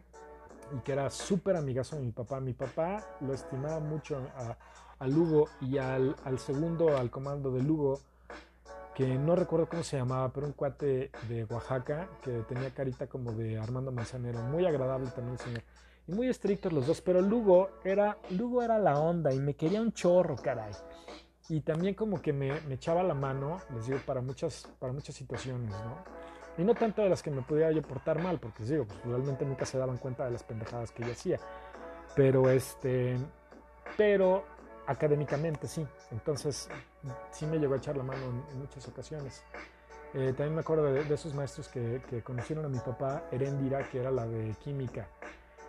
y 0.76 0.80
que 0.80 0.92
era 0.92 1.10
súper 1.10 1.56
amigazo 1.56 1.96
de 1.96 2.02
mi 2.02 2.12
papá. 2.12 2.40
Mi 2.40 2.52
papá 2.52 3.04
lo 3.20 3.34
estimaba 3.34 3.80
mucho 3.80 4.18
a, 4.36 4.56
a 5.00 5.06
Lugo 5.06 5.48
y 5.60 5.78
al, 5.78 6.14
segundo, 6.38 6.96
al 6.96 7.10
comando 7.10 7.50
de 7.50 7.62
Lugo, 7.62 8.00
que 8.94 9.06
no 9.06 9.34
recuerdo 9.34 9.66
cómo 9.66 9.82
se 9.82 9.96
llamaba, 9.96 10.30
pero 10.30 10.46
un 10.46 10.52
cuate 10.52 11.10
de 11.28 11.44
Oaxaca 11.44 12.08
que 12.22 12.42
tenía 12.42 12.70
carita 12.70 13.06
como 13.06 13.32
de 13.32 13.58
Armando 13.58 13.90
Manzanero, 13.90 14.40
muy 14.42 14.66
agradable 14.66 15.10
también 15.10 15.38
señor. 15.38 15.62
Y 16.06 16.12
muy 16.12 16.28
estrictos 16.28 16.72
los 16.72 16.86
dos, 16.86 17.00
pero 17.00 17.22
Lugo 17.22 17.70
era, 17.82 18.18
Lugo 18.30 18.62
era 18.62 18.78
la 18.78 18.98
onda 18.98 19.32
y 19.32 19.38
me 19.38 19.54
quería 19.54 19.80
un 19.80 19.92
chorro, 19.92 20.36
caray. 20.36 20.72
Y 21.48 21.62
también 21.62 21.94
como 21.94 22.20
que 22.20 22.32
me, 22.32 22.58
echaba 22.72 23.02
la 23.02 23.14
mano, 23.14 23.58
les 23.74 23.86
digo, 23.86 23.98
para 24.04 24.20
muchas, 24.20 24.68
para 24.78 24.92
muchas 24.92 25.14
situaciones, 25.14 25.70
¿no? 25.70 25.96
Y 26.58 26.64
no 26.64 26.74
tanto 26.74 27.00
de 27.00 27.08
las 27.08 27.22
que 27.22 27.30
me 27.30 27.40
pudiera 27.42 27.72
yo 27.72 27.80
portar 27.80 28.22
mal, 28.22 28.38
porque 28.38 28.60
les 28.60 28.68
digo, 28.70 28.84
pues 28.84 29.02
realmente 29.04 29.46
nunca 29.46 29.64
se 29.64 29.78
daban 29.78 29.96
cuenta 29.96 30.26
de 30.26 30.32
las 30.32 30.42
pendejadas 30.42 30.90
que 30.90 31.04
yo 31.04 31.12
hacía. 31.12 31.40
Pero 32.14 32.50
este, 32.50 33.16
pero 33.96 34.44
académicamente, 34.90 35.68
sí. 35.68 35.86
Entonces, 36.10 36.68
sí 37.30 37.46
me 37.46 37.58
llegó 37.58 37.74
a 37.74 37.76
echar 37.76 37.96
la 37.96 38.02
mano 38.02 38.22
en, 38.52 38.58
muchas 38.58 38.86
ocasiones. 38.88 39.42
Eh, 40.14 40.34
también 40.36 40.54
me 40.54 40.60
acuerdo 40.60 40.92
de, 40.92 41.14
esos 41.14 41.32
maestros 41.34 41.68
que, 41.68 42.22
conocieron 42.24 42.64
a 42.64 42.68
mi 42.68 42.78
papá, 42.78 43.22
Erendira, 43.30 43.88
que 43.88 44.00
era 44.00 44.10
la 44.10 44.26
de 44.26 44.52
química. 44.62 45.06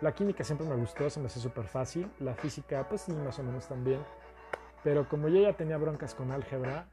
La 0.00 0.12
química 0.12 0.42
siempre 0.42 0.66
me 0.66 0.74
gustó, 0.74 1.08
se 1.08 1.20
me 1.20 1.26
hace 1.26 1.38
súper 1.38 1.68
fácil. 1.68 2.10
La 2.18 2.34
física, 2.34 2.86
pues 2.88 3.02
sí, 3.02 3.12
más 3.12 3.38
o 3.38 3.44
menos 3.44 3.68
también. 3.68 4.00
Pero 4.82 5.08
como 5.08 5.28
yo 5.28 5.40
ya 5.40 5.52
tenía 5.52 5.76
broncas 5.76 6.12
con 6.16 6.32
álgebra, 6.32 6.88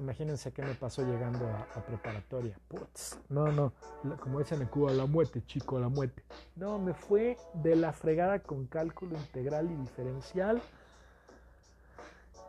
imagínense 0.00 0.52
qué 0.52 0.62
me 0.62 0.74
pasó 0.74 1.02
llegando 1.02 1.46
a, 1.46 1.80
preparatoria. 1.86 2.58
Putz, 2.66 3.16
no, 3.28 3.52
no, 3.52 3.72
como 4.18 4.40
dicen 4.40 4.60
en 4.60 4.66
Cuba, 4.66 4.90
la 4.90 5.06
muerte, 5.06 5.44
chico, 5.46 5.78
la 5.78 5.88
muerte. 5.88 6.24
No, 6.56 6.80
me 6.80 6.94
fue 6.94 7.36
de 7.54 7.76
la 7.76 7.92
fregada 7.92 8.40
con 8.40 8.66
cálculo 8.66 9.16
integral 9.16 9.70
y 9.70 9.76
diferencial 9.76 10.60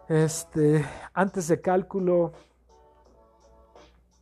este, 0.09 0.83
antes 1.13 1.47
de 1.47 1.61
cálculo, 1.61 2.33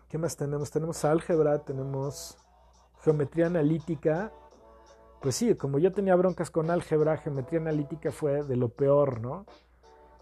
¿qué 0.10 0.18
más 0.18 0.36
tenemos? 0.36 0.70
Tenemos 0.70 1.06
álgebra, 1.06 1.60
tenemos 1.60 2.38
geometría 3.02 3.48
analítica. 3.48 4.34
Pues 5.22 5.36
sí, 5.36 5.56
como 5.56 5.80
yo 5.80 5.94
tenía 5.94 6.16
broncas 6.16 6.52
con 6.52 6.70
álgebra, 6.70 7.18
geometría 7.18 7.62
analítica 7.62 8.12
fue 8.12 8.44
de 8.44 8.58
lo 8.58 8.68
peor, 8.68 9.22
¿no? 9.22 9.46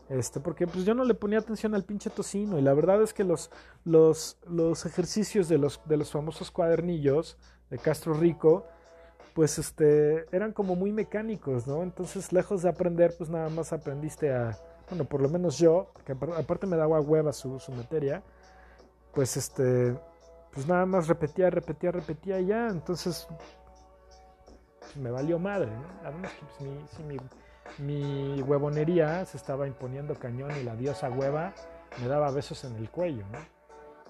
Este, 0.07 0.39
porque 0.39 0.67
pues 0.67 0.85
yo 0.85 0.93
no 0.93 1.03
le 1.03 1.15
ponía 1.15 1.39
atención 1.39 1.73
al 1.73 1.83
pinche 1.83 2.11
tocino 2.11 2.59
y 2.59 2.61
la 2.61 2.75
verdad 2.75 3.01
es 3.01 3.11
que 3.11 3.23
los, 3.23 3.49
los, 3.83 4.37
los 4.47 4.85
ejercicios 4.85 5.49
de 5.49 5.57
los, 5.57 5.81
de 5.85 5.97
los 5.97 6.11
famosos 6.11 6.51
cuadernillos 6.51 7.39
de 7.71 7.79
Castro 7.79 8.13
Rico, 8.13 8.67
pues 9.33 9.57
este, 9.57 10.27
eran 10.31 10.53
como 10.53 10.75
muy 10.75 10.91
mecánicos, 10.91 11.65
¿no? 11.65 11.81
Entonces, 11.81 12.31
lejos 12.31 12.61
de 12.61 12.69
aprender, 12.69 13.15
pues 13.17 13.31
nada 13.31 13.49
más 13.49 13.73
aprendiste 13.73 14.31
a, 14.31 14.55
bueno, 14.89 15.05
por 15.05 15.21
lo 15.21 15.29
menos 15.29 15.57
yo, 15.57 15.91
que 16.05 16.13
aparte 16.13 16.67
me 16.67 16.77
daba 16.77 16.99
hueva 16.99 17.33
su, 17.33 17.59
su 17.59 17.71
materia, 17.71 18.21
pues 19.13 19.37
este, 19.37 19.95
pues 20.51 20.67
nada 20.67 20.85
más 20.85 21.07
repetía, 21.07 21.49
repetía, 21.49 21.91
repetía 21.91 22.39
y 22.39 22.47
ya, 22.47 22.67
entonces 22.67 23.27
pues 24.79 24.95
me 24.97 25.11
valió 25.11 25.39
madre. 25.39 25.71
Además 26.03 26.31
que 26.33 26.45
pues, 26.55 26.99
mi, 27.79 28.35
mi, 28.35 28.41
huevonería 28.41 29.25
se 29.25 29.37
estaba 29.37 29.67
imponiendo 29.67 30.15
cañón 30.15 30.51
y 30.59 30.63
la 30.63 30.75
diosa 30.75 31.09
hueva 31.09 31.53
me 31.99 32.07
daba 32.07 32.31
besos 32.31 32.63
en 32.63 32.75
el 32.75 32.89
cuello. 32.89 33.25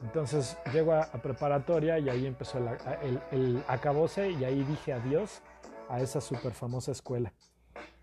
Entonces 0.04 0.58
llego 0.74 0.94
a, 0.94 1.06
preparatoria 1.22 1.98
y 2.00 2.10
ahí 2.10 2.28
empezó 2.28 2.60
el, 3.32 3.64
acabose 3.68 4.32
y 4.32 4.44
ahí 4.44 4.64
dije 4.64 4.94
adiós 4.94 5.42
a 5.90 6.02
esa 6.02 6.20
súper 6.20 6.54
famosa 6.54 6.92
escuela. 6.92 7.32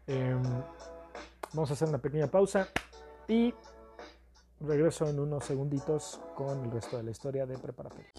Eh, 0.07 0.35
vamos 1.53 1.71
a 1.71 1.75
hacer 1.75 1.89
una 1.89 1.99
pequeña 1.99 2.27
pausa 2.29 2.69
y 3.29 3.55
regreso 4.61 5.09
en 5.09 5.19
unos 5.19 5.45
segunditos 5.45 6.21
con 6.35 6.65
el 6.65 6.71
resto 6.71 6.97
de 6.97 7.03
la 7.03 7.11
historia 7.11 7.47
de 7.47 7.59
preparatoria. 7.59 8.13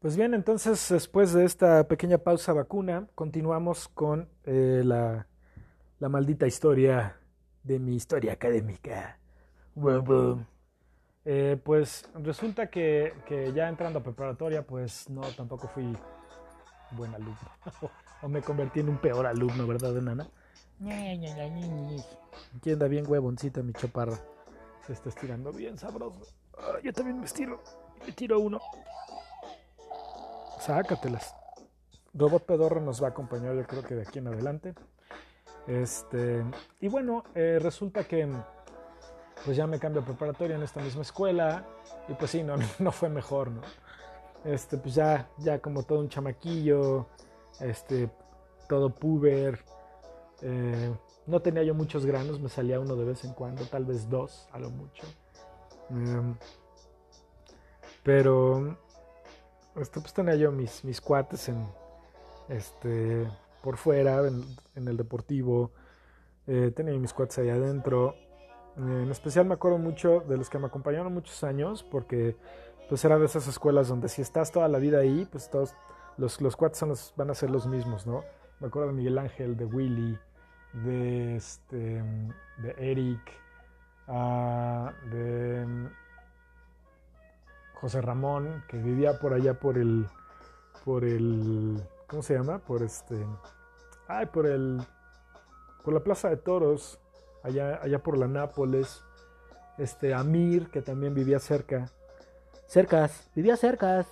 Pues 0.00 0.16
bien, 0.16 0.34
entonces 0.34 0.88
después 0.88 1.32
de 1.32 1.44
esta 1.44 1.86
pequeña 1.86 2.18
pausa 2.18 2.52
vacuna, 2.52 3.06
continuamos 3.14 3.86
con 3.88 4.28
eh, 4.44 4.82
la, 4.84 5.28
la, 6.00 6.08
maldita 6.08 6.46
historia 6.46 7.20
de 7.62 7.78
mi 7.78 7.94
historia 7.94 8.32
académica. 8.32 9.18
Eh, 11.24 11.56
pues 11.62 12.10
resulta 12.14 12.68
que, 12.68 13.14
que, 13.26 13.52
ya 13.52 13.68
entrando 13.68 14.00
a 14.00 14.02
preparatoria, 14.02 14.66
pues 14.66 15.08
no, 15.08 15.20
tampoco 15.36 15.68
fui 15.68 15.96
buen 16.96 17.14
alumno. 17.14 17.38
o 18.22 18.28
me 18.28 18.40
convertí 18.40 18.80
en 18.80 18.88
un 18.88 18.98
peor 18.98 19.26
alumno, 19.26 19.66
¿verdad, 19.66 19.96
enana? 19.96 20.28
Aquí 22.56 22.72
anda 22.72 22.88
bien 22.88 23.04
huevoncita 23.06 23.62
mi 23.62 23.72
chaparra. 23.72 24.18
Se 24.86 24.92
está 24.92 25.10
estirando 25.10 25.52
bien 25.52 25.78
sabroso. 25.78 26.22
Ah, 26.58 26.78
yo 26.82 26.92
también 26.92 27.18
me 27.18 27.26
estiro. 27.26 27.62
Me 28.04 28.12
tiro 28.12 28.40
uno. 28.40 28.60
Sácatelas. 30.60 31.34
Robot 32.14 32.44
Pedorro 32.44 32.80
nos 32.80 33.02
va 33.02 33.08
a 33.08 33.10
acompañar 33.10 33.54
yo 33.54 33.66
creo 33.66 33.82
que 33.82 33.94
de 33.94 34.02
aquí 34.02 34.18
en 34.18 34.28
adelante. 34.28 34.74
Este, 35.66 36.44
y 36.80 36.88
bueno, 36.88 37.24
eh, 37.34 37.58
resulta 37.60 38.04
que 38.04 38.28
pues 39.44 39.56
ya 39.56 39.66
me 39.66 39.78
cambio 39.78 40.02
a 40.02 40.04
preparatoria 40.04 40.56
en 40.56 40.62
esta 40.62 40.80
misma 40.80 41.02
escuela 41.02 41.64
y 42.08 42.14
pues 42.14 42.30
sí, 42.30 42.42
no, 42.42 42.56
no 42.78 42.92
fue 42.92 43.08
mejor, 43.08 43.50
¿no? 43.50 43.62
Este, 44.44 44.76
pues 44.76 44.94
ya, 44.94 45.28
ya 45.38 45.60
como 45.60 45.84
todo 45.84 46.00
un 46.00 46.08
chamaquillo, 46.08 47.06
este, 47.60 48.10
todo 48.68 48.90
puber, 48.90 49.58
eh, 50.42 50.92
no 51.26 51.40
tenía 51.40 51.62
yo 51.62 51.74
muchos 51.74 52.04
granos, 52.04 52.40
me 52.40 52.48
salía 52.48 52.80
uno 52.80 52.96
de 52.96 53.04
vez 53.04 53.24
en 53.24 53.32
cuando, 53.32 53.64
tal 53.66 53.84
vez 53.84 54.08
dos, 54.08 54.48
a 54.52 54.58
lo 54.58 54.70
mucho. 54.70 55.06
Eh, 55.90 56.34
pero 58.02 58.76
este, 59.76 60.00
pues 60.00 60.12
tenía 60.12 60.34
yo 60.34 60.50
mis, 60.50 60.84
mis 60.84 61.00
cuates 61.00 61.48
en, 61.48 61.66
este, 62.48 63.26
por 63.62 63.76
fuera, 63.76 64.26
en, 64.26 64.44
en 64.74 64.88
el 64.88 64.96
deportivo. 64.96 65.70
Eh, 66.46 66.72
tenía 66.74 66.94
mis 66.94 67.12
cuates 67.12 67.38
ahí 67.38 67.50
adentro. 67.50 68.16
en 68.76 69.10
especial 69.10 69.46
me 69.46 69.54
acuerdo 69.54 69.78
mucho 69.78 70.20
de 70.20 70.36
los 70.36 70.50
que 70.50 70.58
me 70.58 70.66
acompañaron 70.66 71.12
muchos 71.14 71.44
años, 71.44 71.84
porque 71.84 72.36
pues 72.88 73.04
era 73.04 73.18
de 73.18 73.26
esas 73.26 73.46
escuelas 73.46 73.88
donde 73.88 74.08
si 74.08 74.22
estás 74.22 74.50
toda 74.50 74.68
la 74.68 74.78
vida 74.78 74.98
ahí, 74.98 75.26
pues 75.30 75.48
todos 75.48 75.74
los, 76.16 76.40
los 76.40 76.56
cuates 76.56 76.78
son 76.78 76.90
los, 76.90 77.12
van 77.16 77.30
a 77.30 77.34
ser 77.34 77.50
los 77.50 77.66
mismos, 77.66 78.06
¿no? 78.06 78.24
Me 78.60 78.68
acuerdo 78.68 78.88
de 78.88 78.94
Miguel 78.94 79.18
Ángel, 79.18 79.56
de 79.56 79.64
Willy, 79.64 80.18
de, 80.72 81.36
este, 81.36 82.02
de 82.58 82.74
Eric, 82.78 83.20
uh, 84.08 84.90
de 85.10 85.88
José 87.74 88.00
Ramón, 88.00 88.64
que 88.68 88.78
vivía 88.78 89.18
por 89.18 89.34
allá 89.34 89.54
por 89.54 89.76
el, 89.78 90.06
por 90.84 91.04
el, 91.04 91.82
¿cómo 92.06 92.22
se 92.22 92.34
llama? 92.34 92.58
Por 92.58 92.82
este, 92.82 93.26
ay, 94.06 94.26
por 94.26 94.46
el, 94.46 94.80
por 95.82 95.92
la 95.92 96.00
Plaza 96.00 96.28
de 96.28 96.36
Toros, 96.36 97.00
allá, 97.42 97.80
allá 97.82 98.02
por 98.02 98.16
la 98.16 98.28
Nápoles, 98.28 99.02
este, 99.78 100.14
Amir, 100.14 100.70
que 100.70 100.82
también 100.82 101.14
vivía 101.14 101.38
cerca, 101.38 101.90
cercas, 102.66 103.28
vivía 103.34 103.56
cercas. 103.56 104.06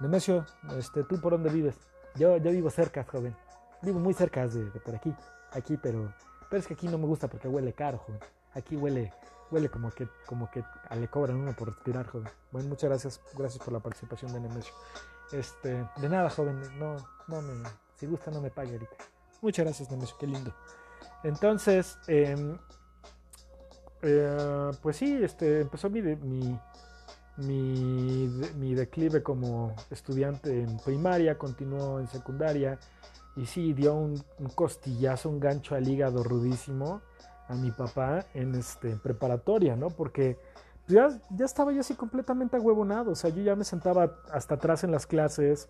Nemesio, 0.00 0.46
este, 0.76 1.04
¿tú 1.04 1.20
por 1.20 1.32
dónde 1.32 1.50
vives? 1.50 1.76
Yo, 2.14 2.36
yo 2.36 2.50
vivo 2.50 2.70
cerca, 2.70 3.04
joven. 3.04 3.36
Vivo 3.82 4.00
muy 4.00 4.14
cerca 4.14 4.46
de, 4.46 4.64
por 4.80 4.94
aquí, 4.94 5.14
aquí, 5.52 5.76
pero, 5.76 6.12
pero 6.48 6.60
es 6.60 6.66
que 6.66 6.74
aquí 6.74 6.88
no 6.88 6.98
me 6.98 7.06
gusta 7.06 7.28
porque 7.28 7.48
huele 7.48 7.72
caro, 7.72 7.98
joven. 7.98 8.20
Aquí 8.54 8.76
huele, 8.76 9.12
huele 9.50 9.68
como 9.68 9.90
que, 9.90 10.08
como 10.26 10.50
que 10.50 10.64
le 10.96 11.08
cobran 11.08 11.36
uno 11.36 11.54
por 11.54 11.68
respirar, 11.68 12.06
joven. 12.06 12.28
Bueno, 12.50 12.68
muchas 12.68 12.90
gracias, 12.90 13.20
gracias 13.36 13.62
por 13.62 13.72
la 13.72 13.80
participación 13.80 14.32
de 14.32 14.40
Nemesio. 14.40 14.74
Este, 15.32 15.86
de 15.96 16.08
nada, 16.08 16.30
joven, 16.30 16.60
no, 16.78 16.96
no 17.26 17.42
me, 17.42 17.68
si 17.96 18.06
gusta 18.06 18.30
no 18.30 18.40
me 18.40 18.50
pague 18.50 18.72
ahorita. 18.72 18.96
Muchas 19.42 19.64
gracias, 19.64 19.90
Nemesio, 19.90 20.16
qué 20.18 20.26
lindo. 20.26 20.54
Entonces, 21.22 21.98
eh, 22.06 22.56
eh, 24.02 24.70
pues 24.80 24.96
sí, 24.96 25.22
este, 25.22 25.60
empezó 25.60 25.90
mi, 25.90 26.02
mi, 26.02 26.58
mi, 27.38 28.74
declive 28.74 29.22
como 29.22 29.74
estudiante 29.90 30.62
en 30.62 30.78
primaria, 30.78 31.38
continuó 31.38 32.00
en 32.00 32.08
secundaria 32.08 32.78
y 33.36 33.46
sí, 33.46 33.72
dio 33.72 33.94
un, 33.94 34.22
costillazo, 34.54 35.28
un 35.28 35.38
gancho 35.38 35.74
al 35.74 35.88
hígado 35.88 36.24
rudísimo 36.24 37.00
a 37.48 37.54
mi 37.54 37.70
papá 37.70 38.24
en 38.34 38.54
este 38.54 38.96
preparatoria, 38.96 39.76
¿no? 39.76 39.88
Porque 39.88 40.36
ya, 40.88 41.08
ya 41.30 41.44
estaba 41.44 41.72
yo 41.72 41.80
así 41.80 41.94
completamente 41.94 42.56
ahuevonado, 42.56 43.12
o 43.12 43.14
sea, 43.14 43.30
yo 43.30 43.42
ya 43.42 43.54
me 43.54 43.64
sentaba 43.64 44.16
hasta 44.32 44.56
atrás 44.56 44.84
en 44.84 44.90
las 44.90 45.06
clases. 45.06 45.68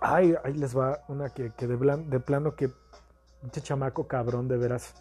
Ay, 0.00 0.34
ahí 0.42 0.54
les 0.54 0.76
va 0.76 1.04
una 1.08 1.28
que, 1.28 1.50
de, 1.50 1.76
plan, 1.76 2.08
de, 2.08 2.20
plano 2.20 2.54
que 2.54 2.70
chamaco 3.50 4.08
cabrón, 4.08 4.48
de 4.48 4.56
veras. 4.56 4.94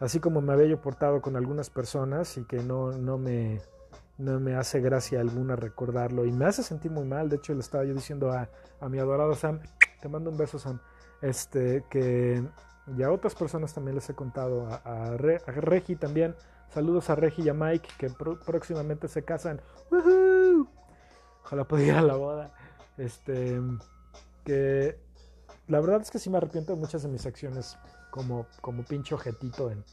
Así 0.00 0.20
como 0.20 0.40
me 0.40 0.52
había 0.52 0.66
yo 0.66 0.80
portado 0.80 1.22
con 1.22 1.36
algunas 1.36 1.70
personas 1.70 2.36
y 2.36 2.44
que 2.44 2.58
no, 2.58 2.92
no, 2.92 3.18
me, 3.18 3.60
no 4.18 4.40
me 4.40 4.56
hace 4.56 4.80
gracia 4.80 5.20
alguna 5.20 5.56
recordarlo 5.56 6.26
y 6.26 6.32
me 6.32 6.44
hace 6.44 6.62
sentir 6.62 6.90
muy 6.90 7.04
mal. 7.04 7.28
De 7.28 7.36
hecho, 7.36 7.54
le 7.54 7.60
estaba 7.60 7.84
yo 7.84 7.94
diciendo 7.94 8.32
a, 8.32 8.48
a 8.80 8.88
mi 8.88 8.98
adorado 8.98 9.34
Sam, 9.34 9.60
te 10.00 10.08
mando 10.08 10.30
un 10.30 10.36
beso, 10.36 10.58
Sam, 10.58 10.80
este, 11.22 11.84
que 11.88 12.42
y 12.96 13.02
a 13.02 13.12
otras 13.12 13.34
personas 13.34 13.74
también 13.74 13.96
les 13.96 14.08
he 14.08 14.14
contado, 14.14 14.66
a, 14.66 14.76
a, 14.76 15.16
Re, 15.16 15.40
a 15.46 15.50
Regi 15.52 15.96
también. 15.96 16.34
Saludos 16.70 17.10
a 17.10 17.14
Regi 17.14 17.42
y 17.42 17.48
a 17.48 17.54
Mike 17.54 17.88
que 17.98 18.10
próximamente 18.10 19.08
se 19.08 19.24
casan. 19.24 19.60
¡Woohoo! 19.90 20.68
Ojalá 21.44 21.64
pudiera 21.64 21.92
ir 21.92 21.98
a 21.98 22.02
la 22.02 22.14
boda. 22.14 22.52
Este, 22.96 23.60
que 24.44 24.98
la 25.66 25.80
verdad 25.80 26.00
es 26.00 26.10
que 26.10 26.18
sí 26.18 26.30
me 26.30 26.38
arrepiento 26.38 26.74
de 26.74 26.80
muchas 26.80 27.02
de 27.02 27.08
mis 27.08 27.26
acciones 27.26 27.78
como, 28.10 28.46
como 28.60 28.84
pinche 28.84 29.14
ojetito 29.14 29.70
en, 29.70 29.84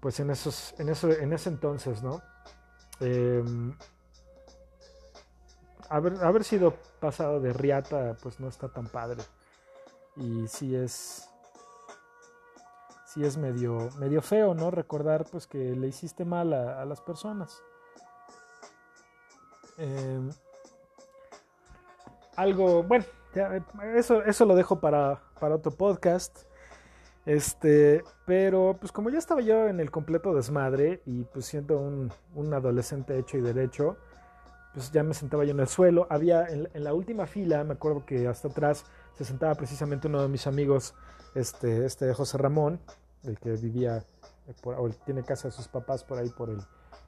pues 0.00 0.18
en 0.20 0.30
esos, 0.30 0.74
en 0.78 0.88
eso, 0.88 1.10
en 1.10 1.32
ese 1.32 1.50
entonces, 1.50 2.02
¿no? 2.02 2.22
Eh, 3.00 3.42
haber, 5.88 6.24
haber 6.24 6.44
sido 6.44 6.74
pasado 7.00 7.40
de 7.40 7.52
riata, 7.52 8.16
pues 8.22 8.40
no 8.40 8.48
está 8.48 8.68
tan 8.68 8.86
padre. 8.86 9.22
Y 10.16 10.48
sí 10.48 10.74
es, 10.74 11.28
sí 13.06 13.24
es 13.24 13.36
medio, 13.36 13.90
medio 13.98 14.22
feo, 14.22 14.54
¿no? 14.54 14.70
Recordar 14.70 15.26
pues 15.30 15.46
que 15.46 15.58
le 15.58 15.88
hiciste 15.88 16.24
mal 16.24 16.52
a, 16.52 16.84
las 16.84 17.00
personas. 17.00 17.62
Eh, 19.78 20.30
algo, 22.36 22.82
bueno, 22.82 23.04
ya, 23.34 23.62
eso, 23.94 24.22
eso 24.22 24.44
lo 24.46 24.54
dejo 24.54 24.80
para, 24.80 25.20
para 25.38 25.56
otro 25.56 25.70
podcast. 25.72 26.46
Este, 27.26 28.04
pero 28.24 28.76
pues 28.78 28.92
como 28.92 29.10
ya 29.10 29.18
estaba 29.18 29.40
yo 29.40 29.66
en 29.66 29.80
el 29.80 29.90
completo 29.90 30.32
desmadre 30.32 31.02
y 31.06 31.24
pues 31.24 31.46
siendo 31.46 31.76
un, 31.76 32.12
un 32.36 32.54
adolescente 32.54 33.18
hecho 33.18 33.36
y 33.36 33.40
derecho, 33.40 33.96
pues 34.72 34.92
ya 34.92 35.02
me 35.02 35.12
sentaba 35.12 35.44
yo 35.44 35.50
en 35.50 35.60
el 35.60 35.66
suelo. 35.66 36.06
Había 36.08 36.46
en, 36.46 36.68
la 36.72 36.94
última 36.94 37.26
fila, 37.26 37.64
me 37.64 37.72
acuerdo 37.72 38.06
que 38.06 38.28
hasta 38.28 38.48
atrás 38.48 38.84
se 39.14 39.24
sentaba 39.24 39.56
precisamente 39.56 40.06
uno 40.06 40.22
de 40.22 40.28
mis 40.28 40.46
amigos, 40.46 40.94
este, 41.34 41.84
este 41.84 42.14
José 42.14 42.38
Ramón, 42.38 42.78
el 43.24 43.38
que 43.40 43.52
vivía, 43.52 44.04
por, 44.62 44.76
o 44.78 44.88
tiene 45.04 45.24
casa 45.24 45.48
de 45.48 45.52
sus 45.52 45.66
papás 45.66 46.04
por 46.04 46.18
ahí, 46.18 46.28
por, 46.28 46.50
el, 46.50 46.58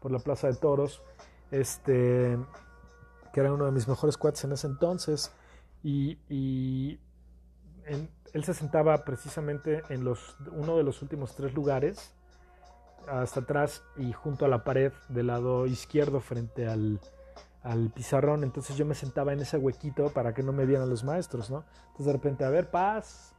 por 0.01 0.11
la 0.11 0.19
Plaza 0.19 0.49
de 0.49 0.55
Toros, 0.55 1.01
este, 1.53 2.37
que 3.33 3.41
era 3.41 3.53
uno 3.53 3.67
de 3.67 3.71
mis 3.73 3.87
mejores 3.87 4.17
cuates 4.17 4.43
en 4.43 4.53
ese 4.53 4.67
entonces, 4.67 5.31
y 5.85 6.99
él 7.89 8.45
se 8.45 8.55
sentaba 8.55 9.05
precisamente 9.05 9.83
en 9.89 10.05
los, 10.05 10.37
uno 10.53 10.77
de 10.77 10.83
los 10.83 11.03
últimos 11.03 11.35
tres 11.35 11.55
lugares, 11.55 12.15
hasta 13.09 13.41
atrás 13.41 13.83
y 13.97 14.13
junto 14.13 14.45
a 14.45 14.49
la 14.49 14.65
pared 14.65 14.93
del 15.09 15.29
lado 15.29 15.67
izquierdo 15.67 16.21
frente 16.21 16.67
al, 16.69 17.01
al 17.63 17.91
pizarrón, 17.91 18.45
entonces 18.45 18.77
yo 18.77 18.85
me 18.85 18.95
sentaba 18.95 19.33
en 19.33 19.41
ese 19.41 19.59
huequito 19.59 20.11
para 20.11 20.35
que 20.35 20.43
no 20.43 20.53
me 20.53 20.67
vieran 20.67 20.89
los 20.89 21.05
maestros, 21.05 21.51
¿no? 21.51 21.65
Entonces 21.87 22.07
de 22.07 22.13
repente, 22.13 22.45
a 22.45 22.51
ver, 22.51 22.71
paz, 22.71 23.35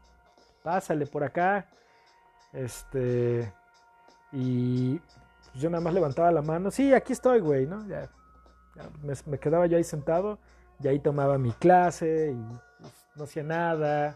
pásale 0.63 1.05
por 1.05 1.23
acá, 1.23 1.67
este, 2.53 3.51
y 4.31 4.97
pues 4.97 5.61
yo 5.61 5.69
nada 5.69 5.83
más 5.83 5.93
levantaba 5.93 6.31
la 6.31 6.41
mano, 6.41 6.71
sí, 6.71 6.93
aquí 6.93 7.13
estoy, 7.13 7.39
güey, 7.39 7.65
¿no? 7.65 7.87
Ya, 7.87 8.09
me, 9.25 9.39
quedaba 9.39 9.65
yo 9.67 9.77
ahí 9.77 9.83
sentado 9.83 10.39
y 10.81 10.87
ahí 10.87 10.99
tomaba 10.99 11.37
mi 11.37 11.51
clase 11.51 12.31
y 12.31 12.57
pues, 12.79 12.93
no 13.15 13.23
hacía 13.25 13.43
nada. 13.43 14.15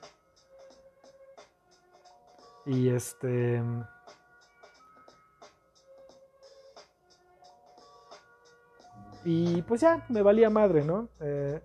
Y 2.66 2.90
este... 2.90 3.62
Y 9.26 9.62
pues 9.62 9.82
ya, 9.82 10.06
me 10.10 10.22
valía 10.22 10.50
madre, 10.50 10.84
¿no? 10.84 11.08
Eh, 11.22 11.62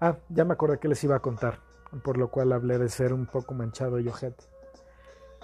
ah, 0.00 0.16
ya 0.28 0.44
me 0.44 0.52
acordé 0.52 0.78
que 0.78 0.88
les 0.88 1.02
iba 1.02 1.16
a 1.16 1.20
contar, 1.20 1.58
por 2.04 2.16
lo 2.16 2.30
cual 2.30 2.52
hablé 2.52 2.78
de 2.78 2.88
ser 2.88 3.12
un 3.12 3.26
poco 3.26 3.52
manchado 3.52 3.98
y 3.98 4.08
ojete. 4.08 4.44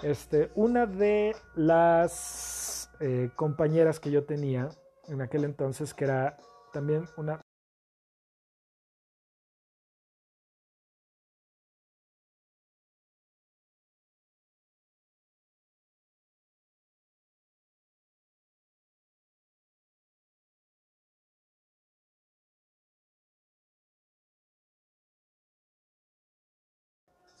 Este, 0.01 0.51
una 0.55 0.85
de 0.85 1.35
las 1.55 2.89
eh, 2.99 3.31
compañeras 3.35 3.99
que 3.99 4.11
yo 4.11 4.23
tenía 4.23 4.69
en 5.07 5.21
aquel 5.21 5.43
entonces, 5.43 5.93
que 5.93 6.05
era 6.05 6.37
también 6.71 7.05
una 7.17 7.41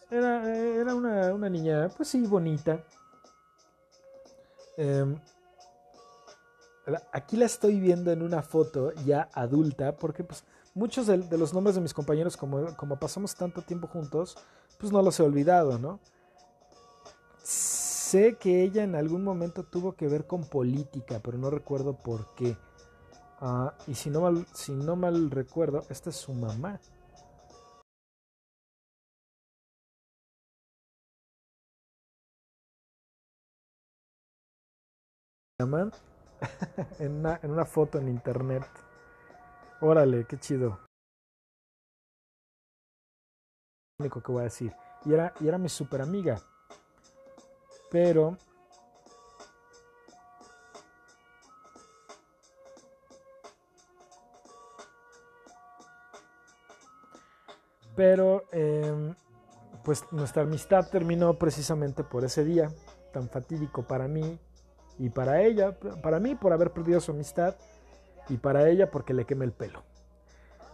Era, 0.09 0.55
era 0.55 0.95
una, 0.95 1.33
una, 1.33 1.49
niña, 1.49 1.89
pues 1.95 2.09
sí, 2.09 2.25
bonita. 2.25 2.83
Eh, 4.77 5.15
aquí 7.11 7.35
la 7.35 7.45
estoy 7.45 7.79
viendo 7.79 8.11
en 8.11 8.21
una 8.21 8.41
foto 8.41 8.93
ya 9.05 9.29
adulta, 9.33 9.97
porque 9.97 10.23
pues 10.23 10.45
muchos 10.73 11.07
de, 11.07 11.17
los 11.37 11.53
nombres 11.53 11.75
de 11.75 11.81
mis 11.81 11.93
compañeros, 11.93 12.37
como, 12.37 12.75
como, 12.77 12.97
pasamos 12.97 13.35
tanto 13.35 13.61
tiempo 13.61 13.87
juntos, 13.87 14.37
pues 14.77 14.91
no 14.91 15.01
los 15.01 15.19
he 15.19 15.23
olvidado, 15.23 15.77
¿no? 15.77 15.99
Sé 17.43 18.37
que 18.37 18.63
ella 18.63 18.83
en 18.83 18.95
algún 18.95 19.23
momento 19.23 19.63
tuvo 19.63 19.93
que 19.93 20.07
ver 20.07 20.25
con 20.25 20.45
política, 20.45 21.19
pero 21.21 21.37
no 21.37 21.49
recuerdo 21.49 21.93
por 21.97 22.33
qué. 22.35 22.57
Uh, 23.41 23.69
y 23.87 23.95
si 23.95 24.09
no, 24.09 24.21
mal, 24.21 24.45
si 24.53 24.71
no 24.71 24.95
mal 24.95 25.29
recuerdo, 25.29 25.83
esta 25.89 26.11
es 26.11 26.15
su 26.15 26.33
mamá. 26.33 26.79
en, 36.99 37.25
una, 37.51 37.65
foto 37.65 37.97
en 37.97 38.09
internet. 38.09 38.63
Órale, 39.81 40.25
qué 40.25 40.37
chido. 40.37 40.79
Lo 43.97 44.03
único 44.03 44.21
que 44.21 44.31
voy 44.31 44.41
a 44.41 44.43
decir. 44.43 44.71
Y 45.05 45.13
era, 45.13 45.57
mi 45.57 45.67
super 45.67 46.03
amiga. 46.03 46.39
Pero. 47.89 48.37
Pero, 57.95 58.43
eh, 58.51 59.15
pues 59.83 60.03
nuestra 60.11 60.43
amistad 60.43 60.87
terminó 60.91 61.33
precisamente 61.39 62.03
por 62.03 62.23
ese 62.23 62.43
día 62.43 62.69
tan 63.11 63.27
fatídico 63.27 63.87
para 63.87 64.07
mí 64.07 64.39
y 64.99 65.09
para 65.09 65.41
ella, 65.41 65.77
para 66.01 66.19
mí 66.19 66.35
por 66.35 66.53
haber 66.53 66.71
perdido 66.71 66.99
su 66.99 67.11
amistad 67.11 67.55
y 68.29 68.37
para 68.37 68.69
ella 68.69 68.89
porque 68.91 69.13
le 69.13 69.25
quemé 69.25 69.45
el 69.45 69.51
pelo. 69.51 69.83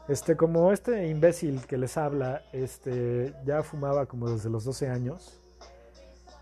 Este, 0.07 0.35
como 0.35 0.71
este 0.71 1.07
imbécil 1.07 1.65
que 1.65 1.77
les 1.77 1.97
habla, 1.97 2.43
este, 2.51 3.33
ya 3.45 3.63
fumaba 3.63 4.05
como 4.05 4.29
desde 4.29 4.49
los 4.49 4.65
12 4.65 4.89
años. 4.89 5.39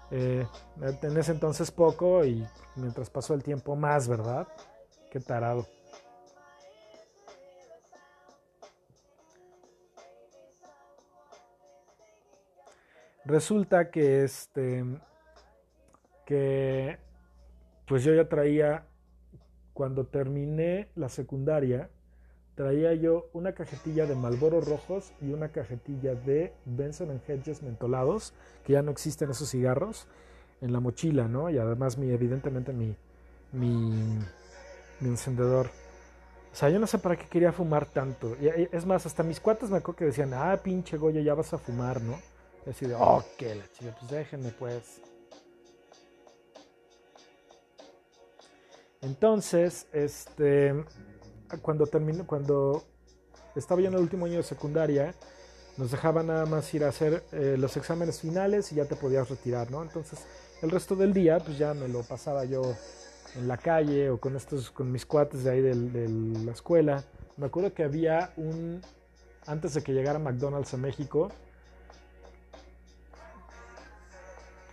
Eh, 0.09 0.45
en 0.81 1.17
ese 1.17 1.31
entonces 1.31 1.71
poco 1.71 2.25
y 2.25 2.45
mientras 2.75 3.09
pasó 3.09 3.33
el 3.33 3.43
tiempo 3.43 3.75
más, 3.75 4.07
¿verdad? 4.07 4.47
Qué 5.09 5.19
tarado. 5.19 5.65
Resulta 13.23 13.91
que 13.91 14.23
este 14.23 14.83
que 16.25 16.97
pues 17.91 18.05
yo 18.05 18.13
ya 18.13 18.29
traía, 18.29 18.85
cuando 19.73 20.05
terminé 20.05 20.87
la 20.95 21.09
secundaria, 21.09 21.89
traía 22.55 22.93
yo 22.93 23.29
una 23.33 23.51
cajetilla 23.51 24.05
de 24.05 24.15
Malboro 24.15 24.61
rojos 24.61 25.11
y 25.19 25.33
una 25.33 25.49
cajetilla 25.49 26.15
de 26.15 26.53
Benson 26.63 27.21
Hedges 27.27 27.61
mentolados, 27.61 28.33
que 28.65 28.71
ya 28.71 28.81
no 28.81 28.91
existen 28.91 29.29
esos 29.29 29.49
cigarros, 29.49 30.07
en 30.61 30.71
la 30.71 30.79
mochila, 30.79 31.27
¿no? 31.27 31.49
Y 31.49 31.57
además 31.57 31.97
mi, 31.97 32.11
evidentemente 32.11 32.71
mi, 32.71 32.95
mi, 33.51 33.91
encendedor. 35.01 35.67
O 36.53 36.55
sea, 36.55 36.69
yo 36.69 36.79
no 36.79 36.87
sé 36.87 36.97
para 36.97 37.17
qué 37.17 37.27
quería 37.27 37.51
fumar 37.51 37.87
tanto. 37.87 38.37
Es 38.71 38.85
más, 38.85 39.05
hasta 39.05 39.21
mis 39.21 39.41
cuates 39.41 39.69
me 39.69 39.79
acuerdo 39.79 39.97
que 39.97 40.05
decían, 40.05 40.33
ah, 40.33 40.57
pinche 40.63 40.95
Goya, 40.95 41.19
ya 41.19 41.33
vas 41.33 41.53
a 41.53 41.57
fumar, 41.57 42.01
¿no? 42.01 42.17
Y 42.65 42.69
así 42.69 42.85
de, 42.85 42.95
oh, 42.95 43.21
qué 43.37 43.53
la 43.53 43.69
chica, 43.73 43.93
pues 43.99 44.09
déjenme 44.09 44.51
pues. 44.51 45.01
Entonces, 49.01 49.87
este, 49.93 50.85
cuando 51.63 51.87
terminó, 51.87 52.27
cuando 52.27 52.83
estaba 53.55 53.81
yo 53.81 53.87
en 53.87 53.95
el 53.95 53.99
último 53.99 54.27
año 54.27 54.37
de 54.37 54.43
secundaria, 54.43 55.15
nos 55.77 55.89
dejaban 55.89 56.27
nada 56.27 56.45
más 56.45 56.71
ir 56.73 56.83
a 56.83 56.89
hacer 56.89 57.23
eh, 57.31 57.55
los 57.57 57.75
exámenes 57.77 58.19
finales 58.19 58.71
y 58.71 58.75
ya 58.75 58.85
te 58.85 58.95
podías 58.95 59.27
retirar, 59.27 59.71
¿no? 59.71 59.81
Entonces, 59.81 60.19
el 60.61 60.69
resto 60.69 60.95
del 60.95 61.13
día, 61.13 61.39
pues 61.39 61.57
ya 61.57 61.73
me 61.73 61.87
lo 61.87 62.03
pasaba 62.03 62.45
yo 62.45 62.61
en 63.35 63.47
la 63.47 63.57
calle 63.57 64.11
o 64.11 64.19
con 64.19 64.35
estos, 64.35 64.69
con 64.69 64.91
mis 64.91 65.05
cuates 65.05 65.43
de 65.43 65.49
ahí 65.49 65.61
de 65.61 66.07
la 66.45 66.51
escuela. 66.51 67.03
Me 67.37 67.47
acuerdo 67.47 67.73
que 67.73 67.83
había 67.83 68.31
un, 68.37 68.81
antes 69.47 69.73
de 69.73 69.81
que 69.81 69.93
llegara 69.93 70.19
McDonald's 70.19 70.75
a 70.75 70.77
México, 70.77 71.31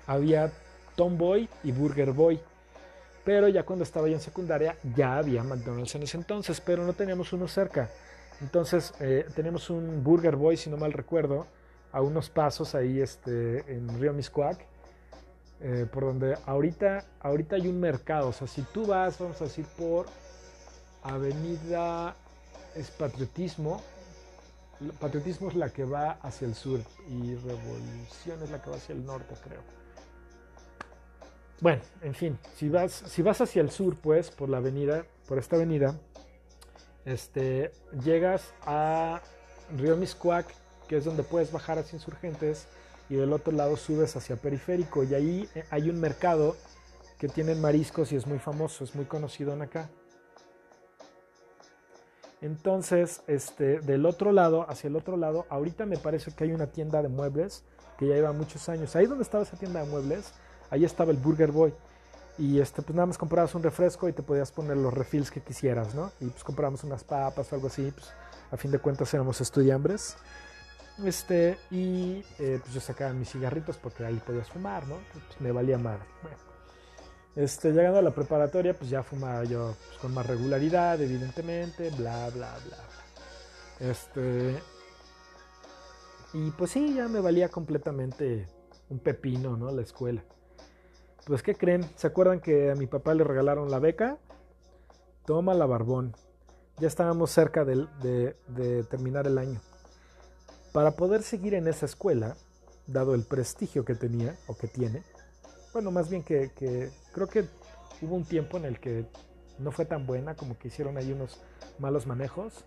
había 0.06 0.52
Tomboy 0.96 1.48
y 1.64 1.72
Burger 1.72 2.12
Boy. 2.12 2.40
Pero 3.28 3.46
ya 3.46 3.62
cuando 3.62 3.82
estaba 3.82 4.08
yo 4.08 4.14
en 4.14 4.22
secundaria 4.22 4.78
ya 4.96 5.18
había 5.18 5.42
McDonald's 5.42 5.94
en 5.94 6.02
ese 6.04 6.16
entonces, 6.16 6.62
pero 6.62 6.86
no 6.86 6.94
teníamos 6.94 7.30
uno 7.34 7.46
cerca. 7.46 7.90
Entonces 8.40 8.94
eh, 9.00 9.26
teníamos 9.36 9.68
un 9.68 10.02
Burger 10.02 10.34
Boy, 10.34 10.56
si 10.56 10.70
no 10.70 10.78
mal 10.78 10.94
recuerdo, 10.94 11.46
a 11.92 12.00
unos 12.00 12.30
pasos 12.30 12.74
ahí 12.74 13.02
este, 13.02 13.70
en 13.70 14.00
Río 14.00 14.14
Miscuac, 14.14 14.64
eh, 15.60 15.86
por 15.92 16.04
donde 16.04 16.38
ahorita, 16.46 17.04
ahorita 17.20 17.56
hay 17.56 17.68
un 17.68 17.78
mercado. 17.78 18.28
O 18.28 18.32
sea, 18.32 18.46
si 18.46 18.62
tú 18.62 18.86
vas, 18.86 19.18
vamos 19.18 19.38
a 19.42 19.44
decir, 19.44 19.66
por 19.76 20.06
Avenida 21.02 22.16
es 22.74 22.90
Patriotismo, 22.92 23.82
Patriotismo 25.00 25.50
es 25.50 25.54
la 25.54 25.68
que 25.68 25.84
va 25.84 26.12
hacia 26.22 26.48
el 26.48 26.54
sur 26.54 26.80
y 27.10 27.34
Revolución 27.34 28.42
es 28.42 28.50
la 28.50 28.62
que 28.62 28.70
va 28.70 28.76
hacia 28.76 28.94
el 28.94 29.04
norte, 29.04 29.34
creo. 29.44 29.77
Bueno, 31.60 31.82
en 32.02 32.14
fin, 32.14 32.38
si 32.54 32.68
vas, 32.68 32.92
si 32.92 33.20
vas 33.20 33.40
hacia 33.40 33.60
el 33.60 33.70
sur, 33.70 33.96
pues, 33.96 34.30
por 34.30 34.48
la 34.48 34.58
avenida, 34.58 35.04
por 35.26 35.38
esta 35.38 35.56
avenida, 35.56 35.98
este, 37.04 37.72
llegas 38.04 38.54
a 38.64 39.20
Río 39.76 39.96
Miscuac, 39.96 40.46
que 40.86 40.98
es 40.98 41.04
donde 41.04 41.24
puedes 41.24 41.50
bajar 41.50 41.78
hacia 41.78 41.96
Insurgentes, 41.96 42.68
y 43.10 43.16
del 43.16 43.32
otro 43.32 43.52
lado 43.52 43.76
subes 43.76 44.14
hacia 44.14 44.36
Periférico, 44.36 45.02
y 45.02 45.14
ahí 45.14 45.48
eh, 45.56 45.64
hay 45.70 45.90
un 45.90 46.00
mercado 46.00 46.54
que 47.18 47.28
tiene 47.28 47.56
mariscos 47.56 48.12
y 48.12 48.16
es 48.16 48.26
muy 48.26 48.38
famoso, 48.38 48.84
es 48.84 48.94
muy 48.94 49.06
conocido 49.06 49.52
en 49.52 49.62
acá. 49.62 49.90
Entonces, 52.40 53.22
este, 53.26 53.80
del 53.80 54.06
otro 54.06 54.30
lado, 54.30 54.64
hacia 54.70 54.86
el 54.86 54.94
otro 54.94 55.16
lado, 55.16 55.44
ahorita 55.48 55.86
me 55.86 55.96
parece 55.96 56.30
que 56.30 56.44
hay 56.44 56.52
una 56.52 56.68
tienda 56.68 57.02
de 57.02 57.08
muebles 57.08 57.64
que 57.98 58.06
ya 58.06 58.14
lleva 58.14 58.32
muchos 58.32 58.68
años. 58.68 58.94
Ahí 58.94 59.06
donde 59.06 59.24
estaba 59.24 59.42
esa 59.42 59.56
tienda 59.56 59.82
de 59.82 59.90
muebles, 59.90 60.32
ahí 60.70 60.84
estaba 60.84 61.10
el 61.10 61.18
Burger 61.18 61.52
Boy. 61.52 61.74
Y 62.38 62.60
este, 62.60 62.82
pues 62.82 62.94
nada 62.94 63.06
más 63.06 63.18
comprabas 63.18 63.54
un 63.56 63.62
refresco 63.62 64.08
y 64.08 64.12
te 64.12 64.22
podías 64.22 64.52
poner 64.52 64.76
los 64.76 64.94
refills 64.94 65.30
que 65.30 65.40
quisieras, 65.40 65.94
¿no? 65.94 66.12
Y 66.20 66.26
pues 66.26 66.44
compramos 66.44 66.84
unas 66.84 67.02
papas 67.02 67.52
o 67.52 67.54
algo 67.56 67.66
así, 67.66 67.90
pues 67.90 68.12
a 68.50 68.56
fin 68.56 68.70
de 68.70 68.78
cuentas 68.78 69.12
éramos 69.12 69.40
estudiambres. 69.40 70.16
Este, 71.04 71.58
y 71.70 72.24
eh, 72.38 72.60
pues 72.60 72.74
yo 72.74 72.80
sacaba 72.80 73.12
mis 73.12 73.30
cigarritos 73.30 73.76
porque 73.76 74.04
ahí 74.04 74.20
podías 74.24 74.48
fumar, 74.48 74.86
¿no? 74.86 74.96
Pues 75.12 75.40
me 75.40 75.50
valía 75.50 75.78
madre. 75.78 76.04
Bueno, 76.22 76.36
este, 77.36 77.72
llegando 77.72 77.98
a 77.98 78.02
la 78.02 78.10
preparatoria, 78.10 78.74
pues 78.74 78.90
ya 78.90 79.02
fumaba 79.02 79.44
yo 79.44 79.74
pues, 79.86 79.98
con 79.98 80.12
más 80.14 80.26
regularidad, 80.26 81.00
evidentemente, 81.00 81.90
bla, 81.90 82.30
bla, 82.30 82.56
bla. 82.66 83.88
Este, 83.90 84.60
y 86.32 86.50
pues 86.50 86.72
sí, 86.72 86.94
ya 86.94 87.08
me 87.08 87.20
valía 87.20 87.48
completamente 87.48 88.48
un 88.88 88.98
pepino, 88.98 89.56
¿no? 89.56 89.70
La 89.70 89.82
escuela. 89.82 90.24
Pues, 91.28 91.42
¿qué 91.42 91.54
creen? 91.54 91.84
¿Se 91.94 92.06
acuerdan 92.06 92.40
que 92.40 92.70
a 92.70 92.74
mi 92.74 92.86
papá 92.86 93.14
le 93.14 93.22
regalaron 93.22 93.70
la 93.70 93.78
beca? 93.78 94.18
toma 95.28 95.52
la 95.52 95.66
barbón. 95.66 96.16
Ya 96.78 96.88
estábamos 96.88 97.30
cerca 97.30 97.66
de, 97.66 98.34
terminar 98.88 99.26
el 99.26 99.36
año. 99.36 99.60
Para 100.72 100.92
poder 100.92 101.22
seguir 101.22 101.52
en 101.52 101.68
esa 101.68 101.84
escuela, 101.84 102.34
dado 102.86 103.14
el 103.14 103.24
prestigio 103.24 103.84
que 103.84 103.94
tenía 103.94 104.36
o 104.46 104.56
que 104.56 104.68
tiene, 104.68 105.02
bueno, 105.74 105.90
más 105.90 106.08
bien 106.08 106.22
que, 106.22 106.50
creo 107.12 107.26
que 107.26 107.44
hubo 108.00 108.14
un 108.16 108.24
tiempo 108.24 108.56
en 108.56 108.64
el 108.64 108.80
que 108.80 109.04
no 109.58 109.70
fue 109.70 109.84
tan 109.84 110.06
buena, 110.06 110.34
como 110.34 110.58
que 110.58 110.68
hicieron 110.68 110.96
ahí 110.96 111.12
unos 111.12 111.42
malos 111.78 112.06
manejos 112.06 112.64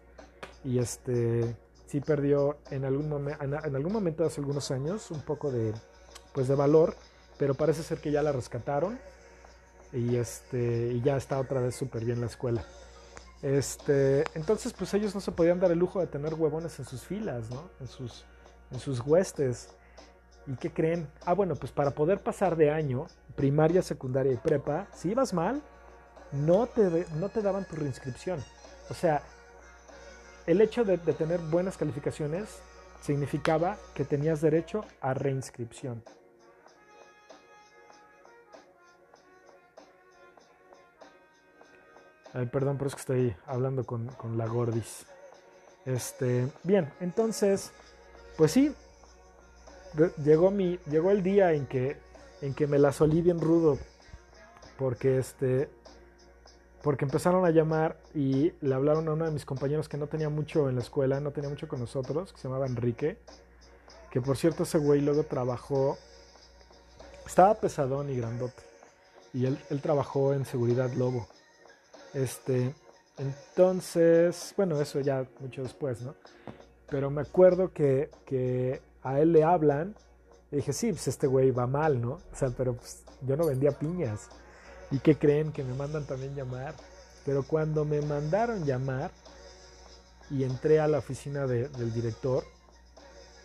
y 0.64 0.78
este 0.78 1.55
sí 1.88 1.99
perdió 1.99 2.59
en 2.70 2.86
algún, 2.86 3.28
en, 3.28 3.55
algún 3.55 3.91
momento 3.91 4.24
hace 4.24 4.39
algunos 4.39 4.70
años 4.70 5.09
un 5.09 5.22
poco 5.22 5.49
de, 5.49 5.74
pues 6.32 6.47
de 6.47 6.53
valor, 6.53 6.93
pero 7.41 7.55
parece 7.55 7.81
ser 7.81 7.97
que 7.97 8.11
ya 8.11 8.21
la 8.21 8.31
rescataron 8.31 8.99
y, 9.91 10.15
este, 10.15 10.91
y 10.93 11.01
ya 11.01 11.17
está 11.17 11.39
otra 11.39 11.59
vez 11.59 11.73
súper 11.73 12.05
bien 12.05 12.21
la 12.21 12.27
escuela. 12.27 12.63
Este, 13.41 14.23
entonces, 14.35 14.73
pues 14.73 14.93
ellos 14.93 15.15
no 15.15 15.21
se 15.21 15.31
podían 15.31 15.59
dar 15.59 15.71
el 15.71 15.79
lujo 15.79 15.99
de 15.99 16.05
tener 16.05 16.35
huevones 16.35 16.77
en 16.77 16.85
sus 16.85 17.01
filas, 17.01 17.49
¿no? 17.49 17.71
En 17.79 17.87
sus, 17.87 18.25
en 18.69 18.77
sus 18.77 18.99
huestes. 18.99 19.69
¿Y 20.45 20.55
qué 20.57 20.71
creen? 20.71 21.09
Ah, 21.25 21.33
bueno, 21.33 21.55
pues 21.55 21.71
para 21.71 21.89
poder 21.89 22.19
pasar 22.19 22.55
de 22.55 22.69
año, 22.69 23.07
primaria, 23.35 23.81
secundaria 23.81 24.33
y 24.33 24.37
prepa, 24.37 24.85
si 24.93 25.09
ibas 25.09 25.33
mal, 25.33 25.63
no 26.31 26.67
te, 26.67 27.07
no 27.15 27.29
te 27.29 27.41
daban 27.41 27.65
tu 27.65 27.75
reinscripción. 27.75 28.39
O 28.91 28.93
sea, 28.93 29.23
el 30.45 30.61
hecho 30.61 30.83
de, 30.83 30.97
de 30.97 31.13
tener 31.13 31.39
buenas 31.39 31.75
calificaciones 31.75 32.59
significaba 33.01 33.77
que 33.95 34.05
tenías 34.05 34.41
derecho 34.41 34.85
a 35.01 35.15
reinscripción. 35.15 36.03
Ay, 42.34 42.45
perdón, 42.45 42.77
pero 42.77 42.88
es 42.88 42.95
que 42.95 43.01
estoy 43.01 43.36
hablando 43.45 43.86
con, 43.86 44.07
con, 44.07 44.38
la 44.38 44.47
Gordis. 44.47 45.05
Este, 45.86 46.47
bien, 46.63 46.91
entonces, 47.01 47.71
pues 48.38 48.51
sí, 48.51 48.73
llegó, 50.23 50.49
mi, 50.49 50.77
llegó 50.89 51.11
el 51.11 51.23
día 51.23 51.51
en 51.51 51.65
que, 51.65 51.97
en 52.41 52.53
que 52.53 52.67
me 52.67 52.79
la 52.79 52.93
solí 52.93 53.21
bien 53.21 53.41
rudo. 53.41 53.77
Porque 54.77 55.17
este, 55.17 55.69
porque 56.82 57.05
empezaron 57.05 57.45
a 57.45 57.51
llamar 57.51 57.97
y 58.15 58.53
le 58.61 58.73
hablaron 58.73 59.07
a 59.07 59.13
uno 59.13 59.25
de 59.25 59.32
mis 59.32 59.45
compañeros 59.45 59.88
que 59.88 59.97
no 59.97 60.07
tenía 60.07 60.29
mucho 60.29 60.69
en 60.69 60.75
la 60.75 60.82
escuela, 60.82 61.19
no 61.19 61.32
tenía 61.32 61.49
mucho 61.49 61.67
con 61.67 61.79
nosotros, 61.79 62.34
que 62.34 62.39
se 62.39 62.47
llamaba 62.47 62.65
Enrique. 62.65 63.17
Que 64.09 64.21
por 64.21 64.38
cierto, 64.38 64.63
ese 64.63 64.77
güey 64.77 65.01
luego 65.01 65.23
trabajó, 65.23 65.97
estaba 67.25 67.53
pesadón 67.55 68.09
y 68.09 68.17
grandote. 68.17 68.63
Y 69.34 69.45
él, 69.45 69.59
él 69.69 69.82
trabajó 69.82 70.34
en 70.34 70.45
Seguridad 70.45 70.91
Lobo. 70.93 71.27
Este, 72.14 72.74
entonces, 73.18 74.53
bueno, 74.57 74.80
eso 74.82 74.99
ya 74.99 75.26
mucho 75.39 75.64
después, 75.64 76.01
¿no? 76.01 76.16
Pero 76.89 77.09
me 77.09 77.22
acuerdo 77.22 77.72
que, 77.72 78.09
que 78.26 78.82
a 79.03 79.20
él 79.20 79.32
le 79.32 79.43
hablan. 79.43 79.95
Y 80.51 80.57
dije, 80.57 80.74
sí, 80.74 80.91
pues 80.91 81.07
este 81.07 81.28
güey 81.28 81.51
va 81.51 81.68
mal, 81.68 82.01
¿no? 82.01 82.14
O 82.14 82.36
sea, 82.36 82.49
pero 82.49 82.76
pues, 82.76 83.03
yo 83.22 83.38
no 83.38 83.45
vendía 83.45 83.72
piñas. 83.72 84.30
¿Y 84.91 84.99
qué 84.99 85.18
creen? 85.18 85.51
Que 85.51 85.64
me 85.64 85.74
mandan 85.74 86.05
también 86.05 86.36
llamar. 86.36 86.76
Pero 87.26 87.43
cuando 87.43 87.86
me 87.86 88.01
mandaron 88.01 88.66
llamar 88.66 89.12
y 90.30 90.43
entré 90.43 90.80
a 90.80 90.88
la 90.88 90.97
oficina 90.97 91.45
de, 91.45 91.70
del 91.70 91.93
director, 91.93 92.43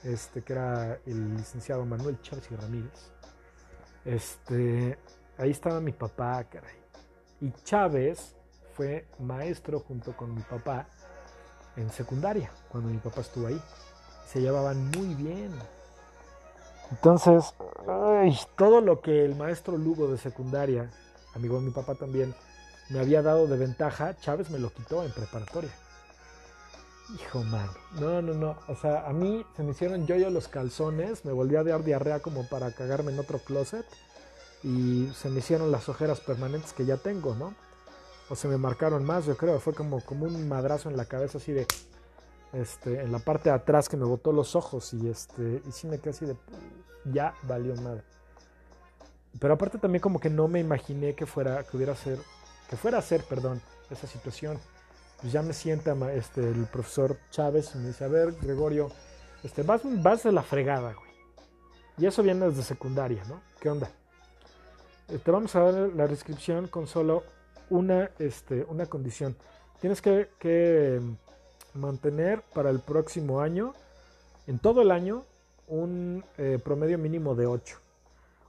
este, 0.03 0.43
que 0.43 0.53
era 0.53 0.99
el 1.07 1.37
licenciado 1.37 1.85
Manuel 1.85 2.21
Chávez 2.23 2.49
y 2.51 2.57
Ramírez, 2.57 3.13
este, 4.05 4.99
ahí 5.37 5.51
estaba 5.51 5.81
mi 5.81 5.93
papá, 5.93 6.43
caray. 6.45 6.77
Y 7.41 7.53
Chávez 7.65 8.35
fue 8.77 9.07
maestro 9.19 9.81
junto 9.81 10.15
con 10.17 10.35
mi 10.35 10.43
papá 10.43 10.87
en 11.77 11.91
secundaria, 11.91 12.51
cuando 12.69 12.91
mi 12.91 12.99
papá 12.99 13.23
estuvo 13.23 13.47
ahí. 13.47 13.61
Se 14.29 14.41
llevaban 14.41 14.91
muy 14.91 15.15
bien. 15.15 15.53
Entonces, 16.91 17.55
todo 18.57 18.81
lo 18.81 19.01
que 19.01 19.25
el 19.25 19.35
maestro 19.35 19.77
Lugo 19.77 20.09
de 20.09 20.19
secundaria, 20.19 20.91
amigo 21.35 21.59
de 21.59 21.67
mi 21.67 21.71
papá 21.73 21.95
también, 21.95 22.35
me 22.91 23.01
había 23.01 23.23
dado 23.23 23.47
de 23.47 23.57
ventaja, 23.57 24.17
Chávez 24.19 24.51
me 24.51 24.59
lo 24.59 24.71
quitó 24.71 25.03
en 25.03 25.13
preparatoria. 25.13 25.71
Hijo, 27.15 27.43
man. 27.45 27.69
No, 28.01 28.21
no, 28.21 28.35
no. 28.35 28.59
O 28.69 28.77
sea, 28.77 29.07
a 29.07 29.13
mí 29.13 29.45
se 29.57 29.63
me 29.63 29.71
hicieron 29.71 30.07
yo-yo 30.07 30.31
los 30.31 30.49
calzones, 30.49 31.25
me 31.25 31.33
volví 31.33 31.57
a 31.57 31.65
dar 31.65 31.83
diarrea 31.83 32.21
como 32.21 32.49
para 32.49 32.73
cagarme 32.73 33.13
en 33.13 33.19
otro 33.19 33.39
closet 33.39 33.87
y 34.63 35.09
se 35.15 35.31
me 35.31 35.39
hicieron 35.39 35.71
las 35.71 35.89
ojeras 35.89 36.21
permanentes 36.21 36.73
que 36.73 36.85
ya 36.85 36.97
tengo, 36.97 37.35
¿no? 37.35 37.55
O 38.29 38.35
se 38.35 38.49
me 38.49 38.57
marcaron 38.57 39.05
más, 39.05 39.27
yo 39.27 39.37
creo, 39.37 39.61
fue 39.61 39.75
como, 39.75 40.01
como 40.01 40.27
un 40.27 40.49
madrazo 40.49 40.89
en 40.89 40.97
la 40.97 41.05
cabeza 41.05 41.39
así 41.39 41.53
de, 41.53 41.67
este, 42.53 43.01
en 43.01 43.13
la 43.13 43.19
parte 43.19 43.51
de 43.51 43.55
atrás 43.55 43.89
que 43.89 43.97
me 43.97 44.05
botó 44.05 44.33
los 44.33 44.57
ojos 44.57 44.93
y 44.95 45.09
este, 45.09 45.63
y 45.67 45.73
sí 45.73 45.87
me 45.87 45.99
quedé 45.99 46.11
así 46.11 46.27
de, 46.27 46.37
ya 47.05 47.35
valió 47.43 47.75
nada. 47.75 48.03
Pero 49.39 49.55
aparte 49.55 49.79
también 49.79 50.01
como 50.01 50.19
que 50.19 50.31
no 50.31 50.49
me 50.49 50.61
imaginé 50.61 51.15
que 51.15 51.27
fuera, 51.27 51.63
que 51.65 51.77
hubiera 51.77 51.95
ser, 51.95 52.19
que 52.69 52.77
fuera 52.77 52.99
a 52.99 53.03
ser, 53.03 53.23
perdón, 53.25 53.61
esa 53.91 54.07
situación. 54.07 54.59
Pues 55.21 55.33
ya 55.33 55.43
me 55.43 55.53
sienta 55.53 55.95
este, 56.13 56.41
el 56.49 56.67
profesor 56.67 57.19
Chávez 57.31 57.75
y 57.75 57.79
me 57.79 57.89
dice, 57.89 58.05
a 58.05 58.09
ver, 58.09 58.33
Gregorio, 58.41 58.91
este, 59.43 59.63
vas, 59.63 59.83
vas 60.03 60.23
de 60.23 60.33
la 60.33 60.43
fregada, 60.43 60.93
güey. 60.95 61.07
Y 61.99 62.07
eso 62.07 62.23
viene 62.23 62.47
desde 62.49 62.63
secundaria, 62.63 63.23
¿no? 63.25 63.41
¿Qué 63.61 63.71
onda? 63.71 63.91
Eh, 65.09 65.19
te 65.19 65.31
vamos 65.31 65.55
a 65.55 65.61
dar 65.61 65.75
la 65.95 66.07
descripción 66.07 66.69
con 66.69 66.87
solo 66.87 67.25
una, 67.71 68.11
este, 68.19 68.65
una 68.69 68.87
condición. 68.87 69.37
Tienes 69.81 70.01
que, 70.01 70.31
que 70.39 71.01
mantener 71.75 72.43
para 72.55 72.71
el 72.71 72.81
próximo 72.81 73.41
año, 73.41 73.75
en 74.47 74.59
todo 74.59 74.83
el 74.83 74.91
año, 74.91 75.25
un 75.69 76.25
eh, 76.39 76.59
promedio 76.63 76.99
mínimo 76.99 77.35
de 77.35 77.47
8. 77.47 77.79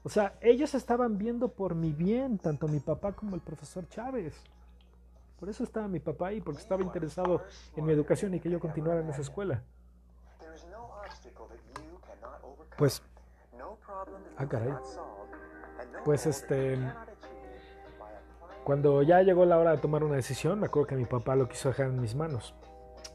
O 0.04 0.10
sea, 0.10 0.38
ellos 0.42 0.74
estaban 0.74 1.18
viendo 1.18 1.50
por 1.50 1.76
mi 1.76 1.92
bien, 1.92 2.38
tanto 2.38 2.68
mi 2.68 2.80
papá 2.80 3.12
como 3.12 3.36
el 3.36 3.42
profesor 3.42 3.88
Chávez. 3.90 4.36
Por 5.40 5.50
eso 5.50 5.64
estaba 5.64 5.88
mi 5.88 6.00
papá 6.00 6.28
ahí, 6.28 6.42
porque 6.42 6.62
estaba 6.62 6.82
interesado 6.82 7.44
en 7.76 7.86
mi 7.86 7.94
educación 7.94 8.34
y 8.34 8.40
que 8.40 8.50
yo 8.50 8.60
continuara 8.60 9.02
en 9.02 9.10
esa 9.10 9.22
escuela. 9.22 9.62
Pues, 12.78 13.02
ah, 14.38 14.48
caray. 14.48 14.74
Pues 16.06 16.26
este, 16.26 16.78
cuando 18.68 19.02
ya 19.02 19.22
llegó 19.22 19.46
la 19.46 19.58
hora 19.58 19.72
de 19.72 19.78
tomar 19.78 20.04
una 20.04 20.18
decisión, 20.18 20.60
me 20.60 20.66
acuerdo 20.66 20.88
que 20.88 20.98
mi 20.98 21.06
papá 21.06 21.38
lo 21.38 21.48
quiso 21.48 21.70
dejar 21.70 21.86
en 21.86 22.02
mis 22.02 22.16
manos. 22.16 22.54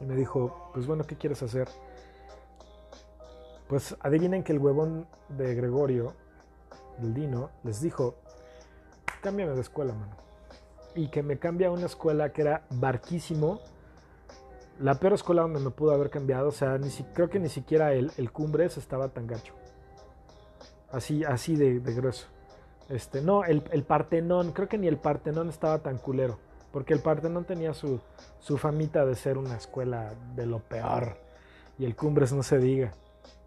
Y 0.01 0.05
me 0.05 0.15
dijo, 0.15 0.71
pues 0.73 0.87
bueno, 0.87 1.03
¿qué 1.03 1.15
quieres 1.15 1.43
hacer? 1.43 1.67
Pues 3.67 3.95
adivinen 3.99 4.41
que 4.41 4.51
el 4.51 4.57
huevón 4.57 5.05
de 5.29 5.53
Gregorio, 5.53 6.15
del 6.97 7.13
Dino, 7.13 7.51
les 7.63 7.81
dijo, 7.81 8.15
cámbiame 9.21 9.53
de 9.53 9.61
escuela, 9.61 9.93
mano. 9.93 10.15
Y 10.95 11.09
que 11.09 11.21
me 11.21 11.37
cambia 11.37 11.67
a 11.67 11.71
una 11.71 11.85
escuela 11.85 12.33
que 12.33 12.41
era 12.41 12.65
barquísimo. 12.71 13.59
La 14.79 14.95
peor 14.95 15.13
escuela 15.13 15.43
donde 15.43 15.59
me 15.59 15.69
pudo 15.69 15.91
haber 15.91 16.09
cambiado. 16.09 16.47
O 16.47 16.51
sea, 16.51 16.79
ni 16.79 16.89
si, 16.89 17.03
creo 17.03 17.29
que 17.29 17.37
ni 17.37 17.49
siquiera 17.49 17.93
el, 17.93 18.11
el 18.17 18.31
Cumbres 18.31 18.77
estaba 18.77 19.09
tan 19.09 19.27
gacho. 19.27 19.53
Así, 20.91 21.23
así 21.23 21.55
de, 21.55 21.79
de 21.79 21.93
grueso. 21.93 22.32
Este, 22.93 23.21
no, 23.21 23.43
el, 23.43 23.63
el, 23.71 23.83
Partenón, 23.83 24.51
creo 24.51 24.69
que 24.69 24.77
ni 24.77 24.87
el 24.87 24.97
Partenón 24.97 25.49
estaba 25.49 25.79
tan 25.79 25.97
culero, 25.97 26.37
porque 26.71 26.93
el 26.93 26.99
Partenón 26.99 27.43
tenía 27.43 27.73
su, 27.73 27.99
su 28.39 28.59
famita 28.59 29.03
de 29.03 29.15
ser 29.15 29.39
una 29.39 29.57
escuela 29.57 30.13
de 30.35 30.45
lo 30.45 30.59
peor, 30.59 31.17
y 31.79 31.85
el 31.85 31.95
Cumbres 31.95 32.31
no 32.33 32.43
se 32.43 32.59
diga, 32.59 32.93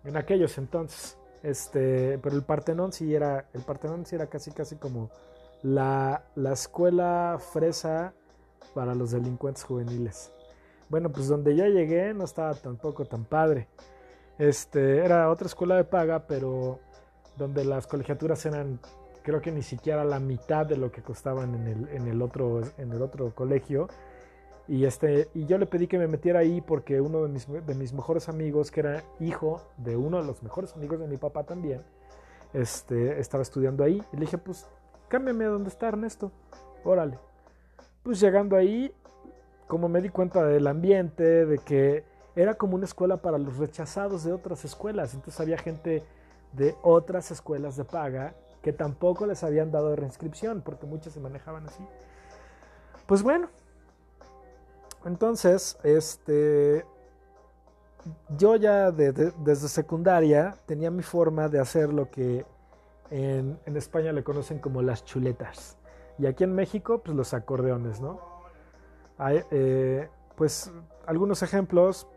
en 0.02 0.16
aquellos 0.16 0.58
entonces, 0.58 1.16
este, 1.44 2.18
pero 2.18 2.34
el 2.34 2.42
Partenón 2.42 2.92
sí 2.92 3.14
era, 3.14 3.46
el 3.52 3.62
Partenón 3.62 4.04
sí 4.04 4.16
era 4.16 4.26
casi 4.26 4.50
casi 4.50 4.74
como 4.74 5.10
la, 5.62 6.24
la 6.34 6.52
escuela 6.52 7.38
fresa 7.38 8.14
para 8.74 8.96
los 8.96 9.12
delincuentes 9.12 9.62
juveniles. 9.62 10.32
Bueno, 10.88 11.12
pues 11.12 11.28
donde 11.28 11.54
yo 11.54 11.66
llegué 11.66 12.12
no 12.14 12.24
estaba 12.24 12.52
tampoco 12.54 13.04
tan 13.04 13.24
padre. 13.24 13.68
Este, 14.38 15.04
era 15.04 15.30
otra 15.30 15.46
escuela 15.46 15.76
de 15.76 15.84
paga, 15.84 16.26
pero 16.26 16.80
donde 17.36 17.64
las 17.64 17.86
colegiaturas 17.86 18.44
eran 18.44 18.80
creo 19.26 19.40
que 19.40 19.50
ni 19.50 19.62
siquiera 19.62 20.04
la 20.04 20.20
mitad 20.20 20.64
de 20.66 20.76
lo 20.76 20.92
que 20.92 21.02
costaban 21.02 21.52
en 21.56 21.66
el, 21.66 21.88
en 21.88 22.06
el, 22.06 22.22
otro, 22.22 22.60
en 22.78 22.92
el 22.92 23.02
otro 23.02 23.34
colegio. 23.34 23.88
Y, 24.68 24.84
este, 24.84 25.30
y 25.34 25.46
yo 25.46 25.58
le 25.58 25.66
pedí 25.66 25.88
que 25.88 25.98
me 25.98 26.06
metiera 26.06 26.38
ahí 26.38 26.60
porque 26.60 27.00
uno 27.00 27.24
de 27.24 27.28
mis, 27.28 27.48
de 27.48 27.74
mis 27.74 27.92
mejores 27.92 28.28
amigos, 28.28 28.70
que 28.70 28.80
era 28.80 29.02
hijo 29.18 29.62
de 29.78 29.96
uno 29.96 30.18
de 30.18 30.24
los 30.24 30.44
mejores 30.44 30.74
amigos 30.76 31.00
de 31.00 31.08
mi 31.08 31.16
papá 31.16 31.42
también, 31.42 31.82
este, 32.52 33.18
estaba 33.18 33.42
estudiando 33.42 33.82
ahí. 33.82 34.00
Y 34.12 34.14
le 34.16 34.20
dije, 34.20 34.38
pues 34.38 34.68
cámbiame 35.08 35.46
a 35.46 35.48
donde 35.48 35.70
está 35.70 35.88
Ernesto. 35.88 36.30
Órale. 36.84 37.18
Pues 38.04 38.20
llegando 38.20 38.54
ahí, 38.54 38.94
como 39.66 39.88
me 39.88 40.00
di 40.02 40.08
cuenta 40.08 40.44
del 40.44 40.68
ambiente, 40.68 41.46
de 41.46 41.58
que 41.58 42.04
era 42.36 42.54
como 42.54 42.76
una 42.76 42.84
escuela 42.84 43.16
para 43.16 43.38
los 43.38 43.56
rechazados 43.56 44.22
de 44.22 44.32
otras 44.32 44.64
escuelas. 44.64 45.14
Entonces 45.14 45.40
había 45.40 45.58
gente 45.58 46.04
de 46.52 46.76
otras 46.84 47.32
escuelas 47.32 47.76
de 47.76 47.84
paga 47.84 48.36
que 48.66 48.72
tampoco 48.72 49.26
les 49.26 49.44
habían 49.44 49.70
dado 49.70 49.94
reinscripción, 49.94 50.60
porque 50.60 50.86
muchas 50.86 51.12
se 51.12 51.20
manejaban 51.20 51.68
así. 51.68 51.86
Pues 53.06 53.22
bueno, 53.22 53.48
entonces, 55.04 55.78
este, 55.84 56.84
yo 58.36 58.56
ya 58.56 58.90
desde 58.90 59.68
secundaria 59.68 60.56
tenía 60.66 60.90
mi 60.90 61.04
forma 61.04 61.48
de 61.48 61.60
hacer 61.60 61.92
lo 61.92 62.10
que 62.10 62.44
en, 63.12 63.56
España 63.66 64.10
le 64.10 64.24
conocen 64.24 64.58
como 64.58 64.82
las 64.82 65.04
chuletas. 65.04 65.78
Y 66.18 66.26
aquí 66.26 66.42
en 66.42 66.52
México, 66.52 67.02
pues 67.04 67.16
los 67.16 67.34
acordeones, 67.34 68.00
¿no? 68.00 68.18
Hay, 69.16 69.44
eh, 69.52 70.08
pues 70.34 70.72
algunos 71.06 71.40
ejemplos. 71.44 72.08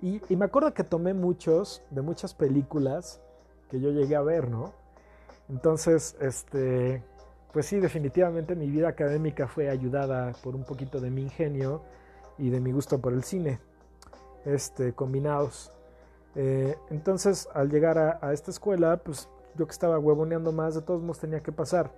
Y, 0.00 0.22
y, 0.28 0.36
me 0.36 0.44
acuerdo 0.44 0.72
que 0.72 0.84
tomé 0.84 1.14
muchos 1.14 1.82
de 1.90 2.00
muchas 2.00 2.32
películas 2.32 3.20
que 3.68 3.80
yo 3.80 3.90
llegué 3.90 4.14
a 4.14 4.22
ver, 4.22 4.48
¿no? 4.48 4.83
Entonces, 5.48 6.16
este, 6.20 7.02
pues 7.52 7.66
sí, 7.66 7.78
definitivamente 7.78 8.56
mi 8.56 8.68
vida 8.68 8.88
académica 8.88 9.46
fue 9.46 9.68
ayudada 9.68 10.32
por 10.42 10.54
un 10.54 10.64
poquito 10.64 11.00
de 11.00 11.10
mi 11.10 11.22
ingenio 11.22 11.82
y 12.38 12.50
de 12.50 12.60
mi 12.60 12.72
gusto 12.72 13.00
por 13.00 13.12
el 13.12 13.22
cine, 13.22 13.60
este, 14.44 14.92
combinados. 14.92 15.70
Eh, 16.34 16.76
entonces, 16.90 17.48
al 17.54 17.70
llegar 17.70 17.98
a, 17.98 18.32
esta 18.32 18.50
escuela, 18.50 18.96
pues 18.96 19.28
yo 19.56 19.66
que 19.66 19.72
estaba 19.72 19.98
huevoneando 19.98 20.50
más, 20.50 20.74
de 20.74 20.82
todos 20.82 21.00
modos 21.02 21.20
tenía 21.20 21.42
que 21.42 21.52
pasar 21.52 21.92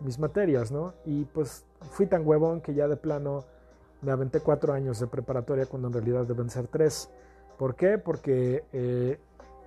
mis 0.00 0.18
materias, 0.18 0.72
¿no? 0.72 0.94
Y 1.04 1.24
pues 1.26 1.64
fui 1.92 2.06
tan 2.06 2.26
huevón 2.26 2.60
que 2.60 2.74
ya 2.74 2.88
de 2.88 2.96
plano 2.96 3.44
me 4.00 4.12
aventé 4.12 4.40
cuatro 4.40 4.72
años 4.72 4.98
de 4.98 5.06
preparatoria 5.06 5.66
cuando 5.66 5.88
en 5.88 5.94
realidad 5.94 6.24
deben 6.24 6.50
ser 6.50 6.66
tres. 6.68 7.10
¿Por 7.58 7.76
qué? 7.76 7.98
Porque 7.98 8.64
eh, 8.72 9.20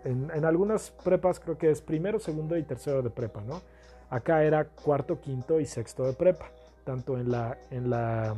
en, 0.06 0.46
algunas 0.46 0.92
prepas 1.04 1.40
creo 1.40 1.58
que 1.58 1.72
es 1.72 1.82
primero, 1.82 2.20
segundo 2.20 2.58
y 2.58 2.64
tercero 2.64 3.02
de 3.02 3.10
prepa, 3.10 3.42
¿no? 3.42 3.62
Acá 4.10 4.44
era 4.44 4.66
cuarto, 4.66 5.20
quinto 5.20 5.60
y 5.60 5.66
sexto 5.66 6.06
de 6.06 6.14
prepa, 6.14 6.46
tanto 6.84 7.18
en 7.18 7.32
la, 7.32 7.58
en 7.72 7.90
la 7.90 8.36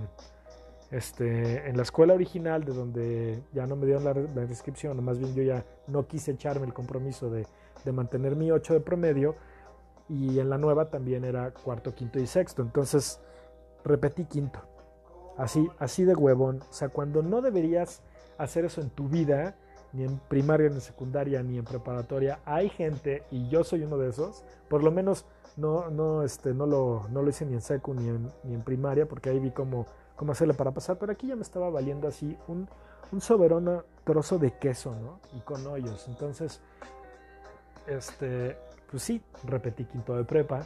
este, 0.92 1.68
en 1.70 1.76
la 1.76 1.84
escuela 1.84 2.14
original, 2.14 2.64
de 2.64 2.74
donde 2.74 3.44
ya 3.54 3.68
no 3.68 3.76
me 3.76 3.86
dieron 3.86 4.06
la, 4.06 4.14
descripción, 4.14 5.04
más 5.04 5.20
bien 5.20 5.36
yo 5.36 5.44
ya 5.44 5.66
no 5.88 6.08
quise 6.08 6.32
echarme 6.32 6.66
el 6.66 6.74
compromiso 6.74 7.30
de, 7.30 7.46
mantener 7.92 8.36
mi 8.36 8.52
8 8.52 8.74
de 8.74 8.80
promedio, 8.82 9.36
y 10.10 10.40
en 10.40 10.50
la 10.50 10.58
nueva 10.58 10.90
también 10.90 11.24
era 11.24 11.52
cuarto, 11.52 11.94
quinto 11.94 12.20
y 12.20 12.28
sexto, 12.28 12.62
entonces 12.62 13.22
repetí 13.84 14.26
quinto, 14.26 14.60
así, 15.38 15.70
así 15.80 16.04
de 16.04 16.14
huevón, 16.14 16.64
o 16.70 16.74
sea, 16.74 16.90
cuando 16.90 17.22
no 17.22 17.42
deberías 17.42 18.02
hacer 18.38 18.66
eso 18.66 18.82
en 18.82 18.90
tu 18.90 19.08
vida, 19.08 19.56
ni 19.98 20.04
en 20.04 20.20
primaria, 20.20 20.70
ni 20.70 20.76
en 20.76 20.82
secundaria, 20.82 21.42
ni 21.42 21.58
en 21.58 21.66
preparatoria, 21.66 22.40
hay 22.46 22.70
gente, 22.70 23.24
y 23.32 23.50
yo 23.50 23.64
soy 23.64 23.84
uno 23.84 23.98
de 23.98 24.10
esos, 24.10 24.44
por 24.70 24.84
lo 24.84 24.92
menos 24.92 25.26
no, 25.56 25.90
no, 25.90 26.22
este, 26.22 26.54
no, 26.54 26.68
lo, 26.68 27.08
no 27.10 27.24
lo 27.24 27.30
hice 27.30 27.46
ni 27.46 27.56
en 27.56 27.62
secu 27.62 27.96
ni 27.96 28.08
en, 28.08 28.32
ni 28.44 28.54
en 28.54 28.62
primaria, 28.62 29.08
porque 29.08 29.32
ahí 29.32 29.40
vi 29.40 29.50
como 29.52 29.88
cómo 30.16 30.32
hacerle 30.32 30.54
para 30.54 30.72
pasar, 30.72 30.98
pero 30.98 31.12
aquí 31.12 31.28
ya 31.28 31.36
me 31.36 31.42
estaba 31.42 31.70
valiendo 31.70 32.08
así 32.08 32.38
un, 32.48 32.68
un 33.12 33.22
soberano 33.22 33.84
trozo 34.04 34.38
de 34.38 34.52
queso, 34.52 34.96
¿no? 34.96 35.20
Y 35.38 35.42
con 35.42 35.66
hoyos. 35.66 36.08
Entonces, 36.08 36.60
este, 37.88 38.58
pues 38.90 39.04
sí, 39.04 39.22
repetí 39.44 39.86
quinto 39.86 40.16
de 40.16 40.24
prepa. 40.24 40.66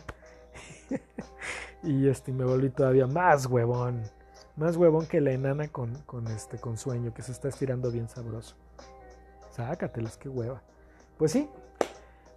y 1.83 2.07
este, 2.07 2.31
me 2.31 2.45
volví 2.45 2.69
todavía 2.69 3.07
más 3.07 3.45
huevón. 3.45 4.01
Más 4.55 4.77
huevón 4.77 5.05
que 5.05 5.21
la 5.21 5.31
enana 5.31 5.67
con, 5.67 5.93
con, 6.03 6.27
este, 6.27 6.57
con 6.57 6.77
sueño, 6.77 7.13
que 7.13 7.21
se 7.21 7.31
está 7.31 7.49
estirando 7.49 7.91
bien 7.91 8.09
sabroso. 8.09 8.55
Sácatelas, 9.51 10.17
qué 10.17 10.29
hueva. 10.29 10.61
Pues 11.17 11.31
sí, 11.31 11.49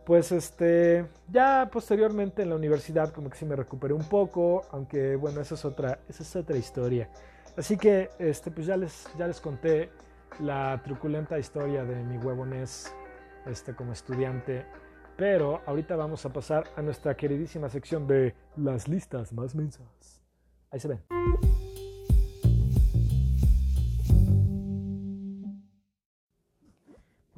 pues 0.04 0.32
este, 0.32 1.06
ya 1.30 1.68
posteriormente 1.72 2.42
en 2.42 2.50
la 2.50 2.56
universidad 2.56 3.12
como 3.12 3.30
que 3.30 3.38
sí 3.38 3.44
me 3.44 3.56
recuperé 3.56 3.94
un 3.94 4.04
poco, 4.04 4.62
aunque 4.70 5.16
bueno, 5.16 5.40
esa 5.40 5.54
es 5.54 5.64
otra, 5.64 6.00
esa 6.08 6.22
es 6.22 6.36
otra 6.36 6.56
historia. 6.56 7.08
Así 7.56 7.76
que 7.76 8.10
este, 8.18 8.50
pues 8.50 8.66
ya 8.66 8.76
les, 8.76 9.08
ya 9.16 9.26
les 9.26 9.40
conté 9.40 9.90
la 10.40 10.80
truculenta 10.84 11.38
historia 11.38 11.84
de 11.84 12.02
mi 12.02 12.18
huevones 12.18 12.92
este, 13.46 13.74
como 13.74 13.92
estudiante, 13.92 14.66
pero 15.16 15.62
ahorita 15.66 15.96
vamos 15.96 16.26
a 16.26 16.32
pasar 16.32 16.64
a 16.76 16.82
nuestra 16.82 17.16
queridísima 17.16 17.68
sección 17.68 18.06
de 18.06 18.34
las 18.56 18.88
listas 18.88 19.32
más 19.32 19.54
mensas. 19.54 20.20
Ahí 20.70 20.80
se 20.80 20.88
ven. 20.88 21.53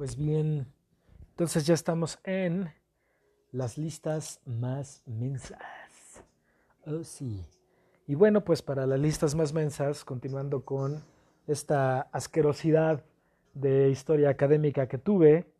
Pues 0.07 0.15
bien, 0.15 0.65
entonces 1.31 1.65
ya 1.65 1.73
estamos 1.73 2.17
en 2.23 2.71
las 3.51 3.77
listas 3.77 4.39
más 4.45 5.03
mensas. 5.05 6.23
Oh, 6.85 7.03
sí. 7.03 7.45
Y 8.07 8.15
bueno, 8.15 8.45
pues 8.45 8.61
para 8.61 8.87
las 8.87 9.01
listas 9.01 9.35
más 9.35 9.51
mensas, 9.51 10.05
continuando 10.05 10.63
con 10.63 11.03
esta 11.45 12.03
asquerosidad 12.13 13.03
de 13.53 13.89
historia 13.89 14.29
académica 14.29 14.87
que 14.87 14.97
tuve, 14.97 15.51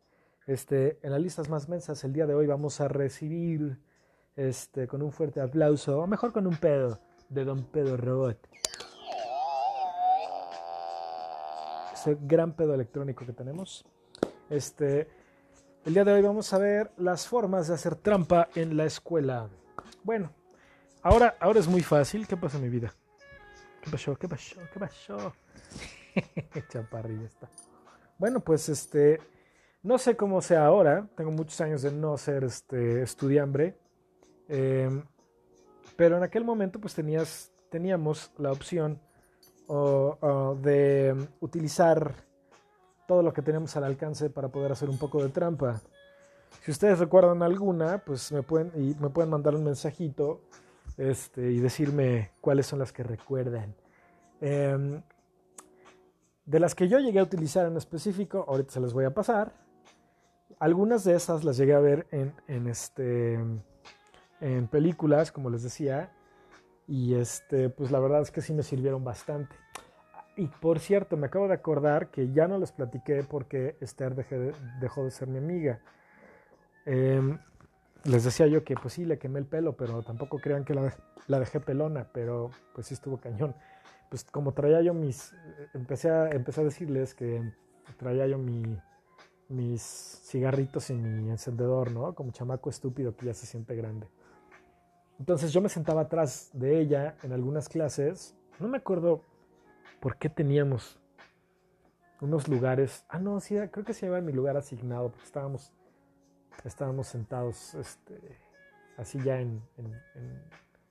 este, 0.45 0.97
en 1.01 1.11
las 1.11 1.19
listas 1.19 1.49
más 1.49 1.67
mensas 1.67 2.01
el 2.05 2.13
día 2.13 2.25
de 2.25 2.33
hoy 2.33 2.47
vamos 2.47 2.79
a 2.79 2.87
recibir 2.87 3.81
este, 4.37 4.87
con 4.87 5.01
un 5.01 5.11
fuerte 5.11 5.41
aplauso, 5.41 5.99
o 5.99 6.07
mejor 6.07 6.31
con 6.31 6.47
un 6.47 6.55
pedo, 6.55 7.01
de 7.27 7.43
Don 7.43 7.65
Pedro 7.65 7.97
Robot. 7.97 8.47
Ese 11.91 12.17
gran 12.21 12.53
pedo 12.53 12.73
electrónico 12.73 13.25
que 13.25 13.33
tenemos. 13.33 13.85
Este, 14.49 15.09
el 15.85 15.93
día 15.93 16.05
de 16.05 16.13
hoy 16.13 16.21
vamos 16.21 16.53
a 16.53 16.57
ver 16.57 16.91
las 16.97 17.27
formas 17.27 17.67
de 17.67 17.73
hacer 17.73 17.95
trampa 17.95 18.47
en 18.55 18.77
la 18.77 18.85
escuela. 18.85 19.49
Bueno, 20.03 20.31
ahora, 21.01 21.35
ahora 21.39 21.59
es 21.59 21.67
muy 21.67 21.81
fácil. 21.81 22.25
¿Qué 22.27 22.37
pasa 22.37 22.57
en 22.57 22.63
mi 22.63 22.69
vida? 22.69 22.93
¿Qué 23.81 23.91
pasó? 23.91 24.15
¿Qué 24.15 24.27
pasó? 24.27 24.61
¿Qué 24.71 24.79
pasó? 24.79 25.33
Chaparrilla 26.69 27.25
está. 27.25 27.49
Bueno, 28.17 28.39
pues 28.39 28.69
este, 28.69 29.19
no 29.83 29.97
sé 29.97 30.15
cómo 30.15 30.41
sea 30.41 30.65
ahora. 30.65 31.07
Tengo 31.15 31.31
muchos 31.31 31.59
años 31.59 31.81
de 31.81 31.91
no 31.91 32.17
ser 32.17 32.45
este 32.45 33.01
estudiambre. 33.01 33.77
Em, 34.47 35.03
pero 35.97 36.15
en 36.17 36.23
aquel 36.23 36.45
momento 36.45 36.79
pues 36.79 36.93
tenías, 36.93 37.51
teníamos 37.69 38.31
la 38.37 38.51
opción 38.53 39.01
de 40.61 41.27
utilizar 41.41 42.26
todo 43.07 43.23
lo 43.23 43.33
que 43.33 43.41
tenemos 43.41 43.75
al 43.75 43.85
alcance 43.85 44.29
para 44.29 44.49
poder 44.49 44.71
hacer 44.71 44.89
un 44.89 44.97
poco 44.97 45.23
de 45.23 45.29
trampa. 45.29 45.81
Si 46.63 46.71
ustedes 46.71 46.99
recuerdan 46.99 47.41
alguna, 47.41 47.99
pues 47.99 48.31
me 48.31 48.43
pueden, 48.43 48.71
y 48.75 48.95
me 49.01 49.09
pueden 49.09 49.29
mandar 49.29 49.55
un 49.55 49.63
mensajito 49.63 50.41
este, 50.97 51.51
y 51.51 51.59
decirme 51.59 52.31
cuáles 52.41 52.67
son 52.67 52.79
las 52.79 52.91
que 52.91 53.03
recuerdan. 53.03 53.73
Em, 54.41 55.01
de 56.45 56.59
las 56.59 56.75
que 56.75 56.87
yo 56.87 56.99
llegué 56.99 57.19
a 57.19 57.23
utilizar 57.23 57.65
en 57.67 57.77
específico, 57.77 58.45
ahorita 58.47 58.73
se 58.73 58.79
las 58.79 58.93
voy 58.93 59.05
a 59.05 59.13
pasar. 59.13 59.53
Algunas 60.59 61.03
de 61.03 61.15
esas 61.15 61.43
las 61.43 61.57
llegué 61.57 61.73
a 61.73 61.79
ver 61.79 62.07
en, 62.11 62.33
en, 62.47 62.67
este, 62.67 63.39
en 64.41 64.67
películas, 64.67 65.31
como 65.31 65.49
les 65.49 65.63
decía, 65.63 66.11
y 66.87 67.15
este, 67.15 67.69
pues 67.69 67.91
la 67.91 67.99
verdad 67.99 68.21
es 68.21 68.31
que 68.31 68.41
sí 68.41 68.53
me 68.53 68.63
sirvieron 68.63 69.03
bastante. 69.03 69.55
Y 70.37 70.45
por 70.45 70.79
cierto, 70.79 71.17
me 71.17 71.25
acabo 71.25 71.47
de 71.47 71.55
acordar 71.55 72.11
que 72.11 72.31
ya 72.31 72.47
no 72.47 72.59
les 72.59 72.71
platiqué 72.71 73.23
porque 73.23 73.75
Esther 73.81 74.13
dejó 74.79 75.03
de 75.03 75.09
ser 75.09 75.27
mi 75.27 75.39
amiga. 75.39 75.79
Em, 76.85 77.39
les 78.03 78.23
decía 78.23 78.45
yo 78.45 78.63
que 78.63 78.75
pues 78.75 78.93
sí, 78.93 79.03
le 79.03 79.17
quemé 79.17 79.39
el 79.39 79.47
pelo, 79.47 79.75
pero 79.75 80.03
tampoco 80.03 80.37
crean 80.37 80.63
que 80.63 80.75
la, 80.75 81.39
dejé 81.39 81.59
pelona, 81.59 82.07
pero 82.13 82.51
pues 82.75 82.85
sí 82.85 82.93
estuvo 82.93 83.17
cañón. 83.17 83.55
Pues 84.11 84.23
como 84.25 84.53
traía 84.53 84.79
yo 84.81 84.93
mis, 84.93 85.33
empecé 85.73 86.11
a, 86.11 86.29
empecé 86.29 86.61
a 86.61 86.65
decirles 86.65 87.15
que 87.15 87.41
traía 87.97 88.27
yo 88.27 88.37
mi, 88.37 88.79
mis 89.49 89.81
cigarritos 89.81 90.91
y 90.91 90.93
mi 90.93 91.31
encendedor, 91.31 91.91
¿no? 91.91 92.13
Como 92.13 92.31
chamaco 92.31 92.69
estúpido 92.69 93.15
que 93.15 93.25
ya 93.25 93.33
se 93.33 93.47
siente 93.47 93.75
grande. 93.75 94.07
Entonces 95.19 95.51
yo 95.51 95.61
me 95.61 95.69
sentaba 95.69 96.01
atrás 96.01 96.51
de 96.53 96.79
ella 96.79 97.15
en 97.23 97.33
algunas 97.33 97.67
clases, 97.69 98.35
no 98.59 98.67
me 98.67 98.77
acuerdo 98.77 99.23
¿por 99.99 100.17
qué 100.17 100.29
teníamos 100.29 100.99
unos 102.21 102.47
lugares? 102.47 103.05
Ah, 103.09 103.19
no, 103.19 103.39
sí, 103.39 103.55
creo 103.71 103.85
que 103.85 103.93
se 103.93 104.05
llama 104.05 104.21
mi 104.21 104.33
lugar 104.33 104.57
asignado, 104.57 105.09
porque 105.09 105.25
estábamos, 105.25 105.73
estábamos 106.63 107.07
sentados 107.07 107.75
este, 107.75 108.19
así 108.97 109.19
ya 109.23 109.39
en, 109.39 109.61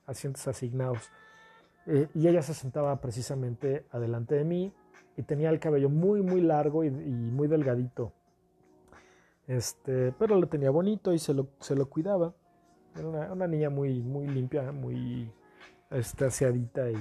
asientos 0.07 0.47
asignados. 0.49 1.11
Eh, 1.87 2.09
y 2.15 2.27
ella 2.27 2.43
se 2.43 2.55
sentaba 2.55 3.01
precisamente 3.01 3.87
adelante 3.93 4.35
de 4.35 4.45
mí 4.45 4.73
y 5.17 5.23
tenía 5.23 5.51
el 5.51 5.61
cabello 5.61 5.89
muy, 5.89 6.21
muy 6.21 6.41
largo 6.41 6.85
y, 6.85 6.91
muy 6.91 7.49
delgadito. 7.49 8.13
Este, 9.47 10.13
pero 10.19 10.41
lo 10.41 10.49
tenía 10.49 10.71
bonito 10.71 11.13
y 11.13 11.19
se 11.19 11.33
lo, 11.33 11.47
cuidaba. 11.89 12.35
Era 12.97 13.09
una, 13.09 13.33
una 13.33 13.47
niña 13.47 13.71
muy, 13.71 14.03
muy 14.03 14.27
limpia, 14.27 14.73
muy 14.73 15.31
este, 15.91 16.25
aseadita 16.25 16.91
y, 16.91 16.97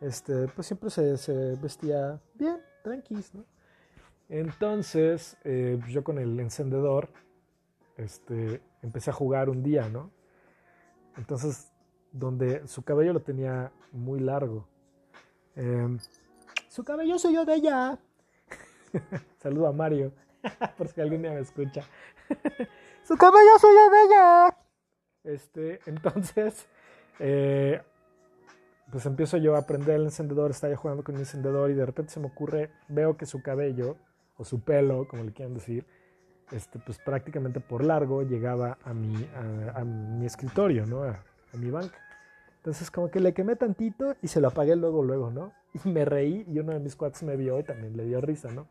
este, 0.00 0.48
pues 0.48 0.66
siempre 0.66 0.90
se, 0.90 1.56
vestía 1.56 2.20
bien, 2.34 2.60
tranquilo, 2.82 3.22
¿no? 3.32 3.44
Entonces, 4.28 5.36
eh, 5.44 5.76
pues 5.80 5.92
yo 5.92 6.02
con 6.02 6.18
el 6.18 6.38
encendedor, 6.40 7.10
este, 7.96 8.60
empecé 8.82 9.10
a 9.10 9.14
jugar 9.14 9.48
un 9.48 9.62
día, 9.62 9.88
¿no? 9.88 10.10
Entonces, 11.16 11.72
donde 12.12 12.66
su 12.66 12.82
cabello 12.82 13.12
lo 13.12 13.20
tenía 13.20 13.72
muy 13.92 14.20
largo. 14.20 14.66
Em, 15.54 15.98
Su 16.68 16.84
cabello 16.84 17.18
soy 17.18 17.34
yo 17.34 17.44
de 17.44 17.54
ella. 17.54 17.98
Saludo 19.38 19.68
a 19.68 19.72
Mario, 19.72 20.12
por 20.76 20.88
si 20.88 21.00
algún 21.00 21.22
día 21.22 21.32
me 21.32 21.40
escucha. 21.40 21.82
Su 23.04 23.16
cabello 23.16 23.58
soy 23.58 23.74
yo 23.74 23.90
de 23.90 24.02
ella. 24.04 24.56
Este, 25.24 25.80
entonces, 25.86 26.66
eh, 27.18 27.80
pues 28.96 29.04
empiezo 29.04 29.36
yo 29.36 29.56
a 29.56 29.58
aprender 29.58 29.96
el 29.96 30.04
encendedor, 30.04 30.52
estaba 30.52 30.74
jugando 30.74 31.04
con 31.04 31.16
mi 31.16 31.20
encendedor 31.20 31.70
y 31.70 31.74
de 31.74 31.84
repente 31.84 32.14
se 32.14 32.18
me 32.18 32.28
ocurre, 32.28 32.70
veo 32.88 33.14
que 33.18 33.26
su 33.26 33.42
cabello, 33.42 33.98
o 34.38 34.44
su 34.46 34.62
pelo, 34.62 35.06
como 35.06 35.22
le 35.22 35.34
quieran 35.34 35.52
decir, 35.52 35.84
este, 36.50 36.78
pues 36.78 36.98
prácticamente 37.04 37.60
por 37.60 37.84
largo 37.84 38.22
llegaba 38.22 38.78
a 38.82 38.94
mi, 38.94 39.14
a, 39.74 39.84
mi 39.84 40.24
escritorio, 40.24 40.86
¿no? 40.86 41.02
A, 41.02 41.22
mi 41.58 41.70
banca. 41.70 41.98
Entonces 42.56 42.90
como 42.90 43.10
que 43.10 43.20
le 43.20 43.34
quemé 43.34 43.54
tantito 43.54 44.16
y 44.22 44.28
se 44.28 44.40
lo 44.40 44.48
apagué 44.48 44.74
luego, 44.76 45.02
luego, 45.02 45.30
¿no? 45.30 45.52
Y 45.84 45.90
me 45.90 46.06
reí 46.06 46.46
y 46.48 46.58
uno 46.58 46.72
de 46.72 46.80
mis 46.80 46.96
cuates 46.96 47.22
me 47.22 47.36
vio 47.36 47.60
y 47.60 47.64
también 47.64 47.98
le 47.98 48.06
dio 48.06 48.22
risa, 48.22 48.50
¿no? 48.50 48.66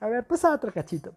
A 0.00 0.08
ver, 0.08 0.24
pues 0.24 0.44
a 0.44 0.52
otro 0.52 0.72
cachito. 0.72 1.14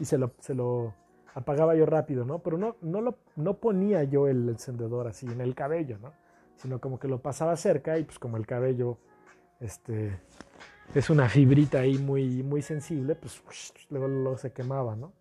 Y 0.00 0.06
se 0.06 0.18
lo, 0.18 0.32
se 0.40 0.56
lo 0.56 0.92
apagaba 1.34 1.76
yo 1.76 1.86
rápido, 1.86 2.24
¿no? 2.24 2.40
Pero 2.40 2.58
no, 2.58 2.74
no, 2.80 3.00
lo, 3.00 3.18
no 3.36 3.58
ponía 3.58 4.02
yo 4.02 4.26
el 4.26 4.48
encendedor 4.48 5.06
así 5.06 5.28
en 5.28 5.40
el 5.40 5.54
cabello, 5.54 5.98
¿no? 5.98 6.20
Sino 6.62 6.80
como 6.80 6.98
que 6.98 7.08
lo 7.08 7.20
pasaba 7.20 7.56
cerca 7.56 7.98
y 7.98 8.04
pues 8.04 8.18
como 8.18 8.36
el 8.36 8.46
cabello, 8.46 8.98
este, 9.60 10.18
es 10.94 11.10
una 11.10 11.28
fibrita 11.28 11.80
ahí 11.80 11.98
muy, 11.98 12.42
muy 12.42 12.62
sensible, 12.62 13.14
pues 13.14 13.42
luego, 13.90 14.08
luego, 14.08 14.38
se 14.38 14.52
quemaba, 14.52 14.96
¿no? 14.96 15.12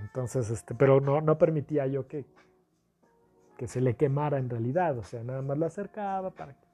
Entonces, 0.00 0.48
este, 0.50 0.74
pero 0.74 1.00
no, 1.00 1.20
no 1.20 1.38
permitía 1.38 1.86
yo 1.86 2.06
que, 2.06 2.24
que 3.56 3.66
se 3.66 3.80
le 3.80 3.96
quemara 3.96 4.38
en 4.38 4.48
realidad, 4.48 4.96
o 4.98 5.04
sea, 5.04 5.22
nada 5.24 5.42
más 5.42 5.58
lo 5.58 5.66
acercaba 5.66 6.30
para 6.30 6.52
que 6.52 6.66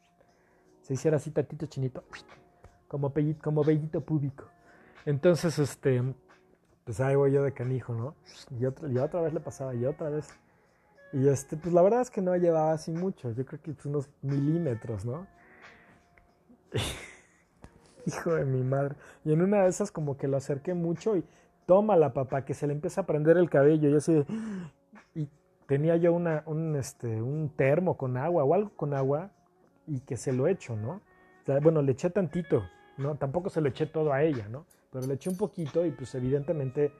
se 0.83 0.95
hiciera 0.95 1.17
así 1.17 1.31
tantito 1.31 1.67
chinito, 1.67 2.05
como, 2.89 3.12
como 3.43 3.65
bellito 3.65 4.03
público. 4.03 4.45
Entonces, 5.07 5.59
este, 5.59 6.03
pues 6.85 7.01
ahí 7.01 7.15
voy 7.15 7.33
yo 7.33 7.43
de 7.43 7.53
canijo, 7.53 7.95
¿no? 7.95 8.15
Y 8.59 8.67
otra, 8.67 8.89
y 8.89 8.99
otra 8.99 9.23
vez 9.23 9.33
le 9.33 9.41
pasaba, 9.41 9.75
y 9.75 9.85
otra 9.87 10.11
vez. 10.11 10.29
Y 11.13 11.29
este, 11.29 11.57
pues 11.57 11.73
la 11.73 11.83
verdad 11.83 12.01
es 12.01 12.11
que 12.11 12.21
no 12.21 12.35
llevaba 12.37 12.73
así 12.73 12.91
mucho, 12.91 13.31
yo 13.33 13.45
creo 13.45 13.61
que 13.63 13.75
unos 13.89 14.09
milímetros, 14.23 15.05
¿no? 15.05 15.27
Hijo 18.07 18.35
de 18.35 18.45
mi 18.45 18.63
madre. 18.63 18.97
Y 19.25 19.33
en 19.33 19.43
una 19.43 19.63
de 19.63 19.69
esas 19.69 19.91
como 19.91 20.17
que 20.17 20.29
lo 20.29 20.37
acerqué 20.37 20.75
mucho 20.75 21.17
y 21.17 21.25
toma 21.67 21.97
la 21.97 22.13
papá, 22.13 22.45
que 22.45 22.55
se 22.55 22.67
le 22.67 22.73
empieza 22.73 23.03
a 23.03 23.07
prender 23.07 23.37
el 23.37 23.49
cabello. 23.49 23.89
Y 23.89 23.97
así, 23.97 24.25
y 25.15 25.29
tenía 25.67 25.97
yo 25.97 26.13
una, 26.13 26.43
un, 26.47 26.77
este, 26.77 27.23
un 27.23 27.49
termo 27.57 27.97
con 27.97 28.17
agua 28.17 28.45
o 28.45 28.55
algo 28.55 28.71
con 28.77 28.93
agua 28.93 29.31
y 29.87 30.01
que 30.01 30.17
se 30.17 30.33
lo 30.33 30.49
echo, 30.49 30.77
¿no? 30.77 31.01
O 31.43 31.47
sea, 31.47 31.61
bueno, 31.61 31.81
le 31.81 31.93
eché 31.93 32.11
tantito, 32.11 32.65
¿no? 32.99 33.15
Tampoco 33.17 33.51
se 33.51 33.61
lo 33.61 33.69
eché 33.69 33.87
todo 33.87 34.13
a 34.13 34.23
ella, 34.23 34.49
¿no? 34.49 34.67
pero 34.95 35.09
le 35.09 35.15
eché 35.15 35.29
un 35.29 35.37
poquito 35.37 35.85
y 35.85 35.91
pues 35.91 36.15
evidentemente 36.15 36.93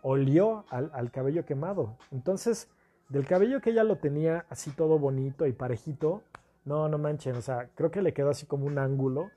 olió 0.00 0.64
al, 0.70 1.10
cabello 1.10 1.44
quemado. 1.44 1.98
Entonces, 2.10 2.70
del 3.08 3.26
cabello 3.26 3.60
que 3.60 3.70
ella 3.70 3.84
lo 3.84 3.96
tenía 3.96 4.44
así 4.50 4.70
todo 4.70 4.98
bonito 4.98 5.46
y 5.46 5.52
parejito, 5.52 6.22
no, 6.64 6.88
no 6.88 6.98
manchen, 6.98 7.36
o 7.36 7.42
sea, 7.42 7.70
creo 7.74 7.90
que 7.90 8.02
le 8.02 8.12
quedó 8.12 8.30
así 8.30 8.46
como 8.46 8.66
un 8.66 8.78
ángulo 8.78 9.30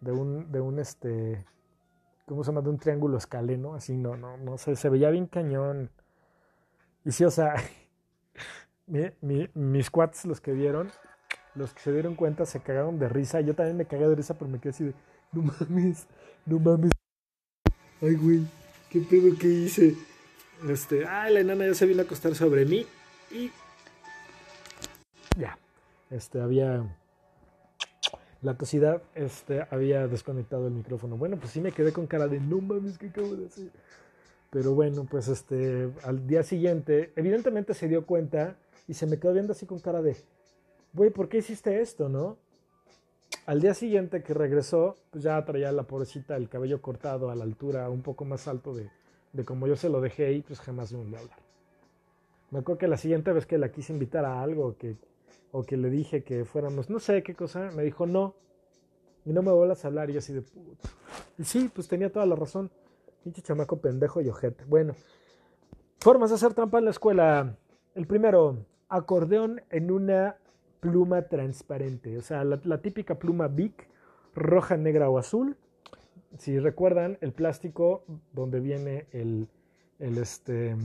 de 0.00 0.12
un, 0.12 0.50
de 0.50 0.60
un 0.60 0.78
este, 0.78 1.44
¿cómo 2.26 2.42
se 2.42 2.50
llama? 2.50 2.62
De 2.62 2.70
un 2.70 2.78
triángulo 2.78 3.18
escaleno, 3.18 3.74
así, 3.74 3.96
no, 3.96 4.16
no, 4.16 4.38
no 4.38 4.56
sé, 4.56 4.76
se 4.76 4.88
veía 4.88 5.10
bien 5.10 5.26
cañón. 5.26 5.90
Y 7.04 7.12
sí, 7.12 7.24
o 7.24 7.30
sea, 7.30 7.54
mis 9.54 9.90
cuates, 9.90 10.24
los 10.24 10.40
que 10.40 10.52
vieron, 10.52 10.90
los 11.54 11.74
que 11.74 11.80
se 11.80 11.92
dieron 11.92 12.14
cuenta, 12.14 12.46
se 12.46 12.60
cagaron 12.60 12.98
de 12.98 13.08
risa. 13.08 13.42
Yo 13.42 13.54
también 13.54 13.76
me 13.76 13.84
cagué 13.84 14.08
de 14.08 14.14
risa, 14.14 14.34
pero 14.34 14.50
me 14.50 14.58
quedé 14.58 14.70
así 14.70 14.84
de, 14.84 14.94
no 15.32 15.42
mames, 15.42 16.06
no 16.46 16.58
mames, 16.58 16.92
ay, 18.00 18.14
güey, 18.14 18.46
qué 18.88 19.00
pedo 19.00 19.36
que 19.38 19.48
hice. 19.48 19.94
Este, 20.66 21.06
ay, 21.06 21.34
la 21.34 21.40
enana 21.40 21.66
ya 21.66 21.74
se 21.74 21.86
vino 21.86 22.00
a 22.00 22.04
acostar 22.04 22.34
sobre 22.34 22.64
mí 22.64 22.86
y 23.30 23.50
ya, 25.38 25.58
este, 26.10 26.40
había 26.40 26.84
la 28.42 28.54
tosidad, 28.56 29.02
este, 29.14 29.66
había 29.70 30.06
desconectado 30.08 30.66
el 30.66 30.72
micrófono. 30.72 31.16
Bueno, 31.16 31.36
pues 31.36 31.52
sí 31.52 31.60
me 31.60 31.72
quedé 31.72 31.92
con 31.92 32.06
cara 32.06 32.26
de 32.26 32.40
no 32.40 32.60
mames, 32.60 32.98
¿qué 32.98 33.08
acabo 33.08 33.36
de 33.36 33.46
hacer? 33.46 33.70
Pero 34.50 34.74
bueno, 34.74 35.06
pues 35.08 35.28
este, 35.28 35.90
al 36.02 36.26
día 36.26 36.42
siguiente, 36.42 37.12
evidentemente 37.16 37.74
se 37.74 37.86
dio 37.86 38.04
cuenta 38.06 38.56
y 38.88 38.94
se 38.94 39.06
me 39.06 39.18
quedó 39.18 39.32
viendo 39.32 39.52
así 39.52 39.66
con 39.66 39.78
cara 39.78 40.02
de, 40.02 40.16
güey, 40.92 41.10
¿por 41.10 41.28
qué 41.28 41.38
hiciste 41.38 41.80
esto, 41.80 42.08
no? 42.08 42.36
Al 43.46 43.60
día 43.60 43.74
siguiente 43.74 44.22
que 44.22 44.34
regresó, 44.34 44.96
pues 45.10 45.22
ya 45.22 45.44
traía 45.44 45.70
la 45.70 45.84
pobrecita 45.84 46.36
el 46.36 46.48
cabello 46.48 46.82
cortado 46.82 47.30
a 47.30 47.36
la 47.36 47.44
altura 47.44 47.88
un 47.88 48.02
poco 48.02 48.24
más 48.24 48.48
alto 48.48 48.74
de, 48.74 48.90
de 49.32 49.44
como 49.44 49.68
yo 49.68 49.76
se 49.76 49.88
lo 49.88 50.00
dejé 50.00 50.32
y 50.32 50.42
pues 50.42 50.60
jamás 50.60 50.92
me 50.92 50.98
volvió 50.98 51.18
a 51.18 51.20
hablar. 51.20 51.49
Me 52.50 52.60
acuerdo 52.60 52.78
que 52.78 52.88
la 52.88 52.96
siguiente 52.96 53.32
vez 53.32 53.46
que 53.46 53.58
la 53.58 53.70
quise 53.70 53.92
invitar 53.92 54.24
a 54.24 54.42
algo 54.42 54.76
que, 54.76 54.96
o 55.52 55.62
que 55.62 55.76
le 55.76 55.90
dije 55.90 56.24
que 56.24 56.44
fuéramos, 56.44 56.90
no 56.90 56.98
sé 56.98 57.22
qué 57.22 57.34
cosa, 57.34 57.70
me 57.76 57.82
dijo 57.82 58.06
no. 58.06 58.34
Y 59.24 59.32
no 59.32 59.42
me 59.42 59.52
vuelvas 59.52 59.84
a 59.84 59.88
hablar 59.88 60.10
y 60.10 60.14
yo 60.14 60.18
así 60.18 60.32
de 60.32 60.42
puto. 60.42 60.88
Y 61.38 61.44
sí, 61.44 61.70
pues 61.72 61.88
tenía 61.88 62.10
toda 62.10 62.26
la 62.26 62.36
razón. 62.36 62.70
Pinche 63.22 63.42
chamaco 63.42 63.80
pendejo 63.80 64.20
y 64.20 64.28
ojete. 64.28 64.64
Bueno, 64.64 64.94
formas 65.98 66.30
de 66.30 66.36
hacer 66.36 66.54
trampa 66.54 66.78
en 66.78 66.86
la 66.86 66.90
escuela. 66.90 67.56
El 67.94 68.06
primero, 68.06 68.64
acordeón 68.88 69.62
en 69.70 69.90
una 69.90 70.36
pluma 70.80 71.22
transparente, 71.22 72.16
o 72.16 72.22
sea, 72.22 72.42
la, 72.44 72.80
típica 72.80 73.18
pluma 73.18 73.48
Bic, 73.48 73.88
roja, 74.34 74.76
negra 74.76 75.10
o 75.10 75.18
azul. 75.18 75.56
Si 76.38 76.58
recuerdan, 76.58 77.18
el 77.20 77.32
plástico 77.32 78.04
donde 78.32 78.60
viene 78.60 79.06
el, 79.12 79.48
el 79.98 80.18
este... 80.18 80.76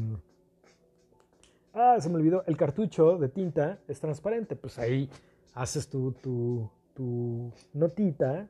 Ah, 1.78 1.97
se 1.99 2.07
me 2.09 2.15
olvidó, 2.15 2.41
el 2.47 2.55
cartucho 2.55 3.17
de 3.17 3.28
tinta 3.28 3.80
es 3.89 3.99
transparente, 3.99 4.55
pues 4.55 4.80
ahí 4.80 5.09
haces 5.55 5.89
tu, 5.89 6.13
tu, 6.13 6.69
tu 6.93 7.51
notita 7.73 8.47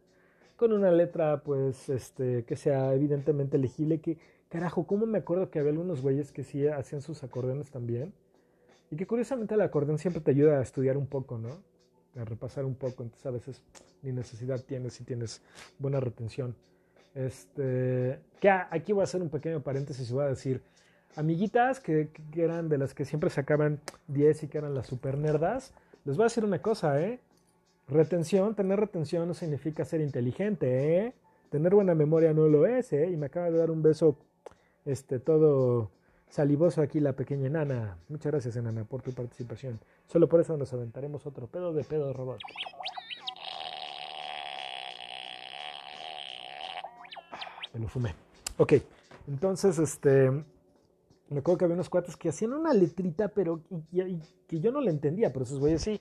con 0.56 0.72
una 0.72 0.92
letra, 0.92 1.42
pues, 1.42 1.90
este, 1.90 2.46
que 2.46 2.56
sea 2.56 2.94
evidentemente 2.94 3.58
legible, 3.58 4.00
que, 4.00 4.20
carajo, 4.48 4.86
¿cómo 4.86 5.08
me 5.08 5.18
acuerdo 5.18 5.50
que 5.50 5.58
había 5.58 5.72
algunos 5.72 6.04
güeyes 6.04 6.32
que 6.32 6.44
sí 6.44 6.68
hacían 6.68 7.02
sus 7.02 7.24
acordeones 7.24 7.72
también? 7.72 8.14
Y 8.92 8.96
que 8.96 9.08
curiosamente 9.08 9.56
el 9.56 9.62
acordeón 9.62 9.98
siempre 9.98 10.22
te 10.22 10.30
ayuda 10.30 10.60
a 10.60 10.62
estudiar 10.62 10.96
un 10.96 11.08
poco, 11.08 11.40
¿no? 11.40 11.50
A 12.16 12.26
repasar 12.26 12.64
un 12.64 12.76
poco. 12.76 13.02
Entonces 13.02 13.26
a 13.26 13.32
veces 13.32 13.64
ni 14.04 14.12
necesidad 14.12 14.62
tienes 14.62 14.94
si 14.94 15.04
tienes 15.04 15.42
buena 15.80 16.00
retención. 16.00 16.56
Este, 17.16 18.20
que 18.40 18.50
aquí 18.50 18.94
voy 18.94 19.02
a 19.02 19.06
hacer 19.06 19.24
un 19.24 19.30
pequeño 19.30 19.62
paréntesis 19.62 20.08
y 20.10 20.14
voy 20.14 20.26
a 20.26 20.28
decir, 20.28 20.62
amiguitas 21.16 21.80
que, 21.80 22.10
eran 22.36 22.70
de 22.70 22.78
las 22.78 22.94
que 22.94 23.06
siempre 23.06 23.30
sacaban 23.30 23.80
10 24.08 24.44
y 24.44 24.48
que 24.48 24.58
eran 24.58 24.74
las 24.74 24.88
super 24.88 25.18
nerdas, 25.18 25.74
les 26.04 26.18
voy 26.18 26.24
a 26.24 26.28
decir 26.28 26.44
una 26.44 26.62
cosa, 26.62 27.02
¿eh? 27.02 27.20
Retención, 27.88 28.56
tener 28.56 28.80
retención 28.80 29.28
no 29.28 29.34
significa 29.34 29.86
ser 29.86 30.02
inteligente, 30.02 30.98
¿eh? 30.98 31.14
Tener 31.50 31.74
buena 31.74 31.96
memoria 31.96 32.34
no 32.34 32.48
lo 32.48 32.66
es, 32.66 32.92
¿eh? 32.94 33.10
Y 33.12 33.18
me 33.18 33.28
acaba 33.28 33.50
de 33.50 33.58
dar 33.58 33.72
un 33.72 33.82
beso, 33.82 34.18
este, 34.86 35.20
todo 35.20 35.92
Salivoso 36.30 36.82
aquí 36.82 37.00
la 37.00 37.14
pequeña 37.14 37.48
enana. 37.48 37.98
Muchas 38.10 38.32
gracias, 38.32 38.56
enana, 38.58 38.84
por 38.84 39.02
tu 39.02 39.14
participación. 39.14 39.80
Solo 40.08 40.28
por 40.28 40.42
eso 40.42 40.58
nos 40.58 40.74
aventaremos 40.74 41.26
otro 41.26 41.48
pedo 41.48 41.72
de 41.74 41.84
pedo 41.84 42.12
robot. 42.12 42.40
Me 47.74 47.80
lo 47.80 47.88
fumé. 47.88 48.16
Ok, 48.58 48.74
entonces, 49.28 49.80
este. 49.80 50.30
Me 51.30 51.40
acuerdo 51.40 51.58
que 51.58 51.66
había 51.66 51.76
unos 51.76 51.90
cuates 51.90 52.16
que 52.18 52.30
hacían 52.30 52.54
una 52.54 52.74
letrita, 52.74 53.30
pero 53.30 53.62
que 54.48 54.60
yo 54.60 54.72
no 54.72 54.82
le 54.82 54.92
entendía, 54.92 55.34
pero 55.34 55.44
esos 55.44 55.60
güeyes 55.60 55.82
sí. 55.82 56.00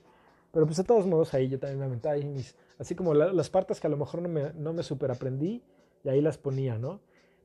Pero 0.51 0.65
pues 0.65 0.77
de 0.77 0.83
todos 0.83 1.05
modos 1.05 1.33
ahí 1.33 1.49
yo 1.49 1.59
también 1.59 1.79
me 1.79 1.85
aventaba 1.85 2.15
mis, 2.15 2.55
así 2.77 2.95
como 2.95 3.13
las 3.13 3.49
partes 3.49 3.79
que 3.79 3.87
a 3.87 3.89
lo 3.89 3.97
mejor 3.97 4.21
no 4.21 4.29
me, 4.29 4.53
no 4.53 4.71
me 4.71 4.83
super 4.83 5.11
y 5.41 5.61
ahí 6.07 6.21
las 6.21 6.37
ponía, 6.37 6.77
¿no? 6.77 7.01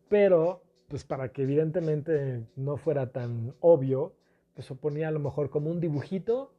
Pero 0.08 0.62
pues 0.88 1.04
para 1.04 1.32
que 1.32 1.42
evidentemente 1.42 2.46
no 2.56 2.76
fuera 2.76 3.10
tan 3.10 3.54
obvio, 3.60 4.12
pues 4.54 4.66
se 4.66 4.74
ponía 4.74 5.08
a 5.08 5.12
lo 5.12 5.20
mejor 5.20 5.48
como 5.48 5.70
un 5.70 5.80
dibujito 5.80 6.52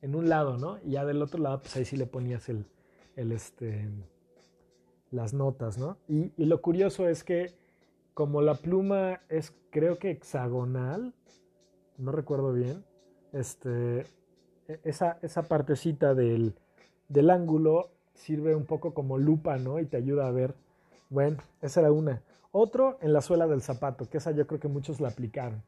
en 0.00 0.14
un 0.14 0.28
lado, 0.28 0.56
¿no? 0.56 0.78
Y 0.84 0.92
ya 0.92 1.04
del 1.04 1.20
otro 1.20 1.40
lado, 1.40 1.60
pues 1.60 1.76
ahí 1.76 1.84
sí 1.84 1.96
le 1.96 2.06
ponías 2.06 2.48
el, 2.48 2.64
el 3.16 3.32
este, 3.32 3.88
las 5.10 5.34
notas, 5.34 5.78
¿no? 5.78 5.98
Y, 6.08 6.32
y, 6.36 6.46
lo 6.46 6.60
curioso 6.62 7.08
es 7.08 7.22
que 7.24 7.52
como 8.14 8.42
la 8.42 8.54
pluma 8.54 9.20
es 9.28 9.54
creo 9.70 9.98
que 9.98 10.10
hexagonal, 10.10 11.14
no 11.98 12.12
recuerdo 12.12 12.52
bien, 12.52 12.84
este, 13.32 14.00
e, 14.68 14.80
esa, 14.84 15.18
esa 15.22 15.42
partecita 15.44 16.14
del, 16.14 16.54
del 17.08 17.30
ángulo 17.30 17.90
sirve 18.14 18.54
un 18.54 18.66
poco 18.66 18.94
como 18.94 19.18
lupa, 19.18 19.56
¿no? 19.56 19.80
Y 19.80 19.86
te 19.86 19.96
ayuda 19.96 20.26
a 20.26 20.30
ver. 20.30 20.54
Bueno, 21.10 21.38
esa 21.60 21.80
era 21.80 21.92
una. 21.92 22.22
Otro 22.52 22.98
en 23.00 23.12
la 23.12 23.22
suela 23.22 23.46
del 23.46 23.62
zapato, 23.62 24.08
que 24.08 24.18
esa 24.18 24.30
yo 24.32 24.46
creo 24.46 24.60
que 24.60 24.68
muchos 24.68 25.00
la 25.00 25.08
aplicaron, 25.08 25.62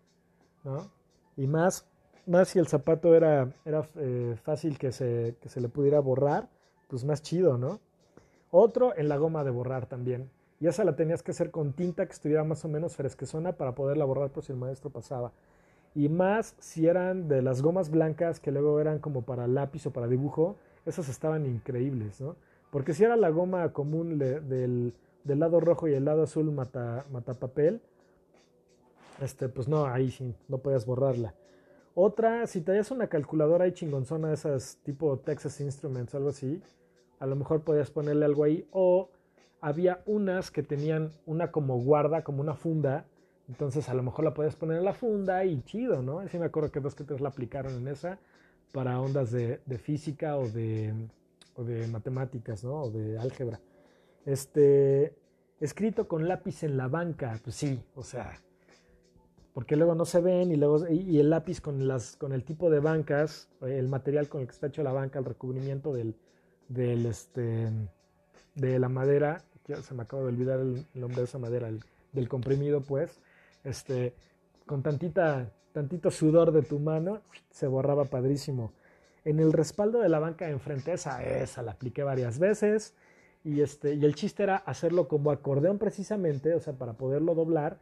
¿no? 0.65 0.91
Y 1.37 1.47
más, 1.47 1.87
más 2.27 2.49
si 2.49 2.59
el 2.59 2.67
zapato 2.67 3.15
era, 3.15 3.53
era 3.65 3.89
eh, 3.97 4.37
fácil 4.43 4.79
que 4.79 4.93
se, 4.93 5.37
que 5.41 5.49
se 5.49 5.61
le 5.61 5.69
pudiera 5.69 6.01
borrar, 6.01 6.49
pues 6.89 7.05
más 7.05 7.23
chido, 7.23 7.57
¿no? 7.57 7.81
Otro 8.51 8.97
en 8.97 9.09
la 9.09 9.17
goma 9.17 9.45
de 9.45 9.51
borrar 9.51 9.87
también. 9.87 10.31
Y 10.65 10.67
esa 10.67 10.83
la 10.83 10.97
tenías 10.97 11.23
que 11.23 11.33
hacer 11.33 11.51
con 11.51 11.75
tinta 11.75 12.07
que 12.07 12.15
estuviera 12.15 12.43
más 12.43 12.65
o 12.65 12.69
menos 12.69 12.97
fresquezona 12.97 13.53
para 13.53 13.75
poderla 13.75 14.07
borrar 14.07 14.31
por 14.31 14.45
si 14.45 14.53
el 14.53 14.57
maestro 14.57 14.89
pasaba. 14.89 15.31
Y 15.95 16.09
más 16.09 16.57
si 16.59 16.87
eran 16.87 17.29
de 17.29 17.43
las 17.43 17.61
gomas 17.61 17.91
blancas 17.91 18.41
que 18.41 18.51
luego 18.51 18.81
eran 18.81 18.99
como 18.99 19.27
para 19.27 19.47
lápiz 19.47 19.85
o 19.85 19.91
para 19.91 20.07
dibujo, 20.07 20.57
esas 20.87 21.11
estaban 21.11 21.45
increíbles, 21.45 22.19
¿no? 22.23 22.37
Porque 22.71 22.95
si 22.95 23.05
era 23.05 23.15
la 23.17 23.29
goma 23.29 23.75
común 23.75 24.17
del, 24.19 24.95
lado 25.27 25.61
rojo 25.61 25.87
y 25.87 25.93
el 25.93 26.07
lado 26.07 26.23
azul 26.23 26.51
mata, 26.51 27.05
mata 27.13 27.35
papel, 27.35 27.83
este, 29.21 29.51
pues 29.51 29.69
no, 29.69 29.85
ahí 29.85 30.15
no 30.49 30.57
podías 30.57 30.87
borrarla. 30.87 31.35
Otra, 31.95 32.47
si 32.47 32.63
traías 32.63 32.91
una 32.91 33.09
calculadora 33.09 33.67
ahí 33.67 33.73
chingonzona, 33.73 34.33
esas 34.33 34.79
tipo 34.83 35.19
Texas 35.19 35.61
Instruments 35.61 36.15
o 36.15 36.17
algo 36.17 36.31
así, 36.31 36.63
a 37.19 37.27
lo 37.27 37.37
mejor 37.37 37.65
podías 37.65 37.91
ponerle 37.91 38.25
algo 38.25 38.45
ahí. 38.45 38.67
O 38.73 39.11
había 39.65 40.03
unas 40.05 40.51
que 40.51 40.63
tenían 40.63 41.11
una 41.25 41.51
como 41.51 41.81
guarda, 41.81 42.23
como 42.23 42.43
una 42.43 42.53
funda. 42.53 43.07
Entonces 43.49 43.89
a 43.89 43.95
lo 43.95 44.03
mejor 44.03 44.27
la 44.27 44.35
podías 44.35 44.57
poner 44.57 44.77
en 44.77 44.85
la 44.85 44.93
funda 44.93 45.43
y 45.47 45.63
chido, 45.63 46.03
¿no? 46.03 46.19
Así 46.19 46.39
me 46.39 46.45
acuerdo 46.45 46.71
que 46.71 46.81
dos 46.81 46.95
que 46.95 47.05
tres 47.05 47.23
la 47.23 47.31
aplicaron 47.31 47.73
en 47.73 47.89
esa 47.89 48.19
para 48.73 49.01
ondas 49.01 49.31
de, 49.31 49.59
física 49.79 50.37
o 50.37 50.47
de, 50.49 50.93
o 51.55 51.65
de 51.65 51.89
matemáticas, 51.89 52.63
¿no? 52.63 52.83
O 52.83 52.91
de 52.91 53.19
álgebra. 53.19 53.59
Este, 54.27 55.15
escrito 55.61 56.09
con 56.09 56.29
lápiz 56.29 56.63
en 56.63 56.77
la 56.77 56.89
banca, 56.89 57.41
pues 57.43 57.57
sí, 57.57 57.83
o 57.95 58.03
sea, 58.03 58.39
porque 59.55 59.77
luego 59.77 59.95
no 59.95 60.05
se 60.05 60.21
ven 60.21 60.53
y 60.53 60.57
luego 60.57 60.87
y 60.91 61.21
el 61.21 61.31
lápiz 61.31 61.63
con 61.63 61.89
las 61.89 62.17
con 62.17 62.35
el 62.35 62.45
tipo 62.45 62.69
de 62.69 62.81
bancas, 62.81 63.49
el 63.63 63.89
material 63.89 64.29
con 64.29 64.43
el 64.43 64.47
que 64.47 64.53
está 64.53 64.67
hecho 64.67 64.83
la 64.83 64.93
banca, 64.93 65.21
el 65.21 65.25
recubrimiento 65.25 65.95
del, 65.95 66.17
del 66.69 67.07
este 67.07 67.71
de 68.55 68.79
la 68.79 68.89
madera, 68.89 69.43
ya 69.67 69.83
se 69.83 69.95
me 69.95 70.03
acaba 70.03 70.23
de 70.23 70.29
olvidar 70.29 70.61
el 70.61 70.87
nombre 70.95 71.19
de 71.19 71.25
esa 71.25 71.39
madera, 71.39 71.71
del 72.13 72.29
comprimido, 72.29 72.83
pues, 72.83 73.21
este, 73.65 74.15
con 74.67 74.83
tantita, 74.83 75.51
tantito 75.73 76.11
sudor 76.11 76.53
de 76.53 76.63
tu 76.63 76.79
mano, 76.79 77.23
se 77.51 77.67
borraba 77.67 78.05
padrísimo. 78.05 78.73
En 79.25 79.41
el 79.41 79.53
respaldo 79.53 80.01
de 80.01 80.09
la 80.09 80.19
banca 80.19 80.47
de 80.47 80.53
enfrente, 80.53 80.93
esa, 80.93 81.23
esa 81.25 81.63
la 81.63 81.73
apliqué 81.73 82.03
varias 82.03 82.39
veces. 82.39 82.95
Y, 83.43 83.61
este, 83.61 83.95
y 83.95 84.05
el 84.05 84.15
chiste 84.15 84.43
era 84.43 84.57
hacerlo 84.57 85.09
como 85.09 85.31
acordeón 85.31 85.79
precisamente, 85.79 86.55
o 86.55 86.61
sea, 86.61 86.75
para 86.75 86.95
poderlo 86.95 87.35
doblar 87.35 87.79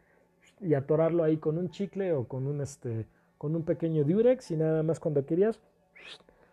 y 0.61 0.75
atorarlo 0.75 1.25
ahí 1.25 1.37
con 1.37 1.59
un 1.59 1.71
chicle 1.71 2.13
o 2.13 2.27
con 2.27 2.47
un, 2.47 2.61
este, 2.61 3.07
con 3.39 3.55
un 3.55 3.65
pequeño 3.65 4.05
diurex 4.05 4.51
y 4.51 4.57
nada 4.57 4.83
más 4.83 5.01
cuando 5.01 5.25
querías 5.25 5.61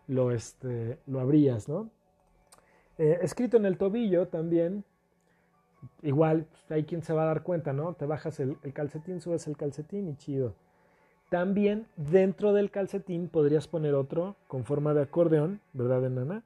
lo, 0.07 0.32
este, 0.32 0.99
lo 1.05 1.19
abrías, 1.19 1.69
¿no? 1.69 1.89
Eh, 2.97 3.19
escrito 3.21 3.57
en 3.57 3.65
el 3.65 3.77
tobillo 3.77 4.27
también, 4.27 4.84
igual 6.01 6.45
pues, 6.49 6.71
hay 6.71 6.84
quien 6.84 7.03
se 7.03 7.13
va 7.13 7.23
a 7.23 7.27
dar 7.27 7.43
cuenta, 7.43 7.73
¿no? 7.73 7.93
Te 7.93 8.05
bajas 8.05 8.39
el, 8.39 8.57
calcetín, 8.73 9.21
subes 9.21 9.47
el 9.47 9.57
calcetín 9.57 10.07
y 10.07 10.15
chido. 10.15 10.55
También 11.30 11.88
dentro 11.95 12.53
del 12.53 12.71
calcetín 12.71 13.30
podrías 13.30 13.67
poner 13.67 13.93
otro 13.93 14.36
con 14.47 14.65
forma 14.65 14.93
de 14.93 15.03
acordeón, 15.03 15.61
¿verdad, 15.73 16.05
enana? 16.05 16.43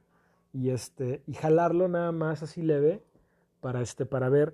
Y 0.52 0.70
este 0.70 1.22
y 1.26 1.34
jalarlo 1.34 1.88
nada 1.88 2.12
más 2.12 2.44
así 2.44 2.62
leve 2.62 3.02
para 3.62 3.82
este 3.82 4.06
para 4.06 4.30
ver 4.30 4.54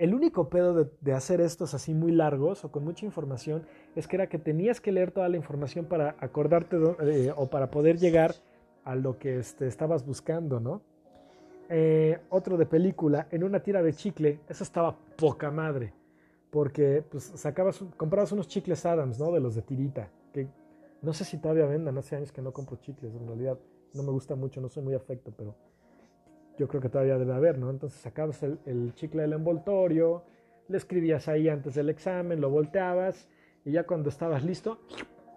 el 0.00 0.14
único 0.14 0.48
pedo 0.48 0.88
de, 1.02 1.12
hacer 1.12 1.42
estos 1.42 1.74
así 1.74 1.92
muy 1.92 2.10
largos 2.10 2.64
o 2.64 2.72
con 2.72 2.84
mucha 2.84 3.04
información 3.04 3.66
es 3.94 4.06
que 4.06 4.16
era 4.16 4.28
que 4.28 4.38
tenías 4.38 4.80
que 4.80 4.92
leer 4.92 5.10
toda 5.10 5.28
la 5.28 5.36
información 5.36 5.84
para 5.84 6.16
acordarte 6.20 6.78
eh, 7.02 7.32
o 7.36 7.50
para 7.50 7.70
poder 7.70 7.98
llegar 7.98 8.34
a 8.84 8.94
lo 8.94 9.18
que 9.18 9.38
este, 9.38 9.66
estabas 9.66 10.06
buscando, 10.06 10.58
¿no? 10.58 10.80
Eh, 11.72 12.18
otro 12.30 12.56
de 12.56 12.66
película, 12.66 13.28
en 13.30 13.44
una 13.44 13.62
tira 13.62 13.80
de 13.80 13.92
chicle, 13.92 14.40
eso 14.48 14.64
estaba 14.64 14.98
poca 15.16 15.52
madre, 15.52 15.94
porque 16.50 17.04
pues 17.08 17.22
sacabas, 17.36 17.84
comprabas 17.96 18.32
unos 18.32 18.48
chicles 18.48 18.84
Adams, 18.84 19.20
¿no? 19.20 19.30
De 19.30 19.38
los 19.38 19.54
de 19.54 19.62
tirita, 19.62 20.10
que 20.32 20.48
no 21.00 21.12
sé 21.12 21.24
si 21.24 21.38
todavía 21.38 21.66
vendan, 21.66 21.96
hace 21.96 22.16
años 22.16 22.32
que 22.32 22.42
no 22.42 22.52
compro 22.52 22.76
chicles, 22.78 23.14
en 23.14 23.24
realidad 23.24 23.56
no 23.94 24.02
me 24.02 24.10
gusta 24.10 24.34
mucho, 24.34 24.60
no 24.60 24.68
soy 24.68 24.82
muy 24.82 24.94
afecto, 24.94 25.32
pero 25.36 25.54
yo 26.58 26.66
creo 26.66 26.80
que 26.80 26.88
todavía 26.88 27.18
debe 27.18 27.34
haber, 27.34 27.56
¿no? 27.56 27.70
Entonces 27.70 28.00
sacabas 28.00 28.42
el, 28.42 28.92
chicle 28.94 29.22
del 29.22 29.34
envoltorio, 29.34 30.24
le 30.66 30.76
escribías 30.76 31.28
ahí 31.28 31.48
antes 31.48 31.76
del 31.76 31.88
examen, 31.88 32.40
lo 32.40 32.50
volteabas 32.50 33.28
y 33.64 33.70
ya 33.70 33.84
cuando 33.84 34.08
estabas 34.08 34.42
listo, 34.42 34.80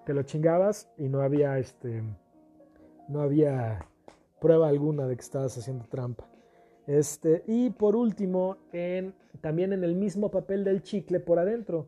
te 0.04 0.16
lo 0.16 0.24
chingabas 0.24 0.92
y 0.98 1.10
no 1.10 1.22
había 1.22 1.60
este 1.60 2.04
no 3.08 3.22
había 3.22 3.86
prueba 4.44 4.68
alguna 4.68 5.08
de 5.08 5.16
que 5.16 5.22
estabas 5.22 5.58
haciendo 5.58 5.86
trampa. 5.86 6.28
Este, 6.86 7.46
y 7.48 7.70
por 7.70 7.96
último, 7.96 8.58
en, 8.74 9.16
también 9.40 9.72
en 9.72 9.86
el 9.86 9.96
mismo 9.96 10.30
papel 10.30 10.66
del 10.66 10.84
chicle 10.84 11.22
por 11.22 11.40
adentro 11.40 11.88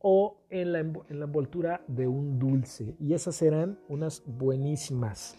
o 0.00 0.38
en 0.48 0.72
la, 0.72 0.78
en 0.78 1.18
la 1.20 1.26
envoltura 1.26 1.82
de 1.86 2.08
un 2.08 2.38
dulce. 2.38 2.96
Y 2.98 3.12
esas 3.12 3.42
eran 3.42 3.78
unas 3.86 4.22
buenísimas 4.24 5.36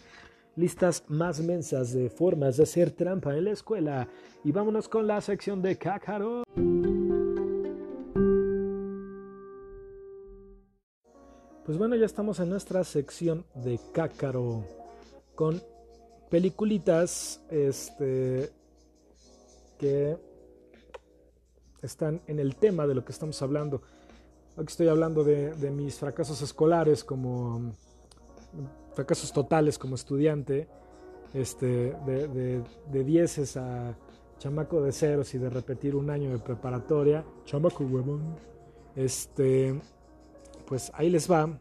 listas 0.56 1.04
más 1.08 1.42
mensas 1.42 1.94
de 1.94 2.12
formas 2.12 2.58
de 2.58 2.64
hacer 2.64 2.92
trampa 2.92 3.36
en 3.36 3.46
la 3.46 3.52
escuela. 3.52 4.08
Y 4.44 4.52
vámonos 4.52 4.88
con 4.88 5.08
la 5.08 5.20
sección 5.20 5.64
de 5.64 5.80
Cácaro. 5.80 6.44
Pues 11.66 11.78
bueno, 11.80 11.96
ya 11.96 12.06
estamos 12.06 12.40
en 12.40 12.50
nuestra 12.50 12.84
sección 12.84 13.46
de 13.56 13.80
Cácaro 13.94 14.64
con 15.34 15.60
peliculitas 16.32 17.42
este, 17.50 18.50
que 19.78 20.18
están 21.82 22.22
en 22.26 22.40
el 22.40 22.56
tema 22.56 22.88
de 22.88 22.96
lo 22.96 23.04
que 23.04 23.12
estamos 23.12 23.40
hablando. 23.42 23.82
Aquí 24.56 24.68
estoy 24.68 24.88
hablando 24.88 25.26
de, 25.26 25.54
mis 25.72 26.00
fracasos 26.00 26.42
escolares 26.42 27.04
como 27.04 27.74
fracasos 28.96 29.34
totales 29.34 29.78
como 29.78 29.96
estudiante, 29.96 30.70
este, 31.34 31.96
de, 32.06 32.64
de, 32.92 33.04
dieces 33.04 33.58
a 33.58 33.96
chamaco 34.40 34.82
de 34.82 34.92
ceros 34.94 35.34
y 35.34 35.38
de 35.38 35.50
repetir 35.50 35.96
un 35.96 36.10
año 36.10 36.32
de 36.32 36.40
preparatoria, 36.40 37.26
chamaco 37.44 37.84
huevón, 37.84 38.36
este, 38.96 39.80
pues 40.66 40.92
ahí 40.96 41.10
les 41.10 41.30
va, 41.30 41.60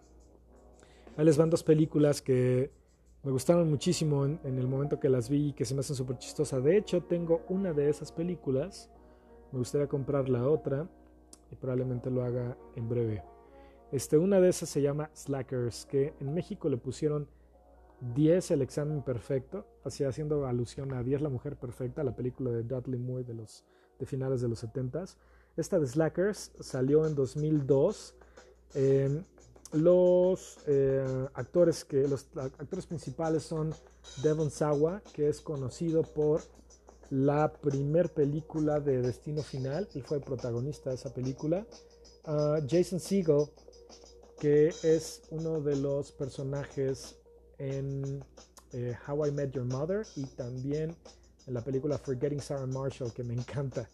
ahí 1.16 1.24
les 1.24 1.36
van 1.36 1.50
dos 1.50 1.64
películas 1.64 2.22
que 2.22 2.70
me 3.22 3.30
gustaron 3.30 3.68
muchísimo 3.68 4.24
en, 4.24 4.40
el 4.44 4.66
momento 4.66 4.98
que 4.98 5.08
las 5.08 5.28
vi 5.28 5.48
y 5.48 5.52
que 5.52 5.64
se 5.64 5.74
me 5.74 5.80
hacen 5.80 5.96
súper 5.96 6.18
chistosas. 6.18 6.64
De 6.64 6.76
hecho, 6.76 7.02
tengo 7.02 7.42
una 7.48 7.72
de 7.72 7.90
esas 7.90 8.12
películas, 8.12 8.88
me 9.52 9.58
gustaría 9.58 9.86
comprar 9.88 10.28
la 10.28 10.48
otra 10.48 10.88
y 11.50 11.56
probablemente 11.56 12.10
lo 12.10 12.24
haga 12.24 12.56
en 12.76 12.88
breve. 12.88 13.22
Este, 13.92 14.16
una 14.16 14.40
de 14.40 14.48
esas 14.48 14.68
se 14.68 14.80
llama 14.80 15.10
Slackers, 15.14 15.84
que 15.86 16.14
en 16.20 16.32
México 16.32 16.68
le 16.68 16.78
pusieron 16.78 17.28
10 18.14 18.52
el 18.52 18.62
examen 18.62 19.02
perfecto, 19.02 19.66
así 19.84 20.04
haciendo 20.04 20.46
alusión 20.46 20.94
a 20.94 21.02
10 21.02 21.20
la 21.20 21.28
mujer 21.28 21.56
perfecta, 21.56 22.02
la 22.02 22.16
película 22.16 22.50
de 22.50 22.62
Dudley 22.62 22.98
Moore 22.98 23.24
de, 23.24 23.34
los, 23.34 23.64
de 23.98 24.06
finales 24.06 24.40
de 24.40 24.48
los 24.48 24.64
70s. 24.64 25.16
Esta 25.56 25.78
de 25.78 25.86
Slackers 25.86 26.52
salió 26.60 27.06
en 27.06 27.14
2002. 27.14 28.14
Em, 28.74 29.24
los 29.72 30.58
eh, 30.66 31.28
actores 31.34 31.84
que 31.84 32.08
los 32.08 32.26
actores 32.34 32.86
principales 32.86 33.44
son 33.44 33.74
Devon 34.22 34.50
Sawa, 34.50 35.02
que 35.12 35.28
es 35.28 35.40
conocido 35.40 36.02
por 36.02 36.42
la 37.10 37.52
primer 37.52 38.10
película 38.10 38.80
de 38.80 39.02
Destino 39.02 39.42
Final, 39.42 39.88
él 39.94 40.02
fue 40.04 40.18
el 40.18 40.22
protagonista 40.22 40.90
de 40.90 40.96
esa 40.96 41.12
película. 41.12 41.66
Ah, 42.24 42.60
Jason 42.68 43.00
Segel, 43.00 43.46
que 44.38 44.68
es 44.68 45.22
uno 45.30 45.60
de 45.60 45.76
los 45.76 46.12
personajes 46.12 47.16
en 47.58 48.24
eh, 48.72 48.96
How 49.06 49.26
I 49.26 49.32
Met 49.32 49.52
Your 49.52 49.64
Mother 49.64 50.06
y 50.16 50.24
también 50.24 50.94
en 51.46 51.54
la 51.54 51.62
película 51.62 51.98
Forgetting 51.98 52.40
Sarah 52.40 52.66
Marshall, 52.66 53.12
que 53.12 53.24
me 53.24 53.34
encanta. 53.34 53.90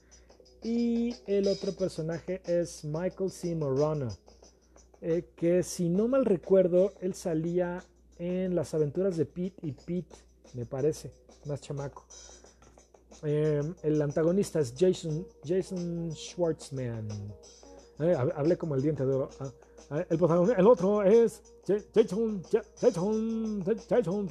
Y 0.62 1.14
el 1.26 1.48
otro 1.48 1.72
personaje 1.72 2.42
es 2.44 2.84
Michael 2.84 3.30
C. 3.30 3.54
Morona, 3.54 4.08
eh, 5.00 5.28
que 5.36 5.62
si 5.62 5.88
no 5.88 6.08
mal 6.08 6.24
recuerdo, 6.24 6.92
él 7.00 7.14
salía 7.14 7.82
en 8.18 8.54
las 8.54 8.74
aventuras 8.74 9.16
de 9.16 9.26
Pete 9.26 9.66
y 9.66 9.72
Pete, 9.72 10.16
me 10.54 10.64
parece, 10.64 11.12
más 11.46 11.60
chamaco. 11.60 12.06
Em, 13.22 13.74
el 13.82 14.00
antagonista 14.02 14.60
es 14.60 14.74
Jason, 14.76 15.26
Jason 15.44 16.12
Schwartzman. 16.12 17.08
Eh, 17.98 18.14
hablé 18.14 18.56
como 18.58 18.74
el 18.74 18.82
diente 18.82 19.06
de 19.06 19.14
oro. 19.14 19.30
Ah, 19.88 20.04
el, 20.10 20.18
el 20.58 20.66
otro 20.66 21.02
es 21.02 21.42
Jason, 21.66 22.42
Jason, 22.80 23.64
Jason 23.88 24.28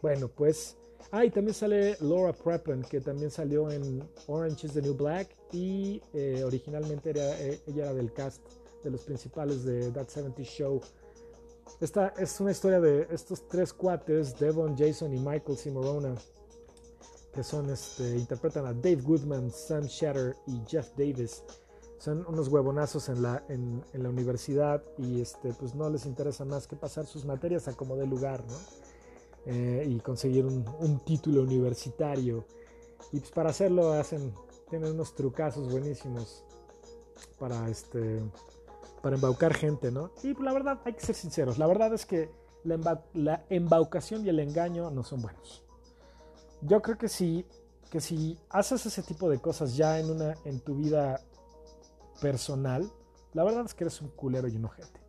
Bueno, 0.00 0.28
pues. 0.28 0.76
Ah, 1.10 1.24
y 1.24 1.30
también 1.30 1.54
sale 1.54 1.96
Laura 2.00 2.32
Prepon, 2.32 2.82
que 2.82 3.00
también 3.00 3.30
salió 3.30 3.70
en 3.70 4.06
Orange 4.26 4.66
is 4.66 4.74
the 4.74 4.82
New 4.82 4.94
Black. 4.94 5.34
Y 5.52 6.02
eh, 6.12 6.42
originalmente 6.44 7.10
ella 7.10 7.56
era 7.66 7.94
del 7.94 8.12
cast 8.12 8.42
de 8.82 8.90
los 8.90 9.02
principales 9.02 9.64
de 9.64 9.90
That 9.90 10.08
70 10.08 10.42
Show. 10.42 10.80
Esta 11.80 12.08
es 12.16 12.40
una 12.40 12.50
historia 12.50 12.80
de 12.80 13.06
estos 13.10 13.46
tres 13.46 13.72
cuates, 13.72 14.38
Devon, 14.38 14.76
Jason 14.76 15.12
y 15.12 15.18
Michael 15.18 15.58
Simorona 15.58 16.14
que 17.38 17.44
son, 17.44 17.70
este, 17.70 18.16
interpretan 18.16 18.66
a 18.66 18.72
Dave 18.72 19.00
Goodman, 19.02 19.52
Sam 19.52 19.84
Shatter 19.84 20.34
y 20.48 20.60
Jeff 20.66 20.90
Davis. 20.96 21.44
Son 21.98 22.24
unos 22.26 22.48
huevonazos 22.48 23.08
en 23.08 23.22
la, 23.22 23.44
en, 23.48 23.84
la 23.92 24.08
universidad 24.08 24.82
y 24.96 25.20
este, 25.20 25.52
pues 25.52 25.74
no 25.74 25.88
les 25.88 26.04
interesa 26.06 26.44
más 26.44 26.66
que 26.66 26.74
pasar 26.74 27.06
sus 27.06 27.24
materias 27.24 27.68
a 27.68 27.74
como 27.74 27.96
de 27.96 28.06
lugar, 28.06 28.44
¿no? 28.44 28.56
Eh, 29.46 29.86
y 29.88 30.00
conseguir 30.00 30.46
un, 30.46 30.64
un, 30.80 30.98
título 31.04 31.42
universitario. 31.42 32.44
Y 33.12 33.20
pues 33.20 33.30
para 33.30 33.50
hacerlo 33.50 33.92
hacen, 33.92 34.34
tienen 34.68 34.92
unos 34.92 35.14
trucazos 35.14 35.70
buenísimos 35.70 36.44
para 37.38 37.68
este 37.68 38.20
para 39.08 39.16
embaucar 39.16 39.54
gente, 39.54 39.90
¿no? 39.90 40.10
Y 40.22 40.34
la 40.34 40.52
verdad, 40.52 40.80
hay 40.84 40.92
que 40.92 41.00
ser 41.00 41.14
sinceros, 41.14 41.56
la 41.56 41.66
verdad 41.66 41.94
es 41.94 42.04
que 42.04 42.30
la, 42.62 43.42
embaucación 43.48 44.26
y 44.26 44.28
el 44.28 44.38
engaño 44.38 44.90
no 44.90 45.02
son 45.02 45.22
buenos. 45.22 45.64
Yo 46.60 46.82
creo 46.82 46.98
que 46.98 47.08
si, 47.08 47.46
que 47.90 48.02
si 48.02 48.38
haces 48.50 48.84
ese 48.84 49.02
tipo 49.02 49.30
de 49.30 49.38
cosas 49.38 49.78
ya 49.78 49.98
en, 49.98 50.10
una, 50.10 50.34
en 50.44 50.60
tu 50.60 50.74
vida 50.74 51.22
personal, 52.20 52.92
la 53.32 53.44
verdad 53.44 53.64
es 53.64 53.72
que 53.72 53.84
eres 53.84 53.98
un 54.02 54.08
culero 54.10 54.46
y 54.46 54.56
un 54.56 54.66
ojete. 54.66 55.00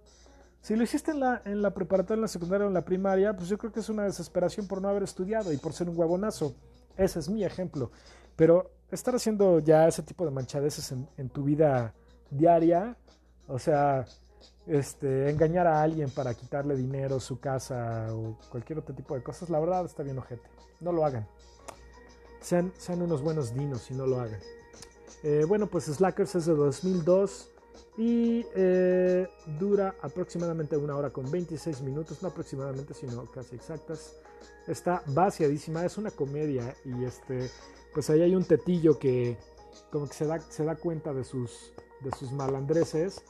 Si 0.61 0.77
lo 0.77 0.83
hiciste 0.83 1.11
en 1.11 1.19
la, 1.19 1.41
en 1.43 1.61
la 1.61 1.73
preparatoria, 1.73 2.19
en 2.19 2.21
la 2.21 2.29
secundaria 2.29 2.67
o 2.67 2.69
en 2.69 2.75
la 2.75 2.85
primaria, 2.85 3.35
pues 3.35 3.49
yo 3.49 3.57
creo 3.57 3.73
que 3.73 3.81
es 3.81 3.89
una 3.89 4.03
desesperación 4.03 4.65
por 4.65 4.81
no 4.81 4.87
haber 4.87 5.03
estudiado 5.03 5.51
y 5.51 5.57
por 5.57 5.73
ser 5.73 5.89
un 5.89 5.99
huevonazo. 5.99 6.55
Ese 6.95 7.19
es 7.19 7.27
mi 7.27 7.43
ejemplo. 7.43 7.91
Pero 8.37 8.71
estar 8.91 9.13
haciendo 9.13 9.59
ya 9.59 9.89
ese 9.89 10.03
tipo 10.03 10.23
de 10.23 10.31
manchadeces 10.31 10.89
en, 10.93 11.09
en 11.17 11.27
tu 11.27 11.43
vida 11.43 11.93
diaria, 12.31 12.95
o 13.49 13.59
sea, 13.59 14.05
este, 14.67 15.29
engañar 15.29 15.65
a 15.67 15.81
alguien 15.81 16.09
para 16.11 16.33
quitarle 16.35 16.75
dinero, 16.75 17.19
su 17.19 17.39
casa 17.39 18.07
o 18.11 18.37
cualquier 18.49 18.79
otro 18.79 18.93
tipo 18.95 19.15
de 19.15 19.23
cosas, 19.23 19.49
la 19.49 19.59
verdad 19.59 19.85
está 19.85 20.03
bien 20.03 20.17
ojete. 20.17 20.47
No 20.79 20.91
lo 20.91 21.03
hagan. 21.05 21.27
Sean, 22.39 22.71
sean 22.77 23.01
unos 23.01 23.21
buenos 23.21 23.53
dinos 23.53 23.89
y 23.91 23.95
no 23.95 24.05
lo 24.05 24.21
hagan. 24.21 24.39
Eh, 25.23 25.43
bueno, 25.47 25.67
pues 25.67 25.85
Slackers 25.85 26.35
es 26.35 26.45
de 26.45 26.53
2002 26.53 27.49
y 27.97 28.45
eh, 28.55 29.27
dura 29.59 29.95
aproximadamente 30.01 30.77
una 30.77 30.95
hora 30.95 31.09
con 31.09 31.29
26 31.29 31.81
minutos, 31.81 32.21
no 32.21 32.29
aproximadamente, 32.29 32.93
sino 32.93 33.25
casi 33.25 33.55
exactas. 33.55 34.15
Está 34.67 35.01
vaciadísima, 35.07 35.83
es 35.83 35.97
una 35.97 36.11
comedia 36.11 36.75
y 36.85 37.03
este, 37.03 37.49
pues 37.93 38.09
ahí 38.11 38.21
hay 38.21 38.35
un 38.35 38.45
tetillo 38.45 38.99
que 38.99 39.35
como 39.91 40.07
que 40.07 40.13
se 40.13 40.25
da, 40.25 40.39
se 40.39 40.63
da 40.63 40.75
cuenta 40.75 41.11
de 41.11 41.23
sus, 41.23 41.73
de 42.01 42.11
sus 42.11 42.31
malandreses 42.31 43.23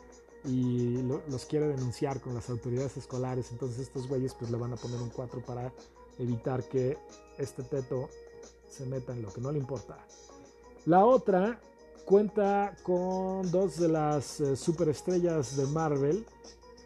y 0.46 1.02
los 1.30 1.46
quiere 1.46 1.68
denunciar 1.68 2.22
con 2.22 2.34
las 2.34 2.50
autoridades 2.50 2.98
escolares. 2.98 3.52
Entonces 3.52 3.80
estos 3.80 4.08
güeyes 4.08 4.34
pues 4.34 4.52
le 4.52 4.58
van 4.58 4.74
a 4.74 4.78
poner 4.78 5.02
un 5.02 5.10
4 5.10 5.42
para 5.46 5.74
evitar 6.18 6.64
que 6.68 6.98
este 7.38 7.64
teto 7.64 8.10
se 8.70 8.86
meta 8.86 9.14
en 9.14 9.22
lo 9.22 9.34
que 9.34 9.42
no 9.42 9.52
le 9.52 9.60
importa. 9.60 9.98
La 10.86 11.06
otra 11.06 11.60
cuenta 12.06 12.76
con 12.84 13.50
dos 13.52 13.78
de 13.78 13.88
las 13.88 14.40
eh, 14.40 14.56
superestrellas 14.56 15.56
de 15.58 15.66
Marvel, 15.68 16.26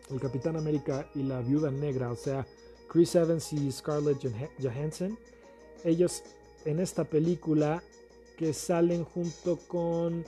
el 0.09 0.19
Capitán 0.19 0.57
América 0.57 1.07
y 1.15 1.23
la 1.23 1.39
Viuda 1.41 1.71
Negra, 1.71 2.11
o 2.11 2.15
sea, 2.15 2.45
Chris 2.89 3.15
Evans 3.15 3.53
y 3.53 3.71
Scarlett 3.71 4.19
Johansson. 4.61 5.17
Ellos 5.83 6.23
en 6.65 6.79
esta 6.79 7.03
película 7.03 7.81
que 8.37 8.53
salen 8.53 9.03
junto 9.03 9.57
con 9.67 10.25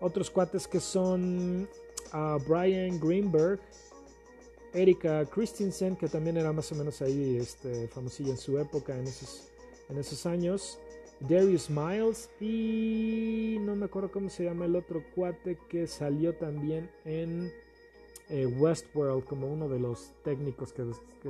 otros 0.00 0.30
cuates 0.30 0.68
que 0.68 0.80
son 0.80 1.68
a 2.12 2.38
Brian 2.46 2.98
Greenberg, 3.00 3.60
Erika 4.72 5.24
Christensen, 5.26 5.96
que 5.96 6.08
también 6.08 6.36
era 6.36 6.52
más 6.52 6.70
o 6.72 6.74
menos 6.74 7.00
ahí 7.02 7.36
este, 7.36 7.88
famosilla 7.88 8.30
en 8.30 8.36
su 8.36 8.58
época, 8.58 8.96
en 8.96 9.06
esos, 9.06 9.48
en 9.88 9.98
esos 9.98 10.26
años, 10.26 10.78
Darius 11.20 11.68
Miles 11.68 12.30
y 12.40 13.56
no 13.60 13.74
me 13.74 13.86
acuerdo 13.86 14.12
cómo 14.12 14.30
se 14.30 14.44
llama 14.44 14.66
el 14.66 14.76
otro 14.76 15.02
cuate 15.14 15.58
que 15.68 15.86
salió 15.86 16.34
también 16.34 16.90
en 17.04 17.52
eh, 18.28 18.46
Westworld 18.46 19.24
como 19.24 19.52
uno 19.52 19.68
de 19.68 19.80
los 19.80 20.12
técnicos 20.22 20.72
que, 20.72 20.84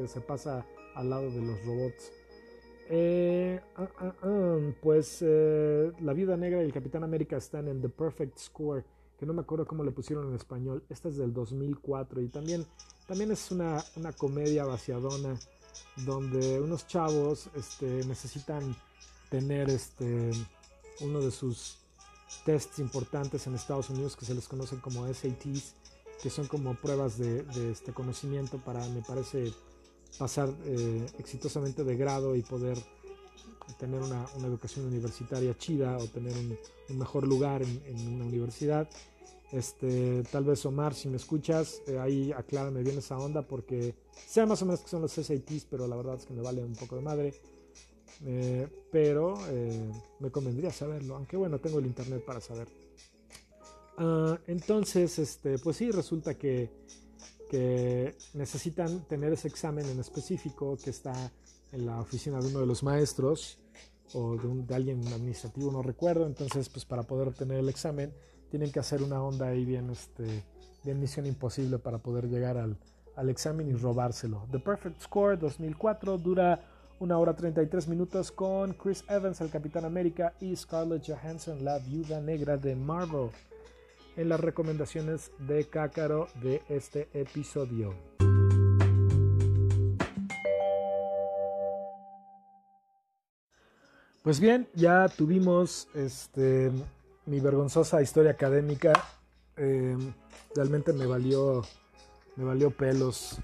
se 0.07 0.21
pasa 0.21 0.67
al 0.95 1.11
lado 1.11 1.31
de 1.31 1.41
los 1.41 1.65
robots. 1.65 2.13
Eh, 2.91 3.61
ah, 3.77 3.89
ah, 3.99 4.15
ah, 4.23 4.59
pues 4.81 5.19
eh, 5.23 5.93
la 6.01 6.13
Viuda 6.13 6.37
Negra 6.37 6.63
y 6.63 6.67
el 6.67 6.73
Capitán 6.73 7.05
América 7.05 7.37
están 7.37 7.69
en 7.69 7.81
The 7.81 7.89
Perfect 7.89 8.39
Score 8.39 8.85
que 9.19 9.27
no 9.27 9.33
me 9.33 9.43
acuerdo 9.43 9.67
cómo 9.67 9.85
le 9.85 9.91
pusieron 9.91 10.29
en 10.29 10.37
español. 10.37 10.85
Esta 10.89 11.09
es 11.09 11.17
del 11.17 11.33
2004 11.33 12.23
y 12.23 12.29
también, 12.29 12.67
también 13.07 13.33
es 13.33 13.51
una, 13.51 13.85
una 13.97 14.13
comedia 14.13 14.65
vaciadona 14.65 15.39
donde 15.97 16.61
unos 16.61 16.87
chavos 16.87 17.49
este, 17.55 18.05
necesitan 18.07 18.77
tener 19.29 19.69
este, 19.71 20.31
uno 21.01 21.21
de 21.21 21.31
sus 21.31 21.79
tests 22.45 22.79
importantes 22.79 23.47
en 23.47 23.55
Estados 23.55 23.91
Unidos 23.91 24.17
que 24.17 24.25
se 24.25 24.35
les 24.35 24.47
conocen 24.47 24.79
como 24.81 25.07
SATs, 25.13 25.75
que 26.23 26.31
son 26.31 26.47
como 26.47 26.75
pruebas 26.75 27.19
de, 27.19 27.45
este 27.71 27.93
conocimiento 27.93 28.59
para, 28.59 28.87
me 28.89 29.03
parece, 29.03 29.53
pasar 30.19 30.51
eh, 30.65 31.07
exitosamente 31.19 31.85
de 31.85 31.97
grado 31.97 32.37
y 32.37 32.43
poder 32.43 32.79
tener 33.79 34.01
una, 34.01 34.27
educación 34.45 34.87
universitaria 34.87 35.57
chida 35.57 35.97
o 35.97 36.07
tener 36.09 36.33
un, 36.37 36.99
mejor 36.99 37.27
lugar 37.27 37.63
en, 37.63 38.15
una 38.15 38.25
universidad. 38.25 38.89
Este, 39.53 40.23
tal 40.25 40.45
vez 40.45 40.67
Omar, 40.67 40.95
si 40.95 41.09
me 41.09 41.17
escuchas, 41.17 41.81
eh, 41.87 41.99
ahí 41.99 42.33
aclárame 42.33 42.83
bien 42.83 42.99
esa 42.99 43.19
onda 43.19 43.41
porque 43.41 43.95
sé 44.27 44.45
más 44.45 44.61
o 44.61 44.67
menos 44.67 44.81
que 44.81 44.89
son 44.89 45.01
los 45.01 45.13
SATs, 45.13 45.67
pero 45.71 45.87
la 45.87 45.97
verdad 45.97 46.17
es 46.17 46.27
que 46.27 46.35
me 46.35 46.43
vale 46.43 46.63
un 46.63 46.75
poco 46.75 46.97
de 46.97 47.03
madre. 47.03 47.35
Eh, 48.27 48.67
pero 48.91 49.39
eh, 49.49 49.91
me 50.19 50.31
convendría 50.31 50.73
saberlo, 50.73 51.15
aunque 51.15 51.37
bueno, 51.37 51.59
tengo 51.61 51.79
el 51.79 51.87
internet 51.87 52.25
para 52.25 52.41
saber. 52.41 52.67
Ah, 53.97 54.39
entonces, 54.47 55.19
este, 55.19 55.59
pues 55.59 55.77
sí, 55.77 55.91
resulta 55.91 56.35
que, 56.35 56.71
que 57.49 58.17
necesitan 58.35 59.05
tener 59.07 59.33
ese 59.33 59.49
examen 59.49 59.87
en 59.87 60.01
específico 60.01 60.77
que 60.83 60.91
está 60.91 61.33
en 61.73 61.87
la 61.87 62.01
oficina 62.01 62.41
de 62.41 62.49
uno 62.49 62.61
de 62.61 62.67
los 62.67 62.83
maestros 62.83 63.59
o 64.15 64.37
de, 64.37 64.75
alguien 64.75 65.07
administrativo, 65.09 65.71
no 65.71 65.83
recuerdo. 65.83 66.27
Entonces, 66.27 66.69
pues 66.69 66.85
para 66.85 67.03
poder 67.03 67.29
obtener 67.29 67.59
el 67.59 67.69
examen, 67.69 68.13
tienen 68.51 68.73
que 68.73 68.81
hacer 68.81 69.03
una 69.03 69.23
onda 69.23 69.49
ahí 69.49 69.65
bien, 69.65 69.91
este, 69.91 70.45
bien 70.85 71.01
misión 71.01 71.27
imposible 71.27 71.79
para 71.79 71.99
poder 71.99 72.29
llegar 72.29 72.57
al, 72.57 72.79
al 73.17 73.29
examen 73.29 73.69
y 73.69 73.75
robárselo. 73.75 74.47
The 74.51 74.59
Perfect 74.59 75.03
Score 75.03 75.39
2004 75.39 76.19
dura 76.19 76.61
una 77.01 77.19
hora 77.19 77.35
33 77.35 77.89
minutos 77.89 78.33
con 78.33 78.73
Chris 78.73 79.05
Evans, 79.09 79.41
el 79.41 79.51
Capitán 79.51 79.85
América, 79.85 80.35
y 80.41 80.55
Scarlett 80.57 81.07
Johansson, 81.07 81.65
la 81.65 81.79
Viuda 81.79 82.21
Negra 82.21 82.57
de 82.57 82.75
Marvel, 82.75 83.31
en 84.17 84.29
las 84.29 84.41
recomendaciones 84.41 85.31
de 85.47 85.65
Cácaro 85.65 86.29
de 86.43 86.63
este 86.69 87.09
episodio. 87.13 87.95
Pues 94.23 94.41
bien, 94.41 94.69
ya 94.75 95.09
tuvimos 95.09 95.89
este, 95.95 96.73
mi 97.25 97.39
vergonzosa 97.39 98.03
historia 98.03 98.33
académica. 98.33 98.93
Em, 99.57 100.13
realmente 100.57 100.93
me 100.93 101.07
valió, 101.07 101.63
me 102.35 102.45
valió 102.45 102.71
pelos 102.71 103.39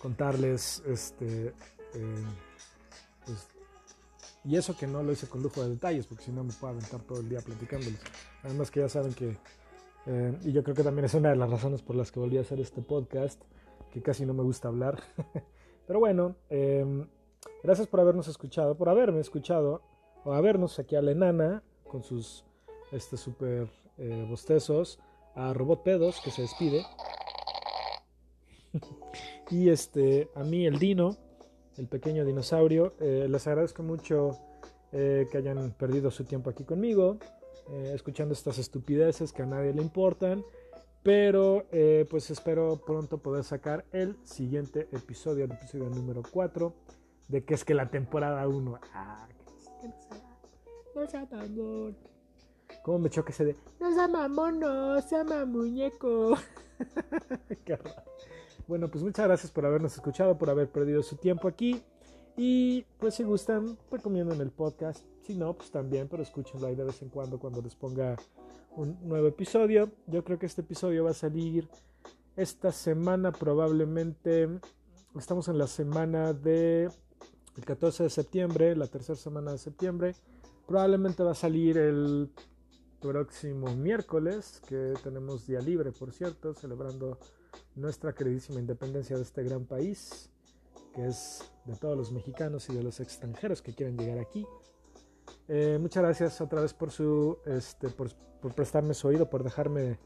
contarles 0.00 0.82
este, 0.86 1.48
em, 1.92 2.24
pues, 3.26 3.48
y 4.44 4.56
eso 4.56 4.74
que 4.76 4.86
no 4.86 5.02
lo 5.02 5.12
hice 5.12 5.28
con 5.28 5.42
lujo 5.42 5.62
de 5.62 5.70
detalles, 5.70 6.06
porque 6.06 6.24
si 6.24 6.32
no 6.32 6.42
me 6.42 6.54
puedo 6.54 6.72
aventar 6.72 7.02
todo 7.02 7.20
el 7.20 7.28
día 7.28 7.40
platicándoles. 7.40 8.00
Además 8.42 8.70
que 8.70 8.80
ya 8.80 8.88
saben 8.88 9.12
que, 9.12 9.36
em, 10.06 10.38
y 10.42 10.52
yo 10.52 10.64
creo 10.64 10.74
que 10.74 10.82
también 10.82 11.04
es 11.04 11.14
una 11.14 11.30
de 11.30 11.36
las 11.36 11.50
razones 11.50 11.82
por 11.82 11.96
las 11.96 12.10
que 12.10 12.18
volví 12.18 12.38
a 12.38 12.40
hacer 12.40 12.60
este 12.60 12.80
podcast, 12.80 13.40
que 13.92 14.00
casi 14.00 14.24
no 14.24 14.32
me 14.32 14.42
gusta 14.42 14.68
hablar. 14.68 15.02
Pero 15.86 15.98
bueno, 15.98 16.34
gracias 17.62 17.86
por 17.88 18.00
habernos 18.00 18.26
escuchado, 18.26 18.74
por 18.74 18.88
haberme 18.88 19.20
escuchado 19.20 19.82
a 20.32 20.40
vernos 20.40 20.78
aquí 20.78 20.96
a 20.96 21.02
la 21.02 21.10
enana 21.10 21.62
con 21.84 22.02
sus 22.02 22.44
este 22.92 23.16
super 23.16 23.68
eh, 23.98 24.26
bostezos, 24.28 24.98
a 25.34 25.52
Robot 25.52 25.82
Pedos 25.82 26.20
que 26.20 26.30
se 26.30 26.42
despide 26.42 26.84
y 29.50 29.68
este 29.68 30.28
a 30.34 30.44
mí 30.44 30.66
el 30.66 30.78
Dino, 30.78 31.16
el 31.76 31.88
pequeño 31.88 32.24
dinosaurio. 32.24 32.94
Eh, 33.00 33.26
les 33.28 33.46
agradezco 33.46 33.82
mucho 33.82 34.38
eh, 34.92 35.28
que 35.30 35.38
hayan 35.38 35.72
perdido 35.72 36.10
su 36.10 36.24
tiempo 36.24 36.50
aquí 36.50 36.64
conmigo, 36.64 37.18
escuchando 37.94 38.34
estas 38.34 38.58
estupideces 38.58 39.32
que 39.32 39.42
a 39.42 39.46
nadie 39.46 39.72
le 39.72 39.82
importan. 39.82 40.44
Pero 41.02 41.66
pues 42.08 42.30
espero 42.30 42.80
pronto 42.86 43.18
poder 43.18 43.44
sacar 43.44 43.84
el 43.92 44.16
siguiente 44.24 44.88
episodio, 44.90 45.44
el 45.44 45.52
episodio 45.52 45.90
número 45.90 46.22
4, 46.30 46.74
de 47.28 47.44
que 47.44 47.52
es 47.52 47.64
que 47.64 47.74
la 47.74 47.90
temporada 47.90 48.48
1. 48.48 48.80
Ah, 48.94 49.28
no 50.94 51.06
sea 51.06 51.26
mamón. 51.30 51.96
¿Cómo 52.82 52.98
me 52.98 53.10
choca 53.10 53.30
ese 53.30 53.44
de 53.44 53.56
no 53.80 53.94
sea 53.94 54.08
mamón, 54.08 54.60
no 54.60 55.00
sea 55.00 55.24
muñeco? 55.44 56.36
Bueno, 58.66 58.90
pues 58.90 59.04
muchas 59.04 59.26
gracias 59.26 59.52
por 59.52 59.66
habernos 59.66 59.94
escuchado, 59.94 60.38
por 60.38 60.48
haber 60.48 60.70
perdido 60.70 61.02
su 61.02 61.16
tiempo 61.16 61.48
aquí. 61.48 61.82
Y 62.36 62.82
pues 62.98 63.14
si 63.14 63.22
gustan, 63.22 63.76
recomienden 63.90 64.40
el 64.40 64.50
podcast. 64.50 65.04
Si 65.22 65.34
no, 65.34 65.54
pues 65.54 65.70
también, 65.70 66.08
pero 66.08 66.22
escúchenlo 66.22 66.66
ahí 66.66 66.74
de 66.74 66.84
vez 66.84 67.02
en 67.02 67.10
cuando 67.10 67.38
cuando 67.38 67.60
les 67.60 67.76
ponga 67.76 68.16
un 68.76 68.98
nuevo 69.06 69.28
episodio. 69.28 69.90
Yo 70.06 70.24
creo 70.24 70.38
que 70.38 70.46
este 70.46 70.62
episodio 70.62 71.04
va 71.04 71.10
a 71.10 71.14
salir 71.14 71.68
esta 72.36 72.72
semana 72.72 73.32
probablemente. 73.32 74.48
Estamos 75.14 75.48
en 75.48 75.58
la 75.58 75.66
semana 75.66 76.32
de 76.32 76.90
el 77.56 77.64
14 77.64 78.04
de 78.04 78.10
septiembre, 78.10 78.76
la 78.76 78.86
tercera 78.86 79.16
semana 79.16 79.52
de 79.52 79.58
septiembre. 79.58 80.14
Probablemente 80.66 81.22
va 81.22 81.32
a 81.32 81.34
salir 81.34 81.78
el 81.78 82.30
próximo 83.00 83.74
miércoles, 83.76 84.62
que 84.66 84.94
tenemos 85.02 85.46
día 85.46 85.60
libre, 85.60 85.92
por 85.92 86.12
cierto, 86.12 86.54
celebrando 86.54 87.18
nuestra 87.76 88.14
queridísima 88.14 88.60
independencia 88.60 89.16
de 89.16 89.22
este 89.22 89.42
gran 89.42 89.66
país, 89.66 90.30
que 90.94 91.06
es 91.06 91.42
de 91.66 91.76
todos 91.76 91.96
los 91.96 92.12
mexicanos 92.12 92.68
y 92.70 92.74
de 92.74 92.82
los 92.82 93.00
extranjeros 93.00 93.62
que 93.62 93.74
quieren 93.74 93.96
llegar 93.96 94.18
aquí. 94.18 94.46
Eh, 95.48 95.78
muchas 95.80 96.02
gracias 96.02 96.40
otra 96.40 96.62
vez 96.62 96.72
por 96.72 96.90
su 96.90 97.38
este, 97.44 97.90
por, 97.90 98.10
prestarme 98.54 98.94
su 98.94 99.08
oído, 99.08 99.28
por 99.28 99.44
dejarme 99.44 99.98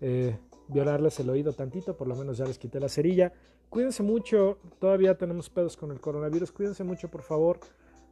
eh, 0.00 0.38
violarles 0.68 1.20
el 1.20 1.28
oído 1.30 1.52
tantito, 1.52 1.96
por 1.96 2.08
lo 2.08 2.16
menos 2.16 2.38
ya 2.38 2.46
les 2.46 2.58
quité 2.58 2.80
la 2.80 2.88
cerilla. 2.88 3.32
Cuídense 3.70 4.02
mucho, 4.02 4.58
todavía 4.78 5.16
tenemos 5.16 5.50
pedos 5.50 5.76
con 5.76 5.90
el 5.90 6.00
coronavirus, 6.00 6.52
cuídense 6.52 6.84
mucho 6.84 7.08
por 7.08 7.22
favor. 7.22 7.60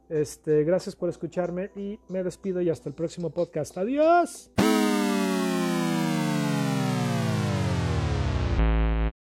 Este, 0.09 0.63
gracias 0.63 0.95
por 0.95 1.09
escucharme 1.09 1.71
y 1.75 1.99
me 2.07 2.23
despido 2.23 2.61
y 2.61 2.69
hasta 2.69 2.89
el 2.89 2.95
próximo 2.95 3.29
podcast. 3.31 3.77
Adiós. 3.77 4.51